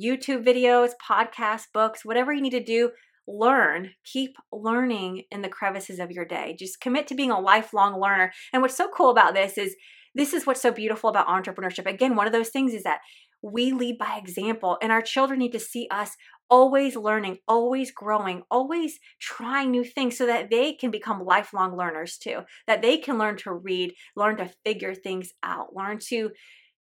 YouTube 0.00 0.46
videos, 0.46 0.92
podcasts, 1.04 1.66
books, 1.74 2.04
whatever 2.04 2.32
you 2.32 2.40
need 2.40 2.50
to 2.50 2.62
do, 2.62 2.92
learn. 3.28 3.90
Keep 4.04 4.36
learning 4.50 5.24
in 5.30 5.42
the 5.42 5.48
crevices 5.48 5.98
of 5.98 6.10
your 6.10 6.24
day. 6.24 6.56
Just 6.58 6.80
commit 6.80 7.06
to 7.08 7.14
being 7.14 7.30
a 7.30 7.38
lifelong 7.38 8.00
learner. 8.00 8.32
And 8.52 8.62
what's 8.62 8.76
so 8.76 8.88
cool 8.88 9.10
about 9.10 9.34
this 9.34 9.58
is 9.58 9.76
this 10.14 10.32
is 10.32 10.46
what's 10.46 10.62
so 10.62 10.72
beautiful 10.72 11.10
about 11.10 11.28
entrepreneurship. 11.28 11.86
Again, 11.86 12.16
one 12.16 12.26
of 12.26 12.32
those 12.32 12.48
things 12.48 12.72
is 12.72 12.82
that 12.84 13.00
we 13.42 13.70
lead 13.72 13.98
by 13.98 14.16
example, 14.16 14.78
and 14.82 14.90
our 14.90 15.02
children 15.02 15.38
need 15.38 15.52
to 15.52 15.60
see 15.60 15.86
us 15.92 16.16
always 16.50 16.96
learning, 16.96 17.38
always 17.46 17.92
growing, 17.92 18.42
always 18.50 18.98
trying 19.20 19.70
new 19.70 19.84
things 19.84 20.16
so 20.16 20.26
that 20.26 20.50
they 20.50 20.72
can 20.72 20.90
become 20.90 21.24
lifelong 21.24 21.76
learners 21.76 22.18
too, 22.18 22.40
that 22.66 22.82
they 22.82 22.96
can 22.96 23.18
learn 23.18 23.36
to 23.36 23.52
read, 23.52 23.94
learn 24.16 24.36
to 24.38 24.50
figure 24.64 24.94
things 24.94 25.30
out, 25.42 25.74
learn 25.74 25.98
to 26.08 26.30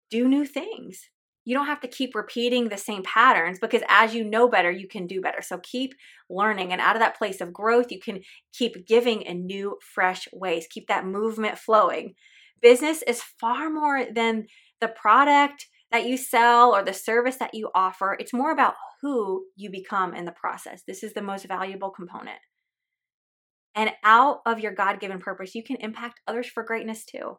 do 0.10 0.28
new 0.28 0.46
things. 0.46 1.02
You 1.48 1.56
don't 1.56 1.68
have 1.68 1.80
to 1.80 1.88
keep 1.88 2.14
repeating 2.14 2.68
the 2.68 2.76
same 2.76 3.04
patterns 3.04 3.58
because 3.58 3.82
as 3.88 4.14
you 4.14 4.26
know 4.26 4.50
better, 4.50 4.70
you 4.70 4.86
can 4.86 5.08
do 5.08 5.22
better. 5.22 5.42
So 5.42 5.60
keep 5.64 5.94
learning. 6.30 6.74
And 6.74 6.82
out 6.82 6.98
of 6.98 7.00
that 7.00 7.18
place 7.18 7.40
of 7.40 7.54
growth, 7.54 7.90
you 7.90 8.02
can 8.02 8.20
keep 8.52 8.86
giving 8.86 9.22
in 9.22 9.46
new, 9.46 9.78
fresh 9.82 10.28
ways. 10.34 10.68
Keep 10.70 10.90
that 10.90 11.06
movement 11.06 11.58
flowing 11.58 12.16
business 12.62 13.02
is 13.04 13.22
far 13.22 13.70
more 13.70 14.04
than 14.14 14.48
the 14.82 14.90
product 14.90 15.68
that 15.90 16.06
you 16.06 16.18
sell 16.18 16.76
or 16.76 16.84
the 16.84 16.92
service 16.92 17.38
that 17.38 17.54
you 17.54 17.70
offer. 17.74 18.18
It's 18.20 18.34
more 18.34 18.52
about 18.52 18.74
who 19.02 19.46
you 19.56 19.70
become 19.70 20.14
in 20.14 20.26
the 20.26 20.34
process. 20.34 20.82
This 20.86 21.02
is 21.02 21.14
the 21.14 21.22
most 21.22 21.48
valuable 21.48 21.92
component. 21.92 22.40
And 23.74 23.92
out 24.04 24.40
of 24.46 24.60
your 24.60 24.74
God 24.74 25.00
given 25.00 25.20
purpose, 25.20 25.56
you 25.56 25.64
can 25.64 25.78
impact 25.78 26.20
others 26.28 26.48
for 26.48 26.64
greatness 26.64 27.06
too. 27.06 27.38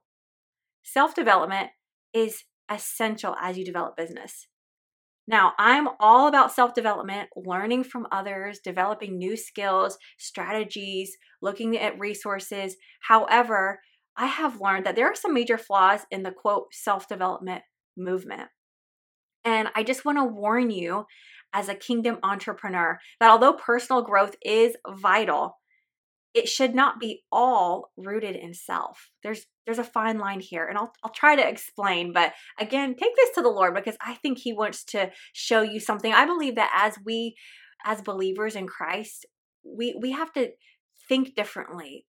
Self 0.83 1.14
development 1.14 1.68
is 2.14 2.44
essential 2.71 3.37
as 3.41 3.57
you 3.57 3.65
develop 3.65 3.97
business. 3.97 4.47
Now, 5.27 5.53
I'm 5.59 5.89
all 6.01 6.27
about 6.27 6.53
self 6.53 6.75
development, 6.75 7.29
learning 7.37 7.85
from 7.85 8.07
others, 8.11 8.61
developing 8.65 9.19
new 9.19 9.37
skills, 9.37 9.99
strategies, 10.17 11.17
looking 11.43 11.77
at 11.77 11.99
resources. 11.99 12.77
However, 13.03 13.81
I 14.17 14.27
have 14.27 14.61
learned 14.61 14.87
that 14.87 14.97
there 14.97 15.07
are 15.07 15.15
some 15.15 15.35
major 15.35 15.59
flaws 15.59 16.01
in 16.11 16.23
the 16.23 16.33
quote 16.33 16.73
self 16.73 17.07
development 17.07 17.63
movement. 17.97 18.49
And 19.45 19.69
I 19.75 19.83
just 19.83 20.05
want 20.05 20.19
to 20.19 20.25
warn 20.25 20.71
you 20.71 21.05
as 21.53 21.69
a 21.69 21.75
kingdom 21.75 22.19
entrepreneur 22.23 22.99
that 23.21 23.31
although 23.31 23.53
personal 23.53 24.03
growth 24.03 24.35
is 24.43 24.77
vital, 24.89 25.59
it 26.35 26.49
should 26.49 26.75
not 26.75 27.01
be 27.01 27.23
all 27.33 27.91
rooted 27.97 28.37
in 28.37 28.55
self. 28.55 29.11
There's 29.23 29.47
there's 29.67 29.79
a 29.79 29.85
fine 29.85 30.19
line 30.19 30.41
here 30.41 30.67
and 30.67 30.79
I'll 30.79 30.93
I'll 31.03 31.11
try 31.11 31.37
to 31.37 31.49
explain, 31.49 32.12
but 32.12 32.33
again, 32.59 32.95
take 32.95 33.14
this 33.17 33.31
to 33.35 33.43
the 33.43 33.49
Lord 33.49 33.75
because 33.75 33.97
I 34.01 34.14
think 34.14 34.38
he 34.38 34.53
wants 34.53 34.85
to 34.87 35.11
show 35.33 35.62
you 35.62 35.81
something. 35.81 36.12
I 36.12 36.27
believe 36.27 36.57
that 36.57 36.73
as 36.75 36.99
we 37.05 37.37
as 37.85 38.03
believers 38.03 38.57
in 38.57 38.67
Christ, 38.67 39.27
we 39.64 39.97
we 40.01 40.12
have 40.12 40.33
to 40.35 40.51
think 41.09 41.35
differently 41.35 42.05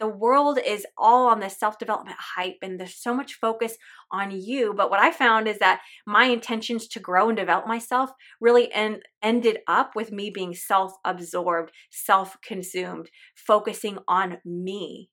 the 0.00 0.08
world 0.08 0.58
is 0.64 0.86
all 0.96 1.28
on 1.28 1.40
this 1.40 1.58
self 1.58 1.78
development 1.78 2.16
hype 2.18 2.56
and 2.62 2.80
there's 2.80 2.96
so 2.96 3.14
much 3.14 3.34
focus 3.34 3.76
on 4.10 4.30
you. 4.30 4.74
But 4.74 4.90
what 4.90 4.98
I 4.98 5.12
found 5.12 5.46
is 5.46 5.58
that 5.58 5.82
my 6.06 6.24
intentions 6.24 6.88
to 6.88 7.00
grow 7.00 7.28
and 7.28 7.36
develop 7.36 7.66
myself 7.66 8.10
really 8.40 8.72
en- 8.72 9.02
ended 9.22 9.58
up 9.68 9.94
with 9.94 10.10
me 10.10 10.30
being 10.30 10.54
self 10.54 10.92
absorbed, 11.04 11.70
self 11.90 12.36
consumed, 12.42 13.10
focusing 13.36 13.98
on 14.08 14.38
me 14.44 15.10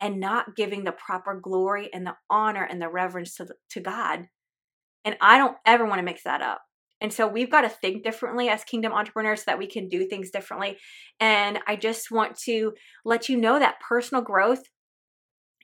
and 0.00 0.18
not 0.18 0.56
giving 0.56 0.82
the 0.82 0.92
proper 0.92 1.38
glory 1.40 1.88
and 1.94 2.04
the 2.04 2.16
honor 2.28 2.64
and 2.64 2.82
the 2.82 2.88
reverence 2.88 3.36
to, 3.36 3.44
the, 3.44 3.54
to 3.70 3.80
God. 3.80 4.26
And 5.04 5.16
I 5.20 5.38
don't 5.38 5.56
ever 5.64 5.86
want 5.86 6.00
to 6.00 6.04
mix 6.04 6.24
that 6.24 6.42
up. 6.42 6.62
And 7.02 7.12
so 7.12 7.26
we've 7.26 7.50
got 7.50 7.62
to 7.62 7.68
think 7.68 8.04
differently 8.04 8.48
as 8.48 8.64
kingdom 8.64 8.92
entrepreneurs 8.92 9.40
so 9.40 9.44
that 9.48 9.58
we 9.58 9.66
can 9.66 9.88
do 9.88 10.06
things 10.06 10.30
differently. 10.30 10.78
And 11.20 11.58
I 11.66 11.76
just 11.76 12.10
want 12.12 12.38
to 12.44 12.72
let 13.04 13.28
you 13.28 13.36
know 13.36 13.58
that 13.58 13.80
personal 13.80 14.22
growth 14.22 14.62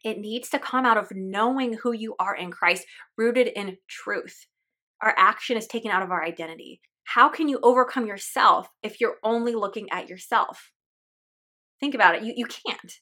it 0.05 0.19
needs 0.19 0.49
to 0.51 0.59
come 0.59 0.85
out 0.85 0.97
of 0.97 1.09
knowing 1.11 1.75
who 1.75 1.93
you 1.93 2.15
are 2.19 2.35
in 2.35 2.51
Christ, 2.51 2.87
rooted 3.17 3.49
in 3.49 3.79
truth. 3.89 4.47
Our 5.03 5.15
action 5.17 5.57
is 5.57 5.67
taken 5.67 5.91
out 5.91 6.03
of 6.03 6.11
our 6.11 6.25
identity. 6.25 6.81
How 7.05 7.29
can 7.29 7.49
you 7.49 7.59
overcome 7.63 8.07
yourself 8.07 8.69
if 8.83 9.01
you're 9.01 9.17
only 9.23 9.55
looking 9.55 9.91
at 9.91 10.09
yourself? 10.09 10.71
Think 11.81 11.95
about 11.95 12.17
it. 12.17 12.23
You, 12.23 12.33
you 12.37 12.47
can't. 12.47 12.93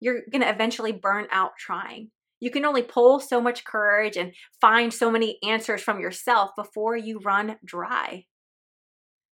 You're 0.00 0.22
going 0.30 0.42
to 0.42 0.50
eventually 0.50 0.92
burn 0.92 1.26
out 1.30 1.52
trying. 1.58 2.10
You 2.44 2.50
can 2.50 2.66
only 2.66 2.82
pull 2.82 3.20
so 3.20 3.40
much 3.40 3.64
courage 3.64 4.18
and 4.18 4.34
find 4.60 4.92
so 4.92 5.10
many 5.10 5.38
answers 5.42 5.80
from 5.80 5.98
yourself 5.98 6.50
before 6.54 6.94
you 6.94 7.18
run 7.24 7.56
dry. 7.64 8.26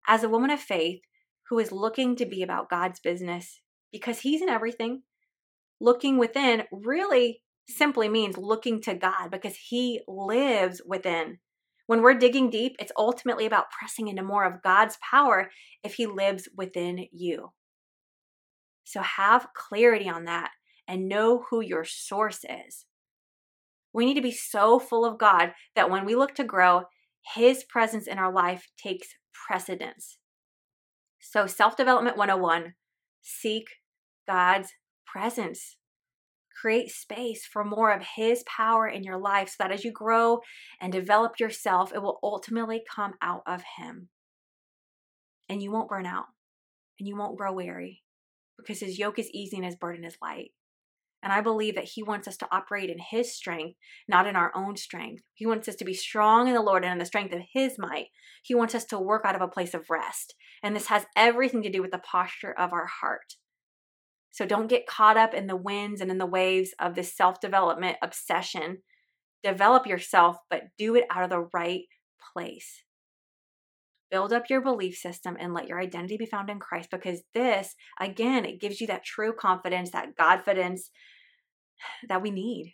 As 0.07 0.23
a 0.23 0.27
woman 0.27 0.49
of 0.49 0.59
faith 0.59 1.01
who 1.47 1.59
is 1.59 1.71
looking 1.71 2.15
to 2.15 2.25
be 2.25 2.41
about 2.41 2.67
God's 2.67 2.99
business 2.99 3.61
because 3.91 4.21
He's 4.21 4.41
in 4.41 4.49
everything, 4.49 5.03
looking 5.79 6.17
within 6.17 6.63
really 6.71 7.43
simply 7.69 8.09
means 8.09 8.39
looking 8.39 8.81
to 8.81 8.95
God 8.95 9.29
because 9.29 9.55
He 9.69 10.01
lives 10.07 10.81
within. 10.83 11.37
When 11.85 12.01
we're 12.01 12.15
digging 12.15 12.49
deep, 12.49 12.75
it's 12.79 12.91
ultimately 12.97 13.45
about 13.45 13.69
pressing 13.69 14.07
into 14.07 14.23
more 14.23 14.45
of 14.45 14.63
God's 14.63 14.97
power 15.07 15.51
if 15.83 15.93
He 15.93 16.07
lives 16.07 16.49
within 16.57 17.05
you. 17.11 17.51
So 18.83 19.03
have 19.03 19.49
clarity 19.53 20.09
on 20.09 20.25
that 20.25 20.49
and 20.87 21.07
know 21.07 21.45
who 21.51 21.61
your 21.61 21.85
source 21.85 22.43
is. 22.43 22.87
We 23.95 24.05
need 24.05 24.15
to 24.15 24.21
be 24.21 24.31
so 24.31 24.77
full 24.77 25.05
of 25.05 25.17
God 25.17 25.53
that 25.73 25.89
when 25.89 26.03
we 26.03 26.15
look 26.15 26.35
to 26.35 26.43
grow, 26.43 26.83
His 27.33 27.63
presence 27.63 28.07
in 28.07 28.19
our 28.19 28.31
life 28.31 28.67
takes 28.77 29.07
precedence. 29.47 30.17
So, 31.21 31.47
Self 31.47 31.77
Development 31.77 32.17
101 32.17 32.73
seek 33.21 33.67
God's 34.27 34.73
presence. 35.05 35.77
Create 36.61 36.91
space 36.91 37.45
for 37.45 37.63
more 37.63 37.93
of 37.93 38.05
His 38.17 38.43
power 38.43 38.85
in 38.85 39.05
your 39.05 39.17
life 39.17 39.47
so 39.47 39.55
that 39.59 39.71
as 39.71 39.85
you 39.85 39.93
grow 39.93 40.41
and 40.81 40.91
develop 40.91 41.39
yourself, 41.39 41.93
it 41.93 42.01
will 42.01 42.19
ultimately 42.21 42.83
come 42.93 43.13
out 43.21 43.43
of 43.47 43.63
Him. 43.77 44.09
And 45.47 45.63
you 45.63 45.71
won't 45.71 45.87
burn 45.87 46.05
out 46.05 46.25
and 46.99 47.07
you 47.07 47.15
won't 47.15 47.37
grow 47.37 47.53
weary 47.53 48.03
because 48.57 48.81
His 48.81 48.99
yoke 48.99 49.19
is 49.19 49.31
easy 49.31 49.55
and 49.55 49.65
His 49.65 49.77
burden 49.77 50.03
is 50.03 50.17
light. 50.21 50.51
And 51.25 51.33
I 51.33 51.41
believe 51.41 51.73
that 51.73 51.89
He 51.95 52.03
wants 52.03 52.27
us 52.27 52.37
to 52.37 52.47
operate 52.51 52.91
in 52.91 52.99
His 52.99 53.33
strength, 53.35 53.77
not 54.07 54.27
in 54.27 54.35
our 54.35 54.51
own 54.55 54.77
strength. 54.77 55.23
He 55.33 55.47
wants 55.47 55.67
us 55.67 55.75
to 55.77 55.85
be 55.85 55.95
strong 55.95 56.47
in 56.47 56.53
the 56.53 56.61
Lord 56.61 56.83
and 56.83 56.93
in 56.93 56.99
the 56.99 57.05
strength 57.05 57.33
of 57.33 57.41
His 57.51 57.79
might. 57.79 58.09
He 58.43 58.53
wants 58.53 58.75
us 58.75 58.85
to 58.85 58.99
work 58.99 59.23
out 59.25 59.35
of 59.35 59.41
a 59.41 59.47
place 59.47 59.73
of 59.73 59.89
rest. 59.89 60.35
And 60.61 60.75
this 60.75 60.85
has 60.87 61.07
everything 61.17 61.63
to 61.63 61.71
do 61.71 61.81
with 61.81 61.89
the 61.89 61.97
posture 61.97 62.53
of 62.53 62.71
our 62.71 62.85
heart. 63.01 63.35
So 64.31 64.45
don't 64.45 64.67
get 64.67 64.85
caught 64.85 65.17
up 65.17 65.33
in 65.33 65.47
the 65.47 65.55
winds 65.55 65.99
and 65.99 66.11
in 66.11 66.19
the 66.19 66.25
waves 66.27 66.75
of 66.79 66.93
this 66.93 67.15
self 67.15 67.41
development 67.41 67.97
obsession. 68.03 68.83
Develop 69.43 69.87
yourself, 69.87 70.37
but 70.49 70.63
do 70.77 70.93
it 70.95 71.05
out 71.09 71.23
of 71.23 71.31
the 71.31 71.47
right 71.53 71.83
place. 72.33 72.83
Build 74.11 74.31
up 74.31 74.49
your 74.49 74.61
belief 74.61 74.95
system 74.95 75.35
and 75.39 75.53
let 75.53 75.67
your 75.67 75.79
identity 75.79 76.17
be 76.17 76.25
found 76.25 76.49
in 76.49 76.59
Christ 76.59 76.89
because 76.91 77.23
this, 77.33 77.75
again, 77.99 78.45
it 78.45 78.61
gives 78.61 78.79
you 78.79 78.87
that 78.87 79.03
true 79.03 79.33
confidence, 79.33 79.91
that 79.91 80.15
Godfidence, 80.19 80.89
that 82.07 82.21
we 82.21 82.31
need. 82.31 82.73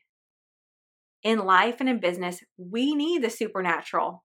In 1.24 1.40
life 1.40 1.78
and 1.80 1.90
in 1.90 2.00
business, 2.00 2.40
we 2.58 2.96
need 2.96 3.24
the 3.24 3.30
supernatural. 3.30 4.24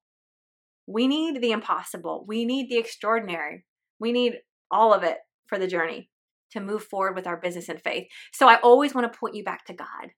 We 0.86 1.06
need 1.08 1.42
the 1.42 1.52
impossible. 1.52 2.24
We 2.26 2.44
need 2.44 2.70
the 2.70 2.78
extraordinary. 2.78 3.64
We 3.98 4.12
need 4.12 4.38
all 4.70 4.94
of 4.94 5.02
it 5.02 5.18
for 5.46 5.58
the 5.58 5.66
journey 5.66 6.10
to 6.52 6.60
move 6.60 6.84
forward 6.84 7.14
with 7.14 7.26
our 7.26 7.36
business 7.36 7.68
and 7.68 7.80
faith. 7.82 8.06
So 8.32 8.48
I 8.48 8.56
always 8.60 8.94
want 8.94 9.12
to 9.12 9.18
point 9.18 9.34
you 9.34 9.44
back 9.44 9.64
to 9.66 9.74
God 9.74 10.10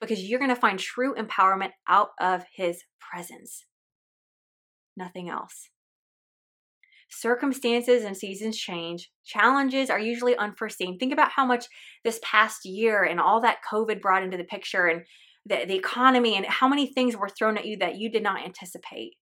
because 0.00 0.22
you're 0.22 0.40
going 0.40 0.54
to 0.54 0.60
find 0.60 0.78
true 0.78 1.14
empowerment 1.14 1.70
out 1.88 2.10
of 2.20 2.44
His 2.54 2.82
presence. 3.00 3.64
Nothing 4.96 5.28
else. 5.28 5.70
Circumstances 7.08 8.04
and 8.04 8.16
seasons 8.16 8.56
change. 8.56 9.10
Challenges 9.24 9.90
are 9.90 9.98
usually 9.98 10.36
unforeseen. 10.36 10.98
Think 10.98 11.12
about 11.12 11.30
how 11.30 11.46
much 11.46 11.66
this 12.04 12.20
past 12.22 12.64
year 12.64 13.04
and 13.04 13.20
all 13.20 13.40
that 13.40 13.58
COVID 13.70 14.00
brought 14.00 14.22
into 14.22 14.36
the 14.36 14.44
picture 14.44 14.86
and 14.86 15.02
the, 15.46 15.64
the 15.66 15.76
economy 15.76 16.36
and 16.36 16.44
how 16.46 16.68
many 16.68 16.86
things 16.86 17.16
were 17.16 17.28
thrown 17.28 17.56
at 17.56 17.64
you 17.64 17.76
that 17.78 17.96
you 17.96 18.10
did 18.10 18.22
not 18.22 18.44
anticipate. 18.44 19.12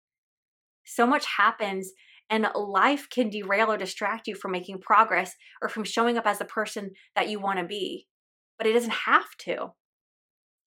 So 0.85 1.07
much 1.07 1.27
happens, 1.38 1.92
and 2.31 2.47
life 2.55 3.07
can 3.11 3.29
derail 3.29 3.70
or 3.70 3.77
distract 3.77 4.27
you 4.27 4.35
from 4.35 4.53
making 4.53 4.81
progress 4.81 5.35
or 5.61 5.68
from 5.68 5.85
showing 5.85 6.16
up 6.16 6.27
as 6.27 6.38
the 6.38 6.44
person 6.44 6.92
that 7.14 7.29
you 7.29 7.38
want 7.38 7.59
to 7.59 7.66
be. 7.66 8.07
But 8.59 8.66
it 8.66 8.73
doesn't 8.73 8.90
have 9.07 9.29
to. 9.40 9.73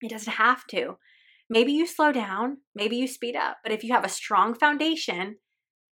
It 0.00 0.10
doesn't 0.10 0.34
have 0.34 0.66
to. 0.68 0.98
Maybe 1.50 1.72
you 1.72 1.86
slow 1.86 2.12
down, 2.12 2.58
maybe 2.74 2.96
you 2.96 3.08
speed 3.08 3.34
up, 3.34 3.58
but 3.62 3.72
if 3.72 3.82
you 3.82 3.92
have 3.92 4.04
a 4.04 4.08
strong 4.08 4.54
foundation, 4.54 5.36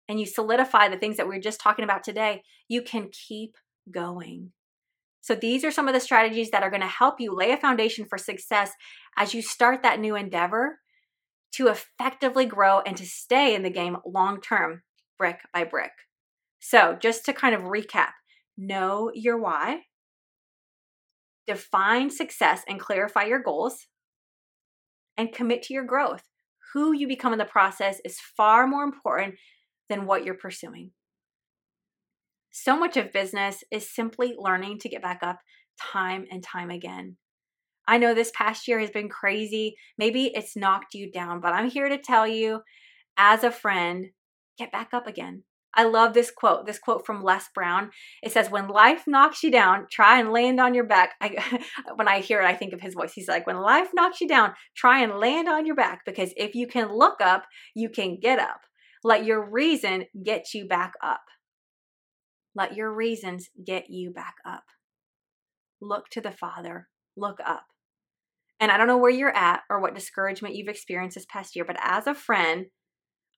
and 0.07 0.19
you 0.19 0.25
solidify 0.25 0.89
the 0.89 0.97
things 0.97 1.17
that 1.17 1.27
we 1.27 1.37
are 1.37 1.41
just 1.41 1.61
talking 1.61 1.85
about 1.85 2.03
today, 2.03 2.41
you 2.67 2.81
can 2.81 3.09
keep 3.11 3.55
going. 3.89 4.51
So, 5.21 5.35
these 5.35 5.63
are 5.63 5.71
some 5.71 5.87
of 5.87 5.93
the 5.93 5.99
strategies 5.99 6.49
that 6.51 6.63
are 6.63 6.69
going 6.69 6.81
to 6.81 6.87
help 6.87 7.19
you 7.19 7.35
lay 7.35 7.51
a 7.51 7.57
foundation 7.57 8.05
for 8.09 8.17
success 8.17 8.71
as 9.15 9.33
you 9.33 9.41
start 9.41 9.83
that 9.83 9.99
new 9.99 10.15
endeavor 10.15 10.79
to 11.53 11.67
effectively 11.67 12.45
grow 12.45 12.79
and 12.79 12.97
to 12.97 13.05
stay 13.05 13.53
in 13.53 13.61
the 13.61 13.69
game 13.69 13.97
long 14.05 14.41
term, 14.41 14.81
brick 15.19 15.39
by 15.53 15.63
brick. 15.63 15.91
So, 16.59 16.97
just 16.99 17.25
to 17.25 17.33
kind 17.33 17.53
of 17.53 17.61
recap 17.61 18.11
know 18.57 19.11
your 19.13 19.39
why, 19.39 19.81
define 21.45 22.09
success 22.09 22.63
and 22.67 22.79
clarify 22.79 23.25
your 23.25 23.41
goals, 23.41 23.87
and 25.17 25.33
commit 25.33 25.63
to 25.63 25.73
your 25.73 25.85
growth. 25.85 26.23
Who 26.73 26.93
you 26.93 27.07
become 27.07 27.33
in 27.33 27.39
the 27.39 27.45
process 27.45 27.99
is 28.05 28.19
far 28.19 28.65
more 28.65 28.83
important 28.83 29.35
than 29.91 30.06
what 30.06 30.23
you're 30.25 30.34
pursuing. 30.34 30.91
So 32.49 32.77
much 32.77 32.97
of 32.97 33.13
business 33.13 33.63
is 33.71 33.93
simply 33.93 34.34
learning 34.38 34.80
to 34.80 34.89
get 34.89 35.01
back 35.01 35.19
up 35.21 35.39
time 35.80 36.25
and 36.32 36.41
time 36.41 36.69
again. 36.69 37.17
I 37.88 37.97
know 37.97 38.13
this 38.13 38.32
past 38.34 38.67
year 38.67 38.80
has 38.80 38.89
been 38.89 39.10
crazy. 39.10 39.75
Maybe 39.97 40.32
it's 40.34 40.56
knocked 40.56 40.93
you 40.93 41.12
down, 41.12 41.41
but 41.41 41.54
I'm 41.54 41.69
here 41.69 41.89
to 41.89 41.97
tell 41.97 42.27
you, 42.27 42.62
as 43.17 43.43
a 43.43 43.51
friend, 43.51 44.08
get 44.58 44.71
back 44.71 44.93
up 44.93 45.08
again. 45.08 45.43
I 45.73 45.84
love 45.84 46.13
this 46.13 46.32
quote, 46.32 46.65
this 46.65 46.80
quote 46.80 47.06
from 47.06 47.23
Les 47.23 47.47
Brown. 47.56 47.91
It 48.21 48.32
says, 48.32 48.49
When 48.49 48.67
life 48.67 49.04
knocks 49.08 49.41
you 49.41 49.51
down, 49.51 49.88
try 49.89 50.19
and 50.19 50.32
land 50.32 50.60
on 50.60 50.73
your 50.73 50.84
back. 50.84 51.13
I, 51.21 51.62
when 51.95 52.08
I 52.08 52.19
hear 52.19 52.41
it, 52.41 52.45
I 52.45 52.56
think 52.56 52.73
of 52.73 52.82
his 52.82 52.93
voice. 52.93 53.13
He's 53.13 53.30
like, 53.30 53.47
When 53.47 53.58
life 53.58 53.89
knocks 53.93 54.19
you 54.21 54.27
down, 54.27 54.54
try 54.75 55.01
and 55.01 55.19
land 55.19 55.47
on 55.47 55.65
your 55.65 55.75
back 55.75 56.01
because 56.06 56.34
if 56.36 56.56
you 56.56 56.67
can 56.67 56.93
look 56.93 57.21
up, 57.21 57.45
you 57.73 57.89
can 57.89 58.19
get 58.21 58.39
up. 58.39 58.62
Let 59.03 59.25
your 59.25 59.43
reason 59.49 60.05
get 60.23 60.53
you 60.53 60.67
back 60.67 60.93
up. 61.01 61.21
Let 62.55 62.75
your 62.75 62.93
reasons 62.93 63.49
get 63.65 63.89
you 63.89 64.11
back 64.11 64.35
up. 64.45 64.63
Look 65.81 66.09
to 66.09 66.21
the 66.21 66.31
Father. 66.31 66.87
Look 67.17 67.39
up. 67.45 67.65
And 68.59 68.71
I 68.71 68.77
don't 68.77 68.87
know 68.87 68.97
where 68.97 69.09
you're 69.09 69.35
at 69.35 69.61
or 69.69 69.79
what 69.79 69.95
discouragement 69.95 70.55
you've 70.55 70.67
experienced 70.67 71.15
this 71.15 71.25
past 71.25 71.55
year, 71.55 71.65
but 71.65 71.77
as 71.81 72.05
a 72.05 72.13
friend, 72.13 72.67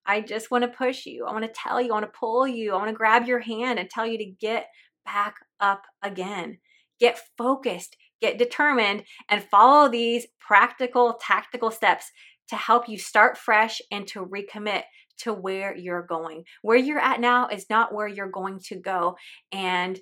I 0.06 0.20
just 0.20 0.52
want 0.52 0.64
to 0.64 0.68
push 0.68 1.06
you. 1.06 1.26
I 1.26 1.32
want 1.32 1.46
to 1.46 1.52
tell 1.56 1.80
you. 1.80 1.92
I 1.92 1.94
want 1.94 2.06
to 2.06 2.20
pull 2.20 2.46
you. 2.46 2.74
I 2.74 2.78
want 2.78 2.90
to 2.90 2.94
grab 2.94 3.26
your 3.26 3.40
hand 3.40 3.80
and 3.80 3.90
tell 3.90 4.06
you 4.06 4.18
to 4.18 4.26
get 4.26 4.68
back 5.06 5.36
up 5.62 5.84
again. 6.02 6.58
Get 7.00 7.22
focused, 7.38 7.96
get 8.22 8.38
determined, 8.38 9.04
and 9.30 9.44
follow 9.44 9.90
these 9.90 10.28
practical, 10.40 11.18
tactical 11.22 11.72
steps 11.72 12.12
to 12.50 12.56
help 12.58 12.90
you 12.90 12.98
start 12.98 13.38
fresh 13.38 13.82
and 13.92 14.06
to 14.08 14.26
recommit 14.26 14.84
to 15.20 15.34
where 15.34 15.76
you're 15.76 16.06
going. 16.06 16.44
Where 16.62 16.78
you're 16.78 17.00
at 17.00 17.20
now 17.20 17.48
is 17.48 17.66
not 17.70 17.94
where 17.94 18.08
you're 18.08 18.30
going 18.30 18.60
to 18.68 18.76
go. 18.76 19.16
And 19.52 20.00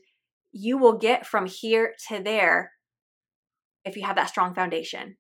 you 0.52 0.78
will 0.78 0.98
get 0.98 1.26
from 1.26 1.46
here 1.46 1.94
to 2.10 2.22
there 2.22 2.72
if 3.86 3.96
you 3.96 4.04
have 4.04 4.16
that 4.16 4.30
strong 4.30 4.54
foundation. 4.54 5.18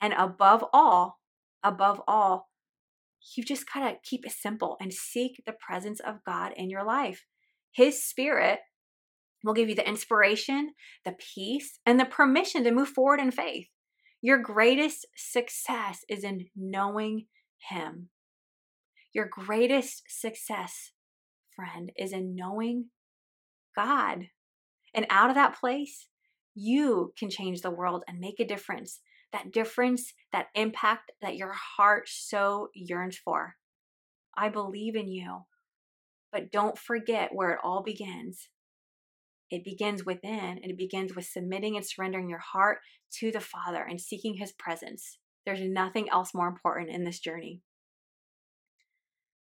And 0.00 0.12
above 0.14 0.64
all, 0.72 1.18
above 1.62 2.00
all, 2.06 2.48
you 3.36 3.44
just 3.44 3.64
got 3.72 3.88
to 3.88 3.96
keep 4.02 4.26
it 4.26 4.32
simple 4.32 4.76
and 4.80 4.92
seek 4.92 5.42
the 5.46 5.54
presence 5.54 6.00
of 6.00 6.24
God 6.26 6.52
in 6.56 6.68
your 6.68 6.84
life. 6.84 7.24
His 7.72 8.04
spirit 8.04 8.60
will 9.42 9.54
give 9.54 9.68
you 9.68 9.74
the 9.74 9.88
inspiration, 9.88 10.72
the 11.04 11.16
peace, 11.18 11.78
and 11.86 11.98
the 11.98 12.04
permission 12.04 12.64
to 12.64 12.70
move 12.70 12.88
forward 12.88 13.20
in 13.20 13.30
faith. 13.30 13.68
Your 14.20 14.38
greatest 14.38 15.06
success 15.16 16.00
is 16.08 16.24
in 16.24 16.46
knowing 16.56 17.26
Him. 17.68 18.08
Your 19.14 19.28
greatest 19.30 20.02
success, 20.08 20.90
friend, 21.54 21.92
is 21.96 22.12
in 22.12 22.34
knowing 22.34 22.86
God. 23.76 24.26
And 24.92 25.06
out 25.08 25.30
of 25.30 25.36
that 25.36 25.58
place, 25.58 26.08
you 26.54 27.12
can 27.18 27.30
change 27.30 27.60
the 27.60 27.70
world 27.70 28.02
and 28.08 28.18
make 28.18 28.40
a 28.40 28.46
difference. 28.46 29.00
That 29.32 29.52
difference, 29.52 30.12
that 30.32 30.46
impact 30.54 31.12
that 31.22 31.36
your 31.36 31.52
heart 31.52 32.08
so 32.08 32.68
yearns 32.74 33.16
for. 33.16 33.54
I 34.36 34.48
believe 34.48 34.96
in 34.96 35.08
you. 35.08 35.42
But 36.32 36.50
don't 36.50 36.78
forget 36.78 37.30
where 37.32 37.50
it 37.50 37.60
all 37.62 37.82
begins. 37.84 38.48
It 39.50 39.64
begins 39.64 40.04
within, 40.04 40.58
and 40.60 40.70
it 40.70 40.78
begins 40.78 41.14
with 41.14 41.26
submitting 41.26 41.76
and 41.76 41.86
surrendering 41.86 42.28
your 42.28 42.40
heart 42.40 42.78
to 43.20 43.30
the 43.30 43.40
Father 43.40 43.84
and 43.88 44.00
seeking 44.00 44.38
His 44.38 44.52
presence. 44.52 45.18
There's 45.46 45.60
nothing 45.62 46.08
else 46.10 46.34
more 46.34 46.48
important 46.48 46.90
in 46.90 47.04
this 47.04 47.20
journey. 47.20 47.60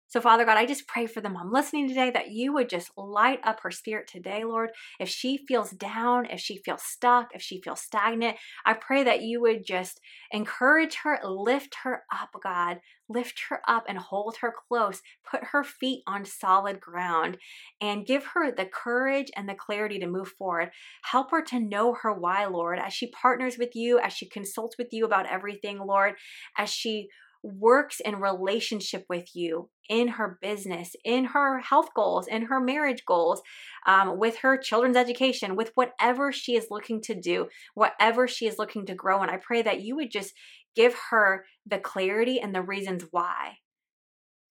So, 0.10 0.20
Father 0.20 0.44
God, 0.44 0.58
I 0.58 0.66
just 0.66 0.88
pray 0.88 1.06
for 1.06 1.22
the 1.22 1.30
mom 1.30 1.54
listening 1.54 1.88
today 1.88 2.10
that 2.10 2.32
you 2.32 2.52
would 2.54 2.68
just 2.68 2.90
light 2.98 3.40
up 3.44 3.60
her 3.62 3.70
spirit 3.70 4.08
today, 4.08 4.44
Lord. 4.44 4.72
If 5.00 5.08
she 5.08 5.38
feels 5.38 5.70
down, 5.70 6.26
if 6.26 6.40
she 6.40 6.58
feels 6.58 6.82
stuck, 6.82 7.30
if 7.36 7.44
she 7.44 7.62
feels 7.62 7.82
stagnant, 7.82 8.38
I 8.66 8.74
pray 8.74 9.04
that 9.04 9.22
you 9.22 9.40
would 9.42 9.64
just 9.64 10.02
encourage 10.32 10.96
her, 11.04 11.20
lift 11.24 11.76
her 11.84 12.06
up, 12.12 12.30
God. 12.44 12.80
Lift 13.08 13.42
her 13.50 13.62
up 13.68 13.86
and 13.88 14.00
hold 14.00 14.38
her 14.38 14.52
close. 14.68 15.02
Put 15.24 15.46
her 15.46 15.64
feet 15.64 16.02
on 16.08 16.26
solid 16.26 16.80
ground 16.80 17.38
and 17.80 18.06
give 18.06 18.24
her 18.34 18.52
the 18.52 18.66
courage 18.66 19.30
and 19.36 19.48
the 19.48 19.54
clarity 19.54 20.00
to 20.00 20.08
move 20.08 20.30
forward. 20.30 20.72
Help 21.04 21.30
her 21.30 21.44
to 21.44 21.60
know 21.60 21.96
her 22.02 22.14
why, 22.14 22.46
Lord, 22.46 22.80
as 22.80 22.94
she 22.94 23.12
partners 23.12 23.58
with 23.60 23.76
you, 23.76 24.00
as 24.00 24.14
she 24.14 24.28
consults 24.28 24.76
with 24.78 24.88
you 24.92 25.06
about 25.06 25.28
everything, 25.28 25.78
Lord, 25.78 26.16
as 26.58 26.70
she 26.72 27.10
works 27.44 28.00
in 28.00 28.18
relationship 28.18 29.06
with 29.10 29.36
you 29.36 29.70
in 29.90 30.08
her 30.08 30.38
business, 30.42 30.96
in 31.04 31.26
her 31.26 31.60
health 31.60 31.90
goals, 31.96 32.28
in 32.28 32.44
her 32.44 32.60
marriage 32.60 33.06
goals, 33.06 33.42
um, 33.88 34.20
with 34.20 34.38
her 34.40 34.58
children's 34.58 34.98
education, 34.98 35.56
with 35.56 35.72
whatever 35.76 36.32
she 36.32 36.56
is 36.56 36.68
looking 36.70 37.02
to 37.02 37.16
do, 37.16 37.48
whatever 37.74 38.28
she 38.28 38.46
is 38.46 38.58
looking 38.60 38.86
to 38.86 38.94
grow. 38.94 39.22
And 39.22 39.32
I 39.32 39.38
pray 39.38 39.62
that 39.62 39.82
you 39.82 39.96
would 39.96 40.12
just 40.12 40.34
give 40.76 40.96
her 41.10 41.46
the 41.66 41.80
clarity 41.80 42.40
and 42.40 42.54
the 42.54 42.62
reasons 42.62 43.06
why. 43.12 43.58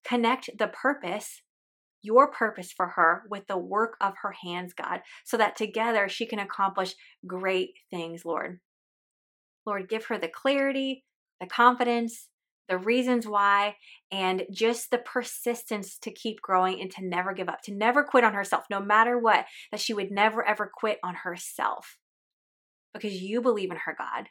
Connect 0.03 0.49
the 0.57 0.67
purpose 0.67 1.41
your 2.01 2.31
purpose 2.31 2.71
for 2.71 2.87
her 2.87 3.23
with 3.29 3.47
the 3.47 3.57
work 3.57 3.97
of 4.01 4.13
her 4.21 4.33
hands, 4.43 4.73
God, 4.73 5.01
so 5.25 5.37
that 5.37 5.55
together 5.55 6.07
she 6.07 6.25
can 6.25 6.39
accomplish 6.39 6.95
great 7.25 7.71
things, 7.89 8.23
Lord. 8.25 8.59
Lord, 9.65 9.89
give 9.89 10.05
her 10.05 10.17
the 10.17 10.29
clarity, 10.29 11.03
the 11.39 11.47
confidence, 11.47 12.27
the 12.69 12.77
reasons 12.77 13.27
why, 13.27 13.75
and 14.11 14.43
just 14.51 14.91
the 14.91 14.99
persistence 14.99 15.97
to 15.97 16.11
keep 16.11 16.39
growing 16.41 16.79
and 16.79 16.91
to 16.91 17.05
never 17.05 17.33
give 17.33 17.49
up, 17.49 17.61
to 17.63 17.73
never 17.73 18.03
quit 18.03 18.23
on 18.23 18.33
herself, 18.33 18.65
no 18.69 18.79
matter 18.79 19.17
what, 19.17 19.45
that 19.71 19.81
she 19.81 19.93
would 19.93 20.11
never 20.11 20.45
ever 20.47 20.71
quit 20.73 20.99
on 21.03 21.15
herself 21.23 21.97
because 22.93 23.21
you 23.21 23.41
believe 23.41 23.71
in 23.71 23.77
her, 23.85 23.95
God. 23.97 24.27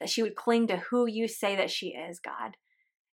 That 0.00 0.08
she 0.08 0.22
would 0.22 0.34
cling 0.34 0.66
to 0.68 0.78
who 0.90 1.06
you 1.06 1.28
say 1.28 1.56
that 1.56 1.70
she 1.70 1.88
is, 1.88 2.20
God. 2.20 2.56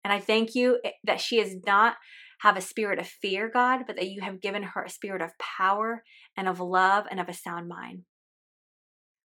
And 0.04 0.12
I 0.12 0.20
thank 0.20 0.54
you 0.54 0.78
eh, 0.84 0.92
that 1.04 1.20
she 1.20 1.42
does 1.42 1.56
not 1.66 1.96
have 2.40 2.56
a 2.56 2.60
spirit 2.60 2.98
of 2.98 3.08
fear, 3.08 3.50
God, 3.52 3.82
but 3.86 3.96
that 3.96 4.08
you 4.08 4.20
have 4.22 4.40
given 4.40 4.62
her 4.62 4.84
a 4.84 4.90
spirit 4.90 5.22
of 5.22 5.32
power 5.38 6.04
and 6.36 6.48
of 6.48 6.60
love 6.60 7.06
and 7.10 7.18
of 7.18 7.28
a 7.28 7.34
sound 7.34 7.68
mind. 7.68 8.02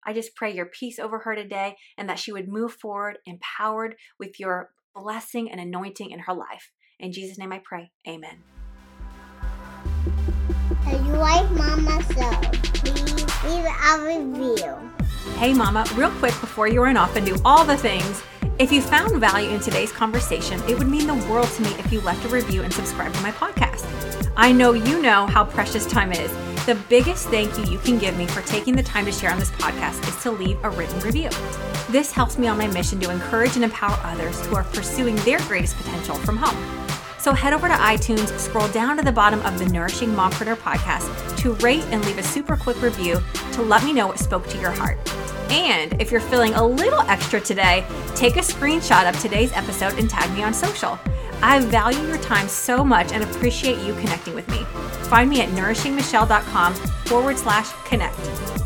I 0.06 0.12
just 0.12 0.36
pray 0.36 0.54
your 0.54 0.66
peace 0.66 0.98
over 0.98 1.18
her 1.20 1.34
today 1.34 1.76
and 1.96 2.08
that 2.08 2.18
she 2.18 2.32
would 2.32 2.48
move 2.48 2.72
forward 2.72 3.18
empowered 3.26 3.96
with 4.18 4.38
your 4.38 4.70
blessing 5.00 5.50
and 5.50 5.60
anointing 5.60 6.10
in 6.10 6.20
her 6.20 6.34
life. 6.34 6.70
In 6.98 7.12
Jesus' 7.12 7.38
name 7.38 7.52
I 7.52 7.60
pray. 7.64 7.92
Amen. 8.06 8.42
If 10.86 11.06
you 11.06 11.12
like 11.12 11.50
Mama 11.52 12.02
So, 12.14 12.30
please 12.80 13.44
leave 13.44 13.64
a 13.64 14.04
review. 14.04 14.74
Hey, 15.36 15.54
Mama, 15.54 15.86
real 15.94 16.10
quick 16.12 16.32
before 16.40 16.66
you 16.66 16.82
run 16.82 16.96
off 16.96 17.14
and 17.16 17.24
do 17.24 17.36
all 17.44 17.64
the 17.64 17.76
things, 17.76 18.22
if 18.58 18.72
you 18.72 18.82
found 18.82 19.20
value 19.20 19.50
in 19.50 19.60
today's 19.60 19.92
conversation, 19.92 20.60
it 20.68 20.76
would 20.76 20.88
mean 20.88 21.06
the 21.06 21.14
world 21.30 21.48
to 21.48 21.62
me 21.62 21.70
if 21.78 21.92
you 21.92 22.00
left 22.00 22.24
a 22.24 22.28
review 22.28 22.62
and 22.62 22.72
subscribed 22.72 23.14
to 23.14 23.22
my 23.22 23.30
podcast. 23.30 23.86
I 24.36 24.50
know 24.50 24.72
you 24.72 25.00
know 25.00 25.26
how 25.26 25.44
precious 25.44 25.86
time 25.86 26.12
is. 26.12 26.32
The 26.68 26.74
biggest 26.90 27.28
thank 27.28 27.56
you 27.56 27.64
you 27.64 27.78
can 27.78 27.96
give 27.96 28.18
me 28.18 28.26
for 28.26 28.42
taking 28.42 28.76
the 28.76 28.82
time 28.82 29.06
to 29.06 29.10
share 29.10 29.32
on 29.32 29.38
this 29.38 29.50
podcast 29.52 30.06
is 30.06 30.22
to 30.22 30.30
leave 30.30 30.62
a 30.62 30.68
written 30.68 31.00
review. 31.00 31.30
This 31.88 32.12
helps 32.12 32.36
me 32.36 32.46
on 32.46 32.58
my 32.58 32.66
mission 32.66 33.00
to 33.00 33.10
encourage 33.10 33.54
and 33.54 33.64
empower 33.64 33.98
others 34.04 34.44
who 34.44 34.54
are 34.54 34.64
pursuing 34.64 35.16
their 35.16 35.38
greatest 35.46 35.78
potential 35.78 36.16
from 36.16 36.36
home. 36.36 36.86
So 37.18 37.32
head 37.32 37.54
over 37.54 37.68
to 37.68 37.74
iTunes, 37.74 38.38
scroll 38.38 38.68
down 38.68 38.98
to 38.98 39.02
the 39.02 39.10
bottom 39.10 39.40
of 39.46 39.58
the 39.58 39.64
Nourishing 39.64 40.10
Mompreneur 40.10 40.56
podcast 40.56 41.38
to 41.38 41.54
rate 41.64 41.84
and 41.84 42.04
leave 42.04 42.18
a 42.18 42.22
super 42.22 42.54
quick 42.54 42.82
review 42.82 43.18
to 43.52 43.62
let 43.62 43.82
me 43.82 43.94
know 43.94 44.06
what 44.06 44.18
spoke 44.18 44.46
to 44.48 44.58
your 44.58 44.70
heart. 44.70 44.98
And 45.50 45.98
if 46.02 46.10
you're 46.10 46.20
feeling 46.20 46.52
a 46.52 46.66
little 46.66 47.00
extra 47.00 47.40
today, 47.40 47.86
take 48.14 48.36
a 48.36 48.40
screenshot 48.40 49.08
of 49.08 49.18
today's 49.22 49.54
episode 49.54 49.98
and 49.98 50.10
tag 50.10 50.30
me 50.36 50.42
on 50.42 50.52
social. 50.52 50.98
I 51.42 51.60
value 51.60 52.06
your 52.06 52.18
time 52.18 52.48
so 52.48 52.84
much 52.84 53.12
and 53.12 53.22
appreciate 53.22 53.78
you 53.78 53.94
connecting 53.94 54.34
with 54.34 54.48
me. 54.48 54.64
Find 55.08 55.30
me 55.30 55.40
at 55.40 55.48
nourishingmichelle.com 55.50 56.74
forward 56.74 57.38
slash 57.38 57.72
connect. 57.84 58.57